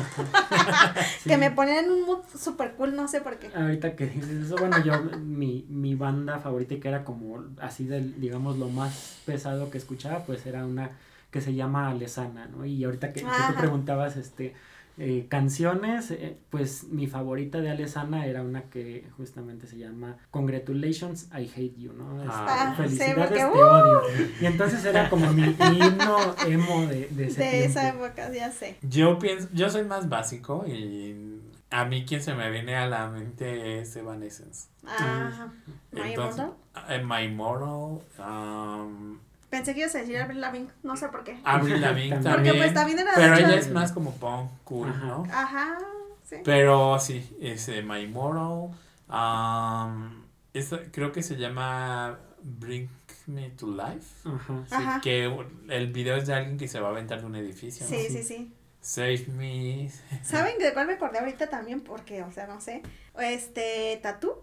Que 1.29 1.37
me 1.37 1.51
ponían 1.51 1.85
en 1.85 1.91
un 1.91 2.05
mood 2.05 2.19
súper 2.37 2.73
cool, 2.75 2.95
no 2.95 3.07
sé 3.07 3.21
por 3.21 3.37
qué. 3.37 3.51
Ahorita 3.53 3.95
que 3.95 4.07
dices 4.07 4.45
eso, 4.45 4.55
bueno, 4.55 4.81
yo, 4.83 5.01
mi, 5.19 5.65
mi 5.69 5.95
banda 5.95 6.39
favorita 6.39 6.75
que 6.79 6.87
era 6.87 7.03
como 7.03 7.43
así 7.59 7.85
del, 7.85 8.19
digamos, 8.19 8.57
lo 8.57 8.69
más 8.69 9.19
pesado 9.25 9.69
que 9.69 9.77
escuchaba, 9.77 10.23
pues 10.25 10.45
era 10.45 10.65
una 10.65 10.91
que 11.31 11.41
se 11.41 11.53
llama 11.53 11.89
Alesana, 11.89 12.47
¿no? 12.47 12.65
Y 12.65 12.83
ahorita 12.83 13.13
que, 13.13 13.21
que 13.21 13.27
tú 13.27 13.55
preguntabas, 13.57 14.17
este, 14.17 14.53
eh, 14.97 15.25
canciones, 15.29 16.11
eh, 16.11 16.37
pues 16.49 16.83
mi 16.85 17.07
favorita 17.07 17.59
de 17.59 17.69
Alesana 17.71 18.25
era 18.25 18.43
una 18.43 18.63
que 18.63 19.07
justamente 19.17 19.65
se 19.67 19.77
llama 19.77 20.17
Congratulations, 20.31 21.29
I 21.33 21.49
Hate 21.49 21.75
You, 21.77 21.93
¿no? 21.93 22.21
Este, 22.23 22.33
Ah, 22.35 22.73
sí, 22.75 22.83
Felicidades, 22.83 23.31
te 23.31 23.45
¡uh! 23.45 23.49
odio. 23.51 24.01
Y 24.41 24.45
entonces 24.45 24.83
era 24.85 25.09
como 25.09 25.31
mi, 25.33 25.41
mi 25.43 25.79
himno 25.79 26.17
emo 26.47 26.85
de, 26.87 27.07
de 27.09 27.27
ese 27.27 27.39
De 27.41 27.65
esa 27.65 27.89
época, 27.89 28.31
ya 28.33 28.51
sé. 28.51 28.77
Yo 28.81 29.17
pienso, 29.17 29.47
yo 29.53 29.69
soy 29.69 29.85
más 29.85 30.09
básico 30.09 30.65
y 30.67 31.39
a 31.69 31.85
mí 31.85 32.05
quien 32.05 32.21
se 32.21 32.33
me 32.35 32.51
viene 32.51 32.75
a 32.75 32.85
la 32.87 33.07
mente 33.09 33.79
es 33.79 33.95
Evanescence. 33.95 34.67
Ah, 34.85 35.47
My 35.91 36.01
Entonces, 36.01 36.43
Immortal. 36.43 36.89
eh, 36.89 37.03
My 37.03 37.23
Immortal, 37.23 38.01
um, 38.19 39.19
Pensé 39.51 39.73
que 39.75 39.81
ibas 39.81 39.93
a 39.93 39.99
decir 39.99 40.17
Avril 40.17 40.41
Lavigne, 40.41 40.69
no 40.81 40.95
sé 40.97 41.07
por 41.09 41.23
qué. 41.23 41.37
Avril 41.43 41.79
Lavigne 41.81 42.15
También. 42.15 42.23
también. 42.23 42.53
Porque 42.55 42.57
pues 42.63 42.73
también 42.73 42.97
era 42.99 43.11
de 43.11 43.17
pero 43.21 43.35
ella 43.35 43.55
es 43.59 43.69
más 43.69 43.91
como 43.91 44.15
punk, 44.15 44.49
cool, 44.63 44.89
Ajá. 44.89 45.05
¿no? 45.05 45.27
Ajá, 45.31 45.77
sí. 46.23 46.37
Pero 46.43 46.97
sí, 46.99 47.37
es 47.39 47.67
eh, 47.69 47.83
My 47.83 47.99
Immortal. 47.99 48.71
Um, 49.09 50.23
esta- 50.53 50.81
creo 50.91 51.11
que 51.11 51.21
se 51.21 51.35
llama 51.35 52.17
Bring 52.41 52.89
Me 53.27 53.49
to 53.51 53.67
Life. 53.67 54.27
Ajá. 54.27 54.63
Sí, 54.67 54.73
Ajá. 54.75 55.01
que 55.01 55.31
el 55.69 55.91
video 55.91 56.15
es 56.15 56.27
de 56.27 56.33
alguien 56.33 56.57
que 56.57 56.67
se 56.67 56.79
va 56.79 56.87
a 56.87 56.91
aventar 56.91 57.19
de 57.19 57.25
un 57.27 57.35
edificio. 57.35 57.85
¿no? 57.85 57.89
Sí, 57.89 58.07
sí, 58.09 58.23
sí. 58.23 58.53
Save 58.79 59.25
Me. 59.27 59.91
¿Saben 60.23 60.57
de 60.57 60.73
cuál 60.73 60.87
me 60.87 60.93
acordé 60.93 61.19
ahorita 61.19 61.49
también? 61.49 61.81
Porque, 61.81 62.23
o 62.23 62.31
sea, 62.31 62.47
no 62.47 62.59
sé. 62.61 62.81
Este, 63.19 64.01
things 64.01 64.33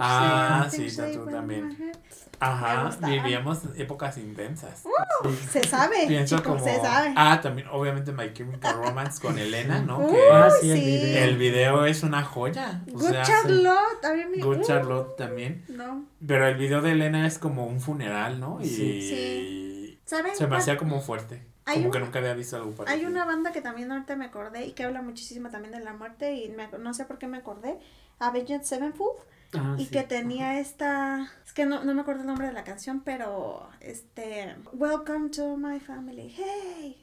Ah, 0.00 0.66
say, 0.70 0.80
all 0.80 0.90
the 0.90 1.12
sí, 1.12 1.18
tú 1.18 1.26
también. 1.26 1.92
Ajá, 2.40 2.90
vivíamos 3.06 3.60
épocas 3.76 4.18
intensas. 4.18 4.82
Sí. 5.22 5.48
Se 5.50 5.62
sabe, 5.64 6.06
Pienso 6.08 6.42
como. 6.42 6.58
se 6.58 6.80
sabe. 6.80 7.14
Ah, 7.16 7.40
también, 7.40 7.68
obviamente, 7.68 8.12
My 8.12 8.32
Chemical 8.32 8.76
Romance 8.76 9.20
con 9.22 9.38
Elena, 9.38 9.80
¿no? 9.80 9.98
Uy, 9.98 10.12
Que 10.12 10.28
Ah, 10.32 10.50
sí, 10.60 10.70
el 10.70 10.80
video. 10.80 11.24
el 11.24 11.36
video 11.38 11.86
es 11.86 12.02
una 12.02 12.22
joya. 12.24 12.82
O 12.88 12.98
Good 12.98 13.10
sea, 13.10 13.22
Charlotte, 13.22 14.28
me... 14.30 14.42
Good 14.42 14.58
uh, 14.58 14.62
Charlotte 14.62 15.16
también. 15.16 15.64
No. 15.68 16.04
Pero 16.26 16.48
el 16.48 16.56
video 16.56 16.82
de 16.82 16.92
Elena 16.92 17.26
es 17.26 17.38
como 17.38 17.66
un 17.66 17.80
funeral, 17.80 18.40
¿no? 18.40 18.58
Y 18.60 18.66
Sí. 18.68 20.00
¿Saben? 20.04 20.34
se 20.36 20.46
me 20.46 20.56
hacía 20.56 20.76
como 20.76 21.00
fuerte. 21.00 21.46
Hay 21.66 21.78
Como 21.78 21.90
que 21.92 22.00
nunca 22.00 22.18
había 22.18 22.34
visto 22.34 22.56
algo 22.56 22.72
parecido. 22.72 22.98
Hay 23.00 23.10
una 23.10 23.24
banda 23.24 23.52
que 23.52 23.62
también 23.62 23.90
ahorita 23.90 24.16
me 24.16 24.26
acordé 24.26 24.66
y 24.66 24.72
que 24.72 24.84
habla 24.84 25.00
muchísimo 25.00 25.48
también 25.48 25.72
de 25.72 25.80
la 25.80 25.94
muerte 25.94 26.34
y 26.34 26.50
me 26.50 26.68
no 26.78 26.92
sé 26.92 27.06
por 27.06 27.16
qué 27.18 27.26
me 27.26 27.38
acordé. 27.38 27.78
Avenged 28.18 28.62
Sevenfold 28.64 29.16
Ah, 29.56 29.76
y 29.78 29.84
sí. 29.86 29.90
que 29.90 30.02
tenía 30.02 30.58
esta 30.60 31.28
es 31.46 31.52
que 31.52 31.64
no, 31.66 31.84
no 31.84 31.94
me 31.94 32.00
acuerdo 32.00 32.22
el 32.22 32.26
nombre 32.26 32.46
de 32.48 32.52
la 32.52 32.64
canción 32.64 33.00
pero 33.04 33.68
este 33.80 34.54
Welcome 34.72 35.30
to 35.30 35.56
my 35.56 35.78
family 35.80 36.34
hey 36.36 37.00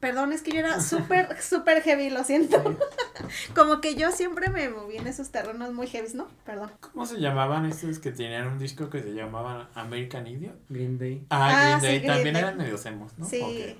perdón 0.00 0.32
es 0.32 0.40
que 0.42 0.52
yo 0.52 0.60
era 0.60 0.80
súper 0.80 1.40
súper 1.42 1.82
heavy 1.82 2.08
lo 2.10 2.24
siento 2.24 2.78
como 3.54 3.80
que 3.80 3.96
yo 3.96 4.10
siempre 4.12 4.48
me 4.48 4.68
moví 4.70 4.96
en 4.96 5.06
esos 5.06 5.30
terrenos 5.30 5.72
muy 5.74 5.86
heavy 5.86 6.08
no 6.14 6.28
perdón 6.46 6.70
¿Cómo 6.80 7.04
se 7.04 7.20
llamaban 7.20 7.66
estos 7.66 7.98
que 7.98 8.12
tenían 8.12 8.46
un 8.46 8.58
disco 8.58 8.88
que 8.88 9.02
se 9.02 9.12
llamaba 9.12 9.68
American 9.74 10.26
Idiot? 10.26 10.56
Green 10.68 10.98
Day. 10.98 11.26
Ah, 11.30 11.48
Ah, 11.50 11.78
Green 11.78 11.80
sí, 11.80 11.86
Day 11.86 11.98
Green 11.98 12.12
también 12.14 12.34
Day. 12.34 12.42
eran 12.44 12.56
medio 12.56 12.76
emos, 12.84 13.18
¿no? 13.18 13.26
sí 13.26 13.76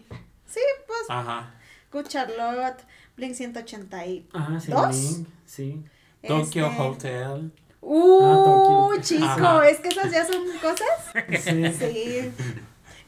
sí 0.46 0.60
pues 0.86 1.00
Ajá. 1.08 1.54
Good 1.92 2.06
Charlotte 2.08 2.82
Blink 3.16 3.34
180 3.34 4.06
y 4.06 4.28
Ah, 4.34 4.58
sí. 4.60 4.70
¿Dos? 4.70 4.88
Blink, 5.14 5.28
Sí. 5.46 5.84
Tokyo 6.26 6.66
este, 6.66 6.82
Hotel. 6.82 7.52
Uh, 7.90 8.88
Tokio. 8.88 9.02
chico, 9.02 9.24
Ajá. 9.24 9.68
es 9.68 9.80
que 9.80 9.88
esas 9.88 10.10
ya 10.10 10.24
son 10.26 10.44
cosas. 10.60 11.42
Sí. 11.42 11.72
Sí. 11.72 12.32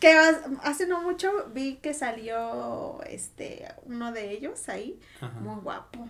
Que 0.01 0.15
hace 0.63 0.87
no 0.87 1.03
mucho 1.03 1.31
vi 1.53 1.75
que 1.77 1.93
salió 1.93 3.03
este 3.03 3.67
uno 3.85 4.13
de 4.13 4.31
ellos 4.31 4.67
ahí, 4.71 4.99
Ajá. 5.21 5.39
muy 5.41 5.61
guapo. 5.61 6.09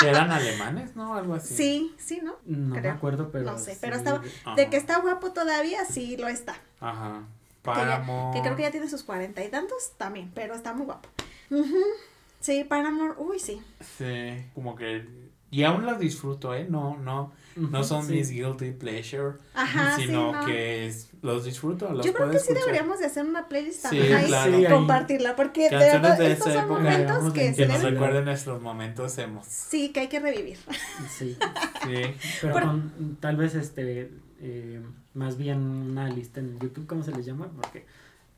Que 0.00 0.08
eran 0.08 0.30
alemanes, 0.30 0.94
¿no? 0.94 1.14
Algo 1.16 1.34
así. 1.34 1.54
Sí, 1.56 1.94
sí, 1.98 2.20
¿no? 2.22 2.36
No 2.44 2.76
me 2.80 2.88
acuerdo, 2.88 3.30
pero. 3.32 3.44
No 3.46 3.58
sé, 3.58 3.72
sí. 3.72 3.78
pero 3.80 3.96
estaba- 3.96 4.22
Ajá. 4.44 4.54
De 4.54 4.70
que 4.70 4.76
está 4.76 4.98
guapo 5.00 5.32
todavía, 5.32 5.84
sí 5.86 6.16
lo 6.16 6.28
está. 6.28 6.54
Ajá. 6.78 7.24
Que, 7.64 7.70
ya- 7.70 7.74
Paramore. 7.74 8.36
que 8.36 8.42
creo 8.44 8.54
que 8.56 8.62
ya 8.62 8.70
tiene 8.70 8.88
sus 8.88 9.02
cuarenta 9.02 9.42
y 9.44 9.48
tantos 9.48 9.94
también, 9.96 10.30
pero 10.32 10.54
está 10.54 10.72
muy 10.72 10.86
guapo. 10.86 11.08
Ujú. 11.50 11.82
Sí, 12.38 12.62
Paramore, 12.62 13.14
uy, 13.18 13.40
sí. 13.40 13.60
Sí, 13.98 14.44
como 14.54 14.76
que... 14.76 15.04
Y 15.50 15.64
aún 15.64 15.84
las 15.84 15.98
disfruto, 15.98 16.54
¿eh? 16.54 16.66
No, 16.70 16.96
no, 16.98 17.32
no 17.58 17.84
son 17.84 18.06
Sí. 18.06 18.12
mis 18.14 18.30
guilty 18.30 18.70
pleasure. 18.72 19.34
Ajá, 19.54 19.96
sí, 19.96 20.06
sino 20.06 20.32
no. 20.32 20.46
que 20.46 20.86
es- 20.86 21.08
los 21.22 21.44
disfruto, 21.44 21.92
los 21.92 22.06
Yo 22.06 22.12
creo 22.12 22.26
puedo 22.26 22.30
que 22.32 22.38
sí 22.38 22.52
escuchar. 22.52 22.64
deberíamos 22.66 22.98
de 23.00 23.06
hacer 23.06 23.24
una 23.26 23.48
playlist 23.48 23.86
Sí, 23.88 23.98
claro. 24.26 24.56
Sí, 24.56 24.62
y 24.62 24.66
compartirla, 24.66 25.34
porque 25.36 25.64
de 25.64 25.70
Canciones 25.70 26.18
de 26.18 26.32
estos 26.32 26.52
son 26.52 26.64
época. 26.64 26.80
momentos 26.80 27.32
que 27.32 27.54
Que 27.54 27.66
nos 27.66 27.78
Sí. 27.80 27.86
recuerden 27.86 28.24
nuestros 28.24 28.62
momentos 28.62 29.18
hemos. 29.18 29.46
sí, 29.46 29.88
que 29.90 30.00
hay 30.00 30.08
que 30.08 30.20
revivir. 30.20 30.58
Sí. 31.18 31.36
Sí. 31.84 32.02
Pero 32.40 32.52
Por- 32.52 32.62
con, 32.62 33.16
tal 33.20 33.36
vez 33.36 33.54
este. 33.54 34.10
eh, 34.40 34.80
más 35.14 35.36
bien 35.36 35.58
una 35.60 36.08
lista 36.08 36.38
en 36.40 36.58
YouTube, 36.60 36.86
¿cómo 36.86 37.02
se 37.02 37.10
les 37.10 37.26
llama? 37.26 37.48
Porque 37.60 37.84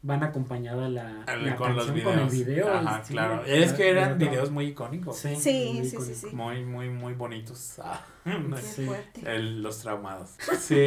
van 0.03 0.23
acompañada 0.23 0.89
la, 0.89 1.25
la 1.27 1.57
con 1.57 1.77
los 1.77 1.87
canción 1.87 2.05
con 2.15 2.19
el 2.21 2.29
video. 2.31 2.73
Ajá, 2.73 3.05
sí, 3.05 3.13
claro. 3.13 3.37
la- 3.43 3.47
Es 3.47 3.73
que 3.75 3.91
eran 3.91 4.17
videos 4.19 4.51
muy 4.51 4.67
icónicos. 4.69 5.17
Sí, 5.19 5.37
Sí, 5.37 5.73
muy 5.77 5.87
sí, 5.89 6.15
sí. 6.15 6.27
Muy, 6.33 6.65
muy, 6.65 6.89
muy 6.91 7.13
bonitos. 7.15 7.81
Ah, 7.85 8.05
Qué 8.25 8.85
fuerte. 8.87 9.35
el- 9.35 9.63
los 9.63 9.79
traumados. 9.81 10.37
Sí. 10.59 10.87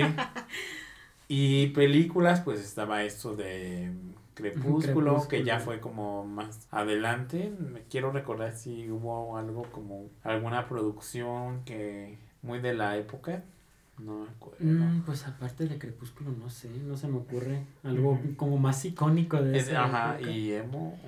Y 1.28 1.68
películas, 1.68 2.42
pues 2.42 2.60
estaba 2.60 3.04
esto 3.04 3.36
de 3.36 3.92
Crepúsculo, 4.36 5.14
que 5.28 5.38
Crepúsculo. 5.38 5.44
ya 5.44 5.60
fue 5.60 5.80
como 5.80 6.26
más 6.26 6.68
adelante. 6.72 7.52
Me 7.60 7.82
quiero 7.84 8.12
recordar 8.12 8.56
si 8.56 8.90
hubo 8.90 9.38
algo 9.38 9.64
como 9.72 10.10
alguna 10.24 10.68
producción 10.68 11.64
que 11.66 12.18
muy 12.42 12.60
de 12.60 12.74
la 12.74 12.98
época. 12.98 13.44
No 14.00 14.20
me 14.20 14.30
acuerdo. 14.30 14.58
Mm, 14.60 15.02
pues 15.06 15.26
aparte 15.28 15.68
de 15.68 15.78
Crepúsculo, 15.78 16.32
no 16.32 16.50
sé, 16.50 16.68
no 16.70 16.98
se 16.98 17.08
me 17.08 17.18
ocurre 17.18 17.64
algo 17.84 18.20
como 18.38 18.58
más 18.58 18.84
icónico 18.86 19.42
de 19.42 19.58
Es- 19.58 19.68
esa 19.68 19.86
ajá, 19.86 20.16
época. 20.16 20.32
y 20.32 20.54
emo. 20.54 21.00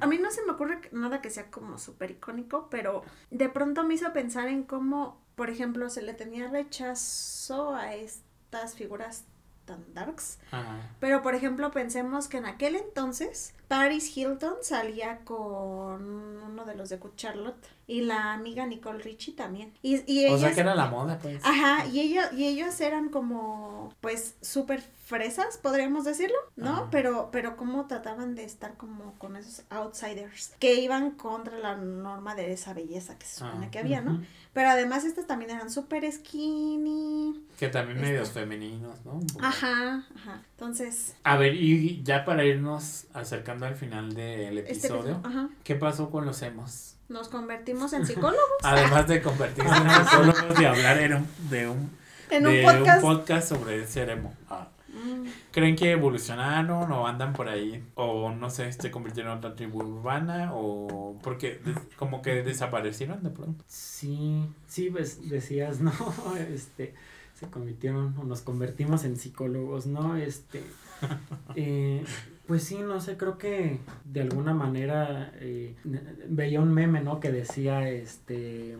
A 0.00 0.06
mí 0.06 0.18
no 0.18 0.30
se 0.32 0.44
me 0.44 0.52
ocurre 0.52 0.80
nada 0.92 1.22
que 1.22 1.30
sea 1.30 1.50
como 1.50 1.78
súper 1.78 2.10
icónico, 2.10 2.68
pero 2.70 3.02
de 3.30 3.48
pronto 3.48 3.84
me 3.84 3.94
hizo 3.94 4.12
pensar 4.12 4.48
en 4.48 4.64
cómo, 4.64 5.20
por 5.36 5.48
ejemplo, 5.48 5.88
se 5.90 6.02
le 6.02 6.12
tenía 6.14 6.48
rechazo 6.48 7.74
a 7.74 7.94
estas 7.94 8.74
figuras 8.74 9.24
tan 9.64 9.82
darks. 9.94 10.38
ajá. 10.50 10.90
Pero, 11.00 11.22
por 11.22 11.34
ejemplo, 11.34 11.70
pensemos 11.70 12.28
que 12.28 12.36
en 12.38 12.46
aquel 12.46 12.74
entonces 12.76 13.54
Paris 13.68 14.16
Hilton 14.16 14.54
salía 14.62 15.18
con 15.24 16.02
uno 16.42 16.64
de 16.64 16.74
los 16.74 16.88
de 16.90 16.98
Charlotte 17.16 17.66
y 17.86 18.00
la 18.02 18.32
amiga 18.32 18.64
Nicole 18.66 19.02
Richie 19.02 19.34
también. 19.34 19.72
Y, 19.82 19.96
y 20.10 20.26
O 20.26 20.38
sea 20.38 20.48
ellas- 20.48 20.54
que 20.54 20.60
era 20.60 20.74
la 20.74 20.86
moda, 20.86 21.18
pues. 21.20 21.44
Ajá, 21.44 21.84
y 21.86 22.00
ellos, 22.00 22.24
y 22.32 22.46
ellos 22.46 22.80
eran 22.80 23.10
como, 23.10 23.92
pues, 24.00 24.36
súper 24.40 24.80
fresas, 25.04 25.58
podríamos 25.58 26.04
decirlo, 26.06 26.36
¿no? 26.56 26.70
Ajá. 26.72 26.88
Pero, 26.90 27.28
pero 27.30 27.58
cómo 27.58 27.86
trataban 27.86 28.34
de 28.34 28.44
estar 28.44 28.78
como 28.78 29.12
con 29.18 29.36
esos 29.36 29.64
outsiders, 29.68 30.54
que 30.58 30.76
iban 30.80 31.10
contra 31.10 31.58
la 31.58 31.76
norma 31.76 32.34
de 32.34 32.54
esa 32.54 32.72
belleza 32.72 33.18
que 33.18 33.26
se 33.26 33.40
supone 33.40 33.66
Ah. 33.66 33.70
que 33.70 33.78
había, 33.80 34.00
¿no? 34.00 34.14
Ujú. 34.14 34.24
Pero 34.54 34.68
además 34.70 35.04
estas 35.04 35.26
también 35.26 35.50
eran 35.50 35.70
súper 35.70 36.10
skinny. 36.10 37.44
Que 37.58 37.68
también 37.68 37.98
Este. 37.98 38.10
medios 38.10 38.30
femeninos, 38.30 39.04
¿no? 39.04 39.20
Ajá, 39.40 40.06
ajá. 40.16 40.42
Entonces, 40.52 41.16
A 41.24 41.36
ver, 41.36 41.54
y 41.54 42.02
ya 42.02 42.24
para 42.24 42.44
irnos 42.46 43.06
acercando 43.12 43.53
al 43.62 43.76
final 43.76 44.14
del 44.14 44.58
este, 44.58 44.72
episodio, 44.72 45.22
¿qué 45.62 45.74
pasó 45.76 46.10
con 46.10 46.26
los 46.26 46.42
emos? 46.42 46.96
nos 47.08 47.28
convertimos 47.28 47.92
en 47.92 48.06
psicólogos 48.06 48.40
Además 48.62 49.06
de 49.06 49.20
convertirse 49.20 49.70
en 49.70 49.90
psicólogos 50.06 50.60
y 50.60 50.64
hablar 50.64 50.98
en 51.00 51.14
un- 51.14 51.26
de 51.50 51.68
un, 51.68 51.90
en 52.30 52.46
un 52.46 52.52
de 52.52 52.62
podcast. 52.62 53.00
podcast 53.02 53.48
sobre 53.50 53.86
ser 53.86 54.08
emo. 54.08 54.34
Ah. 54.48 54.68
Mm, 54.88 55.26
¿Creen 55.52 55.76
que 55.76 55.90
evolucionaron 55.90 56.90
o 56.92 57.06
andan 57.06 57.32
por 57.34 57.48
ahí? 57.48 57.84
O 57.94 58.30
no 58.30 58.48
sé, 58.48 58.72
se 58.72 58.90
convirtieron 58.90 59.32
en 59.32 59.38
otra 59.38 59.54
tribu 59.54 59.82
urbana 59.82 60.52
o 60.54 61.18
porque 61.22 61.60
como 61.96 62.22
que 62.22 62.42
desaparecieron 62.42 63.22
de 63.22 63.30
pronto. 63.30 63.64
Sí, 63.68 64.48
sí, 64.66 64.88
pues 64.90 65.28
decías, 65.28 65.80
¿no? 65.82 65.92
Este, 66.52 66.94
se 67.38 67.48
convirtieron 67.48 68.14
o 68.18 68.24
nos 68.24 68.40
convertimos 68.40 69.04
en 69.04 69.16
psicólogos, 69.16 69.86
¿no? 69.86 70.16
Este, 70.16 70.62
eh, 71.56 72.04
pues 72.46 72.62
sí, 72.64 72.78
no 72.78 73.00
sé, 73.00 73.16
creo 73.16 73.38
que 73.38 73.78
de 74.04 74.20
alguna 74.22 74.52
manera 74.54 75.32
eh, 75.36 75.74
veía 76.28 76.60
un 76.60 76.72
meme, 76.72 77.00
¿no? 77.00 77.20
Que 77.20 77.32
decía, 77.32 77.88
este, 77.88 78.76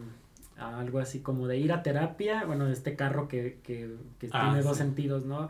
algo 0.59 0.99
así 1.01 1.21
como 1.21 1.47
de 1.47 1.57
ir 1.59 1.73
a 1.73 1.83
terapia, 1.83 2.45
bueno, 2.45 2.69
este 2.69 2.95
carro 2.95 3.27
que, 3.27 3.59
que, 3.63 3.95
que 4.19 4.29
Ah, 4.33 4.49
tiene 4.51 4.63
sí. 4.63 4.69
dos 4.69 4.77
sentidos, 4.77 5.25
¿no? 5.25 5.49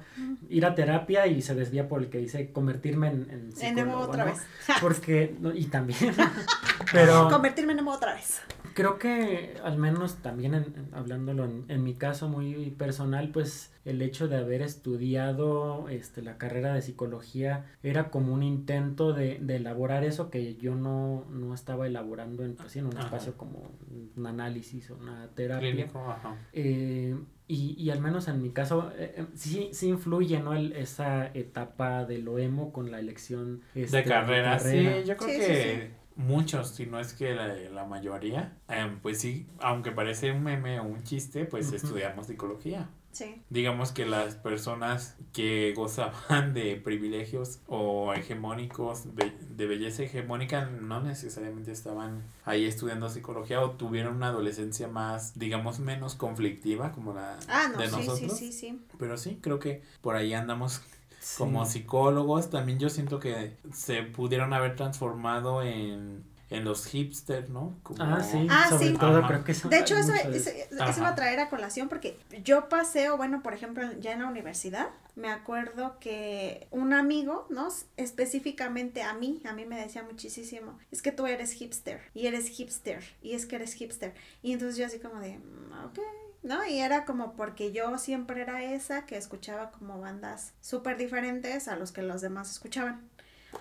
Ir 0.49 0.65
a 0.65 0.75
terapia 0.75 1.27
y 1.27 1.43
se 1.43 1.55
desvía 1.55 1.89
por 1.89 2.03
el 2.03 2.09
que 2.09 2.19
dice 2.19 2.51
convertirme 2.53 3.09
en, 3.09 3.15
en 3.31 3.53
En 3.61 3.79
emo 3.79 3.93
psicólogo, 3.93 3.99
otra 4.01 4.25
¿no? 4.27 4.31
vez. 4.33 4.43
Porque, 4.81 5.35
no, 5.41 5.53
y 5.55 5.65
también, 5.67 6.15
pero... 6.93 7.29
Convertirme 7.29 7.73
en 7.75 7.81
emo 7.81 7.93
otra 7.93 8.15
vez. 8.15 8.41
Creo 8.75 8.99
que 8.99 9.55
al 9.63 9.79
menos 9.79 10.17
también 10.17 10.55
en- 10.55 10.65
en- 10.77 10.89
hablándolo 10.95 11.45
en, 11.45 11.65
en 11.69 11.83
mi 11.85 11.95
caso 11.95 12.29
muy 12.29 12.71
personal, 12.71 13.31
pues 13.31 13.73
el 13.85 14.03
hecho 14.03 14.27
de 14.29 14.37
haber 14.39 14.63
estudiado 14.63 15.89
este, 15.89 16.23
la 16.23 16.39
carrera 16.39 16.75
de 16.75 16.83
psicología 16.83 17.67
era 17.83 18.11
como 18.11 18.33
un 18.35 18.43
intento 18.43 19.13
de, 19.13 19.39
de 19.41 19.57
elaborar 19.57 20.05
eso 20.05 20.31
que 20.31 20.57
yo 20.57 20.75
no, 20.75 21.25
no 21.31 21.55
estaba 21.55 21.87
elaborando 21.87 22.45
en, 22.45 22.55
pues, 22.55 22.75
en 22.77 22.87
un 22.87 22.97
Ajá. 22.97 23.07
espacio 23.07 23.37
como 23.37 23.71
un 24.17 24.27
análisis 24.27 24.91
o 24.91 24.97
una 24.97 25.29
terapia. 25.35 25.71
Clínico, 25.71 26.11
ajá. 26.11 26.37
Eh, 26.53 27.17
y, 27.47 27.77
y 27.79 27.91
al 27.91 28.01
menos 28.01 28.27
en 28.29 28.41
mi 28.43 28.51
caso, 28.51 28.91
eh, 28.97 29.15
eh, 29.19 29.27
sí, 29.35 29.69
sí 29.73 29.89
influye, 29.89 30.41
¿no? 30.41 30.55
El- 30.55 30.73
esa 30.73 31.27
etapa 31.35 32.05
de 32.07 32.19
lo 32.19 32.39
emo 32.39 32.73
con 32.73 32.91
la 32.91 32.99
elección 33.01 33.61
este, 33.75 33.99
De 33.99 34.05
carrera, 34.05 34.57
carrera. 34.57 34.97
sí, 35.03 35.07
yo 35.09 35.17
creo 35.17 35.29
Sí, 35.29 35.35
sí, 35.37 35.47
que 35.47 35.91
muchos, 36.17 36.71
si 36.71 36.87
no 36.87 36.99
es 37.01 37.13
que 37.15 37.35
la, 37.35 37.49
la 37.49 37.85
mayoría, 37.85 38.57
em, 38.69 38.99
pues 39.01 39.21
sí, 39.21 39.47
aunque 39.61 39.91
parece 39.93 40.33
un 40.33 40.43
meme 40.43 40.81
o 40.81 40.85
un 40.85 41.03
chiste, 41.03 41.45
pues 41.45 41.73
estudiamos 41.73 42.27
psicología. 42.27 42.89
Sí. 43.13 43.41
Digamos 43.49 43.93
que 43.93 44.07
las 44.07 44.35
personas 44.35 45.17
que 45.33 45.73
gozaban 45.77 46.53
de 46.53 46.75
privilegios 46.75 47.61
o 47.69 48.13
hegemónicos, 48.13 49.15
be- 49.15 49.33
de 49.51 49.67
belleza 49.67 50.03
hegemónica, 50.03 50.65
no 50.67 51.01
necesariamente 51.01 51.71
estaban 51.71 52.25
ahí 52.45 52.65
estudiando 52.65 53.09
psicología 53.09 53.61
o 53.61 53.71
tuvieron 53.71 54.17
una 54.17 54.29
adolescencia 54.29 54.89
más, 54.89 55.39
digamos, 55.39 55.79
menos 55.79 56.17
conflictiva 56.17 56.91
como 56.91 57.15
la 57.15 57.39
Ah, 57.47 57.69
no, 57.73 57.79
de 57.79 57.87
sí, 57.89 57.93
nosotros. 57.97 58.37
sí, 58.37 58.51
sí, 58.51 58.53
sí. 58.53 58.81
Pero 58.99 59.17
sí, 59.17 59.39
creo 59.41 59.61
que 59.61 59.83
por 60.01 60.17
ahí 60.17 60.35
andamos 60.35 60.83
Sí. 61.25 61.39
como 61.39 61.65
psicólogos. 61.65 62.51
También 62.51 62.79
yo 62.79 62.91
siento 62.91 63.19
que 63.19 63.57
se 63.73 64.03
pudieron 64.03 64.53
haber 64.53 64.77
transformado 64.77 65.63
en 65.63 66.23
en 66.51 66.63
los 66.63 66.87
hipsters, 66.87 67.49
¿no? 67.49 67.75
Como- 67.83 68.01
Ah, 68.05 68.23
sí, 68.23 68.47
Ah, 68.49 68.67
sobre 68.69 68.89
sí. 68.89 68.93
todo 68.97 69.19
Ajá. 69.19 69.27
creo 69.27 69.45
que 69.45 69.53
eso. 69.53 69.69
De 69.69 69.79
hecho, 69.81 69.97
eso, 69.97 70.13
eso, 70.13 70.51
eso 70.51 70.99
iba 71.01 71.09
a 71.09 71.15
traer 71.17 71.41
a 71.41 71.49
colación 71.49 71.89
porque 71.89 72.17
yo 72.45 72.69
paseo, 72.69 73.17
bueno, 73.17 73.43
por 73.43 73.55
ejemplo, 73.55 73.83
ya 73.99 74.13
en 74.13 74.21
la 74.21 74.29
universidad, 74.29 74.91
me 75.17 75.31
acuerdo 75.31 75.99
que 75.99 76.69
un 76.71 76.93
amigo, 76.93 77.47
¿no? 77.49 77.69
Específicamente 77.97 79.03
a 79.03 79.15
mí, 79.15 79.41
a 79.45 79.53
mí 79.53 79.65
me 79.65 79.81
decía 79.81 80.05
muchísimo, 80.05 80.79
es 80.93 81.03
que 81.03 81.11
tú 81.11 81.27
eres 81.27 81.53
hipster, 81.53 82.01
y 82.15 82.27
eres 82.29 82.47
hipster, 82.49 83.03
y 83.23 83.33
es 83.35 83.47
que 83.47 83.57
eres 83.57 83.75
hipster. 83.75 84.15
Y 84.43 84.53
entonces 84.53 84.77
yo 84.77 84.87
así 84.87 85.01
como 85.01 85.19
de, 85.21 85.39
"Mm, 85.39 85.87
ok, 85.87 85.99
¿no? 86.45 86.65
Y 86.67 86.79
era 86.79 87.05
como 87.05 87.33
porque 87.33 87.73
yo 87.73 87.99
siempre 87.99 88.43
era 88.43 88.63
esa 88.63 89.07
que 89.07 89.17
escuchaba 89.17 89.73
como 89.73 89.99
bandas 89.99 90.53
súper 90.61 90.97
diferentes 90.97 91.67
a 91.67 91.75
los 91.75 91.91
que 91.91 92.03
los 92.03 92.21
demás 92.21 92.51
escuchaban. 92.51 93.09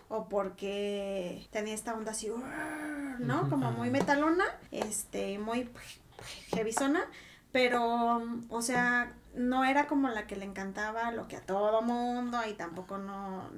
O 0.09 0.27
porque 0.27 1.47
tenía 1.51 1.73
esta 1.73 1.93
onda 1.93 2.11
así, 2.11 2.29
¿no? 3.19 3.49
Como 3.49 3.71
muy 3.71 3.89
metalona, 3.89 4.43
este, 4.71 5.37
muy 5.39 5.69
heavyzona, 6.51 7.05
pero, 7.51 8.21
o 8.49 8.61
sea, 8.61 9.13
no 9.35 9.63
era 9.63 9.87
como 9.87 10.09
la 10.09 10.25
que 10.27 10.35
le 10.35 10.45
encantaba 10.45 11.11
lo 11.11 11.27
que 11.27 11.37
a 11.37 11.41
todo 11.41 11.83
mundo 11.83 12.39
y 12.49 12.53
tampoco 12.53 12.97
no, 12.97 13.49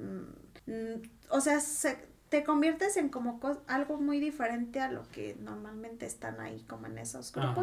mm, 0.66 1.02
o 1.30 1.40
sea, 1.40 1.60
se, 1.60 2.06
te 2.28 2.44
conviertes 2.44 2.96
en 2.96 3.08
como 3.08 3.40
algo 3.66 3.98
muy 3.98 4.20
diferente 4.20 4.80
a 4.80 4.90
lo 4.90 5.08
que 5.08 5.36
normalmente 5.40 6.06
están 6.06 6.40
ahí 6.40 6.62
como 6.68 6.86
en 6.86 6.98
esos 6.98 7.34
Ajá. 7.36 7.54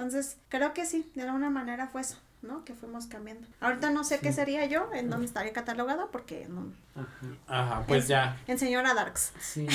Entonces, 0.00 0.38
creo 0.48 0.72
que 0.72 0.86
sí, 0.86 1.10
de 1.14 1.22
alguna 1.22 1.50
manera 1.50 1.86
fue 1.86 2.00
eso, 2.00 2.16
¿no? 2.40 2.64
Que 2.64 2.72
fuimos 2.72 3.06
cambiando. 3.06 3.46
Ahorita 3.60 3.90
no 3.90 4.02
sé 4.02 4.18
qué 4.18 4.32
sería 4.32 4.64
yo, 4.64 4.88
en 4.94 5.10
dónde 5.10 5.26
estaría 5.26 5.52
catalogada, 5.52 6.06
porque 6.10 6.46
no, 6.48 6.72
Ajá. 6.94 7.26
Ajá, 7.46 7.84
pues 7.86 8.08
ya. 8.08 8.40
en 8.46 8.58
señora 8.58 8.94
Darks. 8.94 9.34
Sí, 9.38 9.66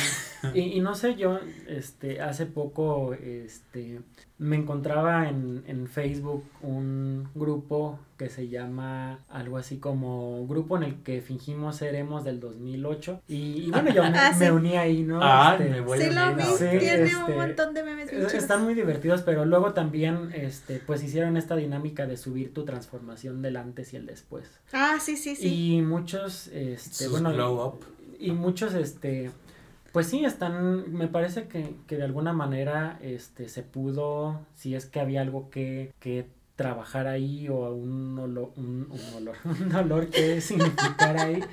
y, 0.56 0.62
y 0.62 0.80
no 0.82 0.96
sé, 0.96 1.14
yo, 1.14 1.40
este, 1.68 2.22
hace 2.22 2.48
poco, 2.48 3.14
este, 3.14 4.02
me 4.40 4.56
encontraba 4.56 5.30
en, 5.30 5.64
en 5.68 5.86
Facebook 5.88 6.44
un 6.62 7.30
grupo 7.36 8.00
que 8.18 8.30
se 8.30 8.48
llama 8.48 9.20
algo 9.30 9.58
así 9.58 9.78
como 9.78 10.46
grupo 10.48 10.78
en 10.78 10.84
el 10.84 10.96
que 11.04 11.22
fingimos 11.22 11.76
ser 11.78 11.96
emos 11.96 12.24
del 12.24 12.40
2008 12.40 13.22
y, 13.28 13.36
y 13.68 13.72
bueno, 13.72 13.92
yo 13.92 14.04
me, 14.10 14.18
Ah, 14.18 14.32
sí. 14.34 14.40
me 14.40 14.52
uní 14.52 14.78
ahí, 14.78 15.04
¿no? 15.04 15.20
Ah, 15.22 15.56
Este, 15.60 15.70
me 15.72 15.82
voy 15.82 16.00
Sí 16.00 16.06
a 16.06 16.30
lo 16.30 16.36
vi. 16.38 16.44
Sí, 16.44 16.66
tiene 16.80 17.04
este, 17.04 17.16
un 17.32 17.36
montón 17.38 17.74
de 17.74 17.84
memes 17.84 18.10
bien 18.10 18.22
chidos. 18.28 18.34
Están 18.34 18.64
muy 18.64 18.74
divertidos, 18.74 19.22
pero 19.24 19.46
luego 19.46 19.74
también, 19.74 20.30
este, 20.34 20.80
pues 20.86 21.04
hicieron 21.04 21.38
esta 21.38 21.56
dinámica 21.56 22.06
de 22.08 22.18
subir 22.18 22.54
tu 22.54 22.66
transformación 22.66 23.42
del 23.42 23.58
antes 23.58 23.94
y 23.94 23.98
el 23.98 24.06
después. 24.06 24.46
Ah, 24.74 24.98
sí, 25.02 25.18
sí, 25.18 25.36
sí. 25.36 25.76
Y 25.76 25.82
muchos, 25.82 26.48
este, 26.48 27.06
Sus 27.06 27.12
bueno, 27.12 27.34
glow 27.34 27.66
up. 27.68 27.86
y 28.20 28.32
muchos, 28.32 28.74
este, 28.76 29.32
pues 29.92 30.08
sí, 30.08 30.26
están, 30.26 30.94
me 30.94 31.08
parece 31.08 31.48
que, 31.48 31.76
que 31.88 31.96
de 31.98 32.04
alguna 32.04 32.34
manera, 32.34 32.98
este, 33.02 33.48
se 33.50 33.64
pudo, 33.64 34.42
si 34.54 34.76
es 34.76 34.86
que 34.86 35.00
había 35.00 35.22
algo 35.22 35.50
que, 35.50 35.94
que 36.00 36.28
trabajar 36.56 37.08
ahí 37.08 37.48
o 37.50 37.74
un 37.74 38.18
olor, 38.18 38.52
un, 38.56 38.88
un 38.90 39.14
olor, 39.16 39.36
un 39.46 39.76
olor 39.76 40.10
que 40.10 40.42
significar 40.42 41.18
ahí, 41.18 41.44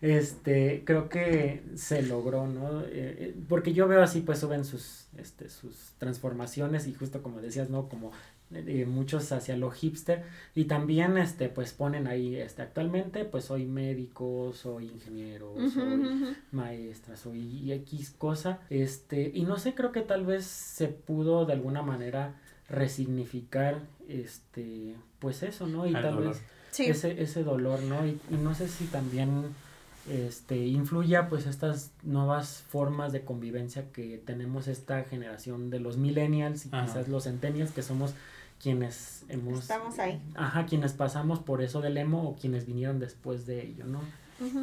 este, 0.00 0.82
creo 0.84 1.08
que 1.08 1.62
se 1.76 2.02
logró, 2.02 2.46
¿no? 2.46 2.82
Eh, 2.82 2.86
eh, 2.90 3.36
porque 3.48 3.72
yo 3.72 3.88
veo 3.88 4.02
así, 4.02 4.20
pues 4.20 4.40
suben 4.40 4.64
sus, 4.64 5.06
este, 5.16 5.48
sus 5.48 5.92
transformaciones 5.98 6.86
y 6.86 6.94
justo 6.94 7.22
como 7.22 7.40
decías, 7.40 7.70
¿no? 7.70 7.88
Como 7.88 8.10
eh, 8.50 8.84
muchos 8.84 9.32
hacia 9.32 9.56
lo 9.56 9.70
hipster 9.70 10.24
y 10.54 10.64
también, 10.64 11.16
este, 11.16 11.48
pues 11.48 11.72
ponen 11.72 12.06
ahí, 12.06 12.36
este, 12.36 12.62
actualmente, 12.62 13.24
pues 13.24 13.44
soy 13.44 13.64
médico, 13.64 14.52
soy 14.52 14.88
ingeniero, 14.88 15.54
soy 15.72 16.04
ujú. 16.04 16.34
maestra, 16.50 17.16
soy 17.16 17.72
X 17.72 18.10
cosa, 18.10 18.60
este, 18.68 19.30
y 19.32 19.44
no 19.44 19.56
sé, 19.58 19.74
creo 19.74 19.92
que 19.92 20.02
tal 20.02 20.26
vez 20.26 20.44
se 20.44 20.88
pudo 20.88 21.46
de 21.46 21.54
alguna 21.54 21.80
manera 21.80 22.34
resignificar, 22.72 23.80
este, 24.08 24.96
pues 25.20 25.42
eso, 25.42 25.66
¿no? 25.68 25.86
Y 25.86 25.94
Al 25.94 26.02
tal 26.02 26.14
dolor. 26.16 26.28
vez 26.34 26.42
Sí. 26.72 26.86
ese, 26.86 27.22
ese 27.22 27.44
dolor, 27.44 27.82
¿no? 27.82 28.06
Y, 28.06 28.18
y 28.30 28.34
no 28.36 28.54
sé 28.54 28.66
si 28.66 28.86
también 28.86 29.44
este 30.10 30.56
influya 30.66 31.28
pues 31.28 31.46
estas 31.46 31.92
nuevas 32.02 32.64
formas 32.68 33.12
de 33.12 33.20
convivencia 33.24 33.84
que 33.92 34.20
tenemos 34.24 34.66
esta 34.68 35.04
generación 35.04 35.70
de 35.70 35.78
los 35.80 35.96
millennials 35.98 36.66
y 36.66 36.70
Ajá. 36.72 36.86
quizás 36.86 37.08
los 37.08 37.24
centennials 37.24 37.70
que 37.70 37.82
somos 37.82 38.14
quienes 38.60 39.24
hemos 39.28 39.60
Estamos 39.60 39.98
ahí. 40.00 40.20
ajá 40.34 40.66
quienes 40.66 40.92
pasamos 40.94 41.38
por 41.38 41.62
eso 41.62 41.80
del 41.82 41.98
emo 41.98 42.30
o 42.30 42.34
quienes 42.36 42.66
vinieron 42.66 42.98
después 42.98 43.46
de 43.46 43.62
ello 43.64 43.84
no 43.86 44.00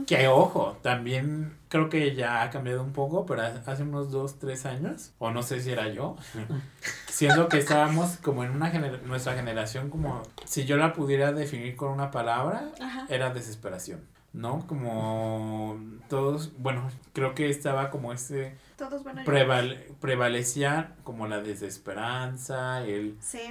Que 0.07 0.27
ojo, 0.27 0.77
también 0.81 1.55
creo 1.69 1.87
que 1.89 2.13
ya 2.15 2.41
ha 2.43 2.49
cambiado 2.49 2.83
un 2.83 2.91
poco, 2.91 3.25
pero 3.25 3.43
hace 3.65 3.83
unos 3.83 4.11
dos, 4.11 4.37
tres 4.39 4.65
años, 4.65 5.13
o 5.19 5.31
no 5.31 5.41
sé 5.43 5.61
si 5.61 5.71
era 5.71 5.87
yo, 5.87 6.17
siendo 7.07 7.47
que 7.47 7.57
estábamos 7.59 8.17
como 8.17 8.43
en 8.43 8.51
una 8.51 8.69
gener 8.71 9.03
nuestra 9.03 9.35
generación, 9.35 9.89
como 9.89 10.21
si 10.45 10.65
yo 10.65 10.77
la 10.77 10.93
pudiera 10.93 11.31
definir 11.31 11.75
con 11.75 11.91
una 11.91 12.11
palabra, 12.11 12.69
Ajá. 12.81 13.05
era 13.09 13.29
desesperación, 13.33 14.01
¿no? 14.33 14.65
Como 14.67 15.79
todos, 16.09 16.51
bueno, 16.57 16.89
creo 17.13 17.33
que 17.35 17.49
estaba 17.49 17.89
como 17.89 18.11
ese, 18.13 18.55
Todos 18.77 19.03
preval 19.25 19.83
prevalecía 20.01 20.95
como 21.03 21.27
la 21.27 21.39
desesperanza, 21.41 22.83
el, 22.85 23.15
Sí. 23.21 23.41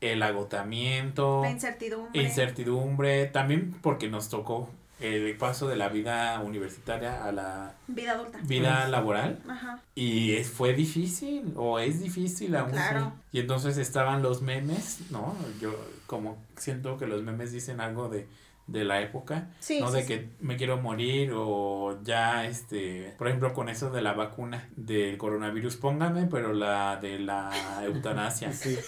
el 0.00 0.22
agotamiento, 0.22 1.42
La 1.42 1.50
incertidumbre. 1.50 2.22
incertidumbre, 2.22 3.26
también 3.26 3.72
porque 3.82 4.08
nos 4.08 4.28
tocó 4.28 4.70
el 5.00 5.36
paso 5.36 5.68
de 5.68 5.76
la 5.76 5.88
vida 5.88 6.40
universitaria 6.40 7.24
a 7.24 7.32
la 7.32 7.74
Vida 7.88 8.12
adulta. 8.12 8.38
vida 8.44 8.84
Sí. 8.86 8.90
laboral 8.92 9.40
Ajá. 9.48 9.80
y 9.94 10.32
es- 10.34 10.48
fue 10.48 10.72
difícil 10.72 11.52
o 11.56 11.78
es 11.78 12.00
difícil 12.00 12.54
aún 12.56 12.70
Claro. 12.70 13.12
y 13.32 13.40
entonces 13.40 13.76
estaban 13.76 14.22
los 14.22 14.40
memes 14.42 15.00
no 15.10 15.34
yo 15.60 15.74
como 16.06 16.38
siento 16.56 16.96
que 16.96 17.06
los 17.06 17.22
memes 17.22 17.50
dicen 17.52 17.80
algo 17.80 18.08
de 18.08 18.26
de 18.66 18.84
la 18.84 19.00
época 19.02 19.50
Sí. 19.60 19.78
no 19.80 19.88
sí, 19.88 19.94
de 19.96 20.02
sí. 20.02 20.08
que 20.08 20.28
me 20.40 20.56
quiero 20.56 20.78
morir 20.78 21.32
o 21.34 21.98
ya 22.02 22.46
este 22.46 23.14
por 23.18 23.28
ejemplo 23.28 23.52
con 23.52 23.68
eso 23.68 23.90
de 23.90 24.00
la 24.00 24.14
vacuna 24.14 24.68
del 24.76 25.18
coronavirus 25.18 25.76
póngame 25.76 26.26
pero 26.30 26.52
la 26.54 26.96
de 26.96 27.18
la 27.18 27.50
eutanasia. 27.84 28.52
Sí. 28.52 28.78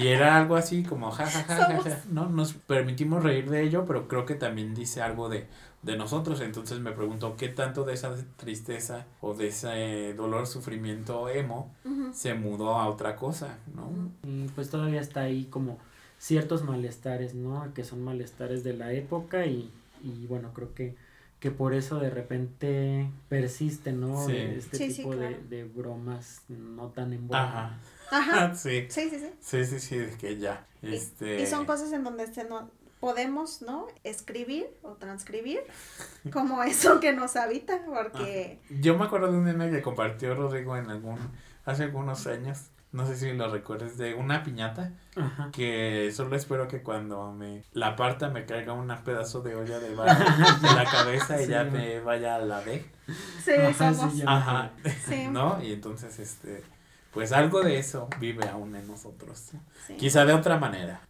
Y 0.00 0.06
era 0.08 0.36
algo 0.36 0.56
así 0.56 0.82
como 0.82 1.10
ja, 1.10 1.26
ja, 1.26 1.42
ja, 1.44 1.80
ja, 1.82 1.98
no 2.10 2.28
nos 2.28 2.54
permitimos 2.54 3.22
reír 3.22 3.50
de 3.50 3.62
ello 3.62 3.84
pero 3.86 4.08
creo 4.08 4.24
que 4.26 4.34
también 4.34 4.74
dice 4.74 5.02
algo 5.02 5.28
de 5.28 5.46
de 5.82 5.96
nosotros. 5.96 6.42
Entonces 6.42 6.78
me 6.80 6.92
pregunto 6.92 7.36
qué 7.38 7.48
tanto 7.48 7.84
de 7.84 7.94
esa 7.94 8.14
tristeza 8.36 9.06
o 9.22 9.32
de 9.32 9.46
ese 9.48 10.12
dolor 10.14 10.46
sufrimiento 10.46 11.28
emo 11.30 11.74
se 12.12 12.34
mudó 12.34 12.74
a 12.78 12.86
otra 12.88 13.16
cosa 13.16 13.58
no 13.74 13.90
y 14.22 14.46
pues 14.48 14.68
todavía 14.70 15.00
está 15.00 15.20
ahí 15.20 15.44
como 15.46 15.78
ciertos 16.20 16.62
malestares 16.62 17.34
no 17.34 17.72
que 17.74 17.82
son 17.82 18.04
malestares 18.04 18.62
de 18.62 18.74
la 18.74 18.92
época 18.92 19.46
y, 19.46 19.72
y 20.04 20.26
bueno 20.28 20.52
creo 20.54 20.72
que 20.74 20.94
que 21.40 21.50
por 21.50 21.72
eso 21.72 21.98
de 21.98 22.10
repente 22.10 23.10
persiste 23.30 23.92
no 23.92 24.26
Sí. 24.26 24.36
este 24.36 24.76
Sí, 24.76 24.90
sí, 24.90 24.96
tipo 24.98 25.16
de, 25.16 25.28
claro. 25.28 25.42
de 25.48 25.64
bromas 25.64 26.42
no 26.48 26.88
tan 26.90 27.14
en 27.14 27.26
boga. 27.26 27.40
ajá 27.42 27.78
Ajá. 28.10 28.54
sí 28.62 28.86
Sí, 28.90 29.08
sí, 29.08 29.18
sí. 29.18 29.30
sí 29.40 29.64
sí 29.64 29.80
sí 29.80 29.96
de 29.96 30.10
que 30.18 30.36
ya 30.36 30.66
Y- 30.82 30.94
este 30.94 31.40
Y 31.40 31.46
son 31.46 31.64
cosas 31.64 31.90
en 31.94 32.04
donde 32.04 32.26
se 32.26 32.44
no, 32.44 32.70
podemos, 33.00 33.62
¿no? 33.62 33.86
Escribir 34.04 34.66
o 34.82 34.90
transcribir 34.96 35.60
como 36.32 36.62
eso 36.62 37.00
que 37.00 37.14
nos 37.14 37.34
habita, 37.36 37.80
porque... 37.86 38.58
Yo 38.82 38.98
me 38.98 39.06
acuerdo 39.06 39.32
de 39.32 39.38
un 39.38 39.44
meme 39.44 39.70
que 39.70 39.80
compartió 39.80 40.34
Rodrigo 40.34 40.76
en 40.76 40.90
algún, 40.90 41.16
hace 41.64 41.84
algunos 41.84 42.26
años, 42.26 42.64
no 42.92 43.06
sé 43.06 43.16
si 43.16 43.32
lo 43.32 43.48
recuerdes, 43.50 43.96
de 43.98 44.14
una 44.14 44.42
piñata, 44.42 44.92
Ajá. 45.16 45.50
que 45.52 46.10
solo 46.12 46.34
espero 46.36 46.66
que 46.68 46.82
cuando 46.82 47.32
me 47.32 47.62
la 47.72 47.94
parta 47.96 48.28
me 48.30 48.44
caiga 48.46 48.72
un 48.72 48.88
pedazo 49.04 49.42
de 49.42 49.54
olla 49.54 49.78
de 49.78 49.94
barro 49.94 50.24
en 50.24 50.76
la 50.76 50.84
cabeza 50.84 51.40
y 51.40 51.44
Sí. 51.44 51.50
ya 51.50 51.64
me 51.64 52.00
vaya 52.00 52.36
a 52.36 52.38
la 52.40 52.60
D. 52.62 52.84
Sí, 53.44 53.52
Ajá, 53.52 53.94
somos. 53.94 54.14
sí. 54.14 54.22
Ajá, 54.26 54.72
Sí. 55.08 55.28
¿no? 55.30 55.62
Y 55.62 55.72
entonces, 55.72 56.18
este, 56.18 56.62
pues 57.12 57.32
algo 57.32 57.62
de 57.62 57.78
eso 57.78 58.08
vive 58.18 58.48
aún 58.48 58.74
en 58.76 58.86
nosotros. 58.86 59.52
Sí. 59.86 59.94
Quizá 59.96 60.24
de 60.24 60.32
otra 60.32 60.58
manera, 60.58 61.00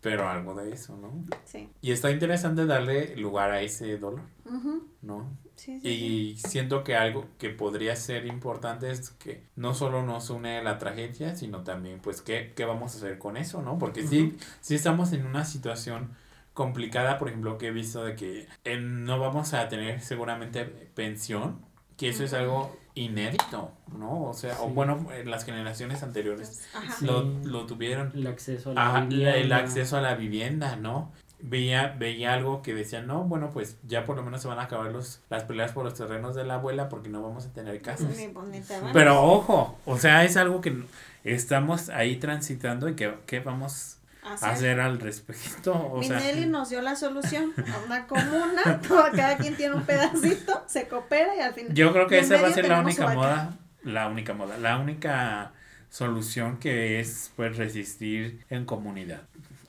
pero 0.00 0.28
algo 0.28 0.54
de 0.54 0.72
eso, 0.72 0.96
¿no? 0.96 1.12
Sí. 1.44 1.68
Y 1.80 1.92
está 1.92 2.10
interesante 2.10 2.66
darle 2.66 3.16
lugar 3.16 3.50
a 3.52 3.60
ese 3.60 3.98
dolor, 3.98 4.22
Ujú, 4.44 4.84
¿no? 5.02 5.36
Sí, 5.56 5.80
sí, 5.80 5.80
sí. 5.82 5.88
Y 5.88 6.36
siento 6.36 6.84
que 6.84 6.96
algo 6.96 7.26
que 7.38 7.50
podría 7.50 7.94
ser 7.96 8.26
importante 8.26 8.90
es 8.90 9.10
que 9.10 9.44
no 9.56 9.74
solo 9.74 10.02
nos 10.02 10.30
une 10.30 10.62
la 10.62 10.78
tragedia, 10.78 11.36
sino 11.36 11.62
también 11.62 12.00
pues 12.00 12.22
qué, 12.22 12.52
qué 12.56 12.64
vamos 12.64 12.94
a 12.94 12.98
hacer 12.98 13.18
con 13.18 13.36
eso, 13.36 13.62
¿no? 13.62 13.78
Porque 13.78 14.06
sí, 14.06 14.36
sí 14.60 14.74
estamos 14.74 15.12
en 15.12 15.26
una 15.26 15.44
situación 15.44 16.10
complicada, 16.54 17.18
por 17.18 17.28
ejemplo, 17.28 17.58
que 17.58 17.68
he 17.68 17.72
visto 17.72 18.04
de 18.04 18.14
que 18.16 18.48
eh, 18.64 18.78
no 18.78 19.18
vamos 19.18 19.54
a 19.54 19.68
tener 19.68 20.00
seguramente 20.00 20.64
pensión, 20.64 21.60
que 21.96 22.08
eso 22.08 22.24
es 22.24 22.32
algo 22.32 22.76
inédito, 22.94 23.72
¿no? 23.96 24.24
O 24.24 24.34
sea, 24.34 24.60
o 24.60 24.68
bueno, 24.68 25.08
en 25.12 25.30
las 25.30 25.44
generaciones 25.44 26.02
anteriores 26.02 26.62
lo, 27.00 27.22
lo 27.22 27.66
tuvieron. 27.66 28.12
el 28.14 28.26
acceso 28.26 28.70
a 28.70 28.74
la 28.74 28.86
Ajá, 28.88 29.08
el 29.10 29.52
acceso 29.52 29.96
a 29.96 30.00
la 30.00 30.14
vivienda, 30.14 30.76
¿no? 30.76 31.12
Veía, 31.42 31.94
veía 31.98 32.32
algo 32.32 32.62
que 32.62 32.72
decía, 32.74 33.02
no, 33.02 33.24
bueno, 33.24 33.50
pues 33.50 33.76
ya 33.86 34.04
por 34.04 34.16
lo 34.16 34.22
menos 34.22 34.40
se 34.42 34.48
van 34.48 34.58
a 34.58 34.62
acabar 34.62 34.90
los, 34.92 35.20
las 35.28 35.44
peleas 35.44 35.72
por 35.72 35.84
los 35.84 35.94
terrenos 35.94 36.34
de 36.34 36.44
la 36.44 36.54
abuela 36.54 36.88
porque 36.88 37.08
no 37.08 37.20
vamos 37.22 37.46
a 37.46 37.52
tener 37.52 37.80
casas. 37.82 38.06
Pues. 38.32 38.62
Pero 38.92 39.22
ojo, 39.22 39.78
o 39.84 39.98
sea, 39.98 40.24
es 40.24 40.36
algo 40.36 40.60
que 40.60 40.82
estamos 41.24 41.88
ahí 41.90 42.16
transitando 42.16 42.88
y 42.88 42.94
que, 42.94 43.14
que 43.26 43.40
vamos 43.40 43.98
Hacer. 44.24 44.48
a 44.48 44.52
hacer 44.52 44.80
al 44.80 45.00
respecto. 45.00 45.72
O 45.92 46.02
sea, 46.02 46.18
Minelli 46.18 46.46
nos 46.46 46.70
dio 46.70 46.80
la 46.80 46.94
solución 46.94 47.52
a 47.74 47.84
una 47.84 48.06
comuna, 48.06 48.80
todo- 48.86 49.10
cada 49.14 49.36
quien 49.36 49.56
tiene 49.56 49.74
un 49.74 49.82
pedacito, 49.84 50.62
se 50.66 50.86
coopera 50.86 51.34
y 51.36 51.40
al 51.40 51.54
final. 51.54 51.74
yo 51.74 51.92
creo 51.92 52.06
que 52.06 52.20
esa 52.20 52.40
va 52.40 52.48
a 52.48 52.52
ser 52.52 52.68
la 52.68 52.80
única 52.80 53.08
moda, 53.14 53.58
la 53.82 54.08
única 54.08 54.32
moda, 54.32 54.58
la 54.58 54.78
única 54.78 55.52
solución 55.90 56.58
que 56.58 57.00
es 57.00 57.32
pues 57.36 57.56
resistir 57.56 58.44
en 58.48 58.64
comunidad. 58.64 59.22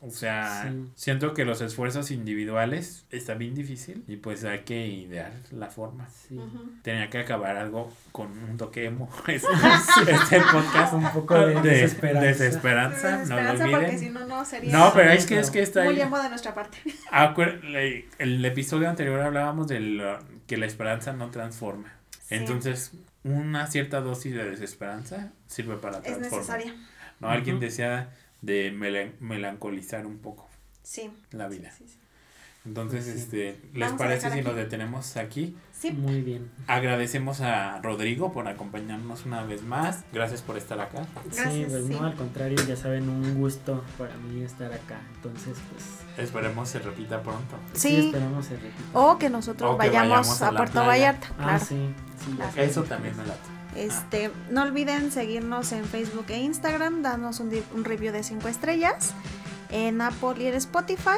O 0.05 0.09
sea, 0.09 0.69
Sí. 0.69 0.85
siento 0.95 1.33
que 1.33 1.45
los 1.45 1.61
esfuerzos 1.61 2.11
individuales 2.11 3.05
está 3.09 3.35
bien 3.35 3.55
difícil 3.55 4.03
y 4.07 4.17
pues 4.17 4.43
hay 4.43 4.59
que 4.59 4.85
idear 4.87 5.31
la 5.51 5.67
forma. 5.69 6.09
Sí. 6.09 6.37
Tenía 6.81 7.09
que 7.09 7.19
acabar 7.19 7.55
algo 7.55 7.89
con 8.11 8.31
un 8.37 8.57
toque 8.57 8.85
emo. 8.85 9.09
Este, 9.27 9.47
este 10.11 10.41
podcast 10.51 10.93
Un 10.93 11.09
poco 11.11 11.35
de 11.39 11.61
desesperanza. 11.61 12.21
desesperanza, 12.27 13.11
no 13.11 13.17
lo 13.17 13.23
Esperanza, 13.53 13.65
porque 13.71 13.97
si 13.97 14.07
olviden. 14.07 14.13
no, 14.13 14.27
no 14.27 14.45
sería 14.45 14.71
No, 14.77 14.91
pero 14.93 15.11
es 15.11 15.25
que 15.25 15.39
es 15.39 15.49
que 15.51 15.61
está 15.61 15.85
muy 15.85 15.95
ahí. 15.95 16.01
emo 16.01 16.19
de 16.21 16.27
nuestra 16.29 16.53
parte. 16.53 16.77
Acuer- 17.11 17.61
le- 17.63 18.05
el 18.19 18.43
episodio 18.43 18.89
anterior 18.89 19.21
hablábamos 19.21 19.67
de 19.67 19.79
lo- 19.79 20.19
que 20.47 20.57
la 20.57 20.65
esperanza 20.65 21.13
no 21.13 21.29
transforma. 21.29 21.93
Sí. 22.23 22.35
Entonces, 22.35 22.91
una 23.23 23.67
cierta 23.67 24.01
dosis 24.01 24.33
de 24.35 24.49
desesperanza 24.49 25.31
sirve 25.47 25.77
para 25.77 25.99
Es 25.99 26.03
transformar. 26.03 26.39
necesaria. 26.59 26.75
No, 27.21 27.29
alguien 27.29 27.55
Ujú. 27.55 27.65
decía 27.65 28.09
de 28.43 28.71
mele- 28.71 29.13
melancolizar 29.19 30.05
un 30.05 30.19
poco 30.19 30.47
Sí. 30.83 31.09
la 31.31 31.47
vida. 31.47 31.71
Sí, 31.75 31.85
sí. 31.87 31.97
Entonces, 32.65 33.03
Sí. 33.05 33.11
este, 33.11 33.59
¿les 33.73 33.89
Vamos 33.89 33.97
parece 33.97 34.27
si 34.31 34.37
aquí. 34.39 34.41
nos 34.47 34.55
detenemos 34.55 35.17
aquí? 35.17 35.57
Sí. 35.73 35.91
Muy 35.91 36.21
bien. 36.21 36.49
Agradecemos 36.67 37.41
a 37.41 37.81
Rodrigo 37.81 38.31
por 38.31 38.47
acompañarnos 38.47 39.25
una 39.25 39.43
vez 39.43 39.63
más. 39.63 40.05
Gracias 40.13 40.41
por 40.41 40.55
estar 40.57 40.79
acá. 40.79 41.05
sí, 41.31 41.65
pues 41.69 41.87
sí. 41.87 41.93
no, 41.93 42.05
al 42.05 42.15
contrario, 42.15 42.57
ya 42.65 42.77
saben, 42.77 43.09
un 43.09 43.35
gusto 43.37 43.83
para 43.97 44.15
mí 44.15 44.41
estar 44.43 44.71
acá. 44.71 45.01
Entonces, 45.15 45.57
pues 45.71 46.25
Esperemos 46.25 46.69
se 46.69 46.79
repita 46.79 47.21
pronto. 47.21 47.57
sí, 47.73 47.89
Sí. 47.89 48.05
esperamos 48.07 48.45
se 48.45 48.53
repita. 48.55 48.89
O 48.93 49.17
que 49.17 49.29
nosotros 49.29 49.69
O 49.71 49.77
que 49.77 49.87
vayamos, 49.87 50.09
vayamos 50.09 50.41
a 50.41 50.49
Puerto 50.51 50.71
playa. 50.71 50.87
Vallarta. 50.87 51.27
Ah, 51.31 51.43
claro. 51.43 51.65
sí, 51.65 51.89
sí. 52.25 52.31
Claro. 52.37 52.61
Eso 52.61 52.83
también 52.83 53.17
me 53.17 53.25
late. 53.25 53.52
Este, 53.75 54.31
no 54.49 54.63
olviden 54.63 55.11
seguirnos 55.11 55.71
en 55.71 55.85
Facebook 55.85 56.25
e 56.29 56.39
Instagram, 56.39 57.01
darnos 57.01 57.39
un, 57.39 57.51
review 57.83 58.13
de 58.13 58.23
5 58.23 58.47
estrellas 58.47 59.13
en 59.69 60.01
Apple 60.01 60.35
y 60.37 60.45
en 60.47 60.55
Spotify. 60.55 61.17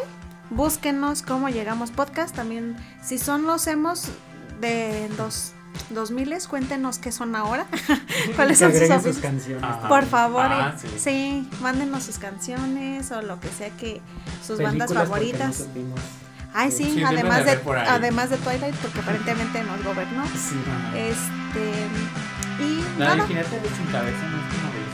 Búsquenos 0.49 1.21
cómo 1.21 1.49
llegamos 1.49 1.91
podcast. 1.91 2.35
También, 2.35 2.75
si 3.03 3.17
son 3.17 3.43
los 3.45 3.67
hemos 3.67 4.09
de 4.61 5.09
los 5.17 5.53
2000, 5.89 6.35
cuéntenos 6.47 6.99
qué 6.99 7.11
son 7.11 7.35
ahora. 7.35 7.65
¿Cuáles 8.35 8.59
son 8.59 8.71
sus 8.71 9.03
sus 9.03 9.17
canciones. 9.17 9.63
Ajá. 9.63 9.87
Por 9.87 10.05
favor, 10.05 10.45
Ah, 10.45 10.75
eh, 10.75 10.79
sí. 10.79 10.99
sí. 10.99 11.49
mándenos 11.61 12.03
sus 12.03 12.19
canciones 12.19 13.11
o 13.11 13.21
lo 13.21 13.39
que 13.39 13.49
sea 13.49 13.69
que 13.71 14.01
sus 14.45 14.61
bandas 14.61 14.89
Películas, 14.91 15.07
favoritas. 15.09 15.65
Ay, 16.53 16.71
Sí, 16.71 16.85
sí, 16.85 16.99
deben 16.99 17.15
de 17.15 17.19
además 17.19 17.45
de, 17.45 17.61
además 17.89 18.29
de 18.29 18.37
Twilight, 18.37 18.75
porque 18.75 18.99
aparentemente 18.99 19.61
nos 19.63 19.83
gobernó. 19.83 20.25
Sí. 20.27 20.55
Este, 20.95 21.87
y 22.59 22.99
nada. 22.99 23.27
jinete 23.27 23.59
de 23.59 23.69
sin 23.69 23.85
cabeza 23.87 24.23
no 24.29 24.37
es 24.37 24.45
como 24.53 24.67
de 24.73 24.85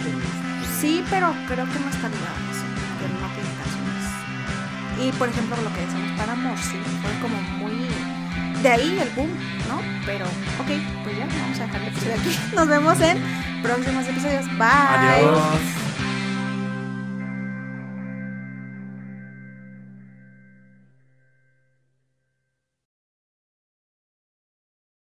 como 0.00 0.20
Sí, 0.80 1.04
pero 1.10 1.34
creo 1.46 1.66
que 1.66 1.78
no 1.78 1.90
está 1.90 2.08
ligado 2.08 2.34
a 2.34 2.50
eso, 2.50 2.64
que 2.98 3.06
no 3.12 3.28
tiene 3.34 3.50
canciones. 3.60 4.06
Y 4.98 5.12
por 5.18 5.28
ejemplo, 5.28 5.56
lo 5.56 5.72
que 5.74 5.80
decíamos 5.82 6.12
para 6.18 6.32
amor, 6.32 6.56
sí, 6.58 6.78
fue 7.02 7.12
como 7.20 7.40
muy. 7.58 7.86
De 8.62 8.68
ahí 8.68 8.98
el 9.00 9.08
boom, 9.10 9.30
¿no? 9.68 9.80
Pero, 10.04 10.26
ok, 10.26 10.68
pues 11.04 11.16
ya, 11.16 11.26
vamos 11.26 11.60
a 11.60 11.64
dejar 11.64 11.80
el 11.82 11.88
episodio 11.88 12.14
aquí. 12.14 12.38
Nos 12.54 12.68
vemos 12.68 13.00
en 13.00 13.22
próximos 13.62 14.06
episodios. 14.06 14.46
Bye. 14.58 14.68
Adiós. 14.68 15.89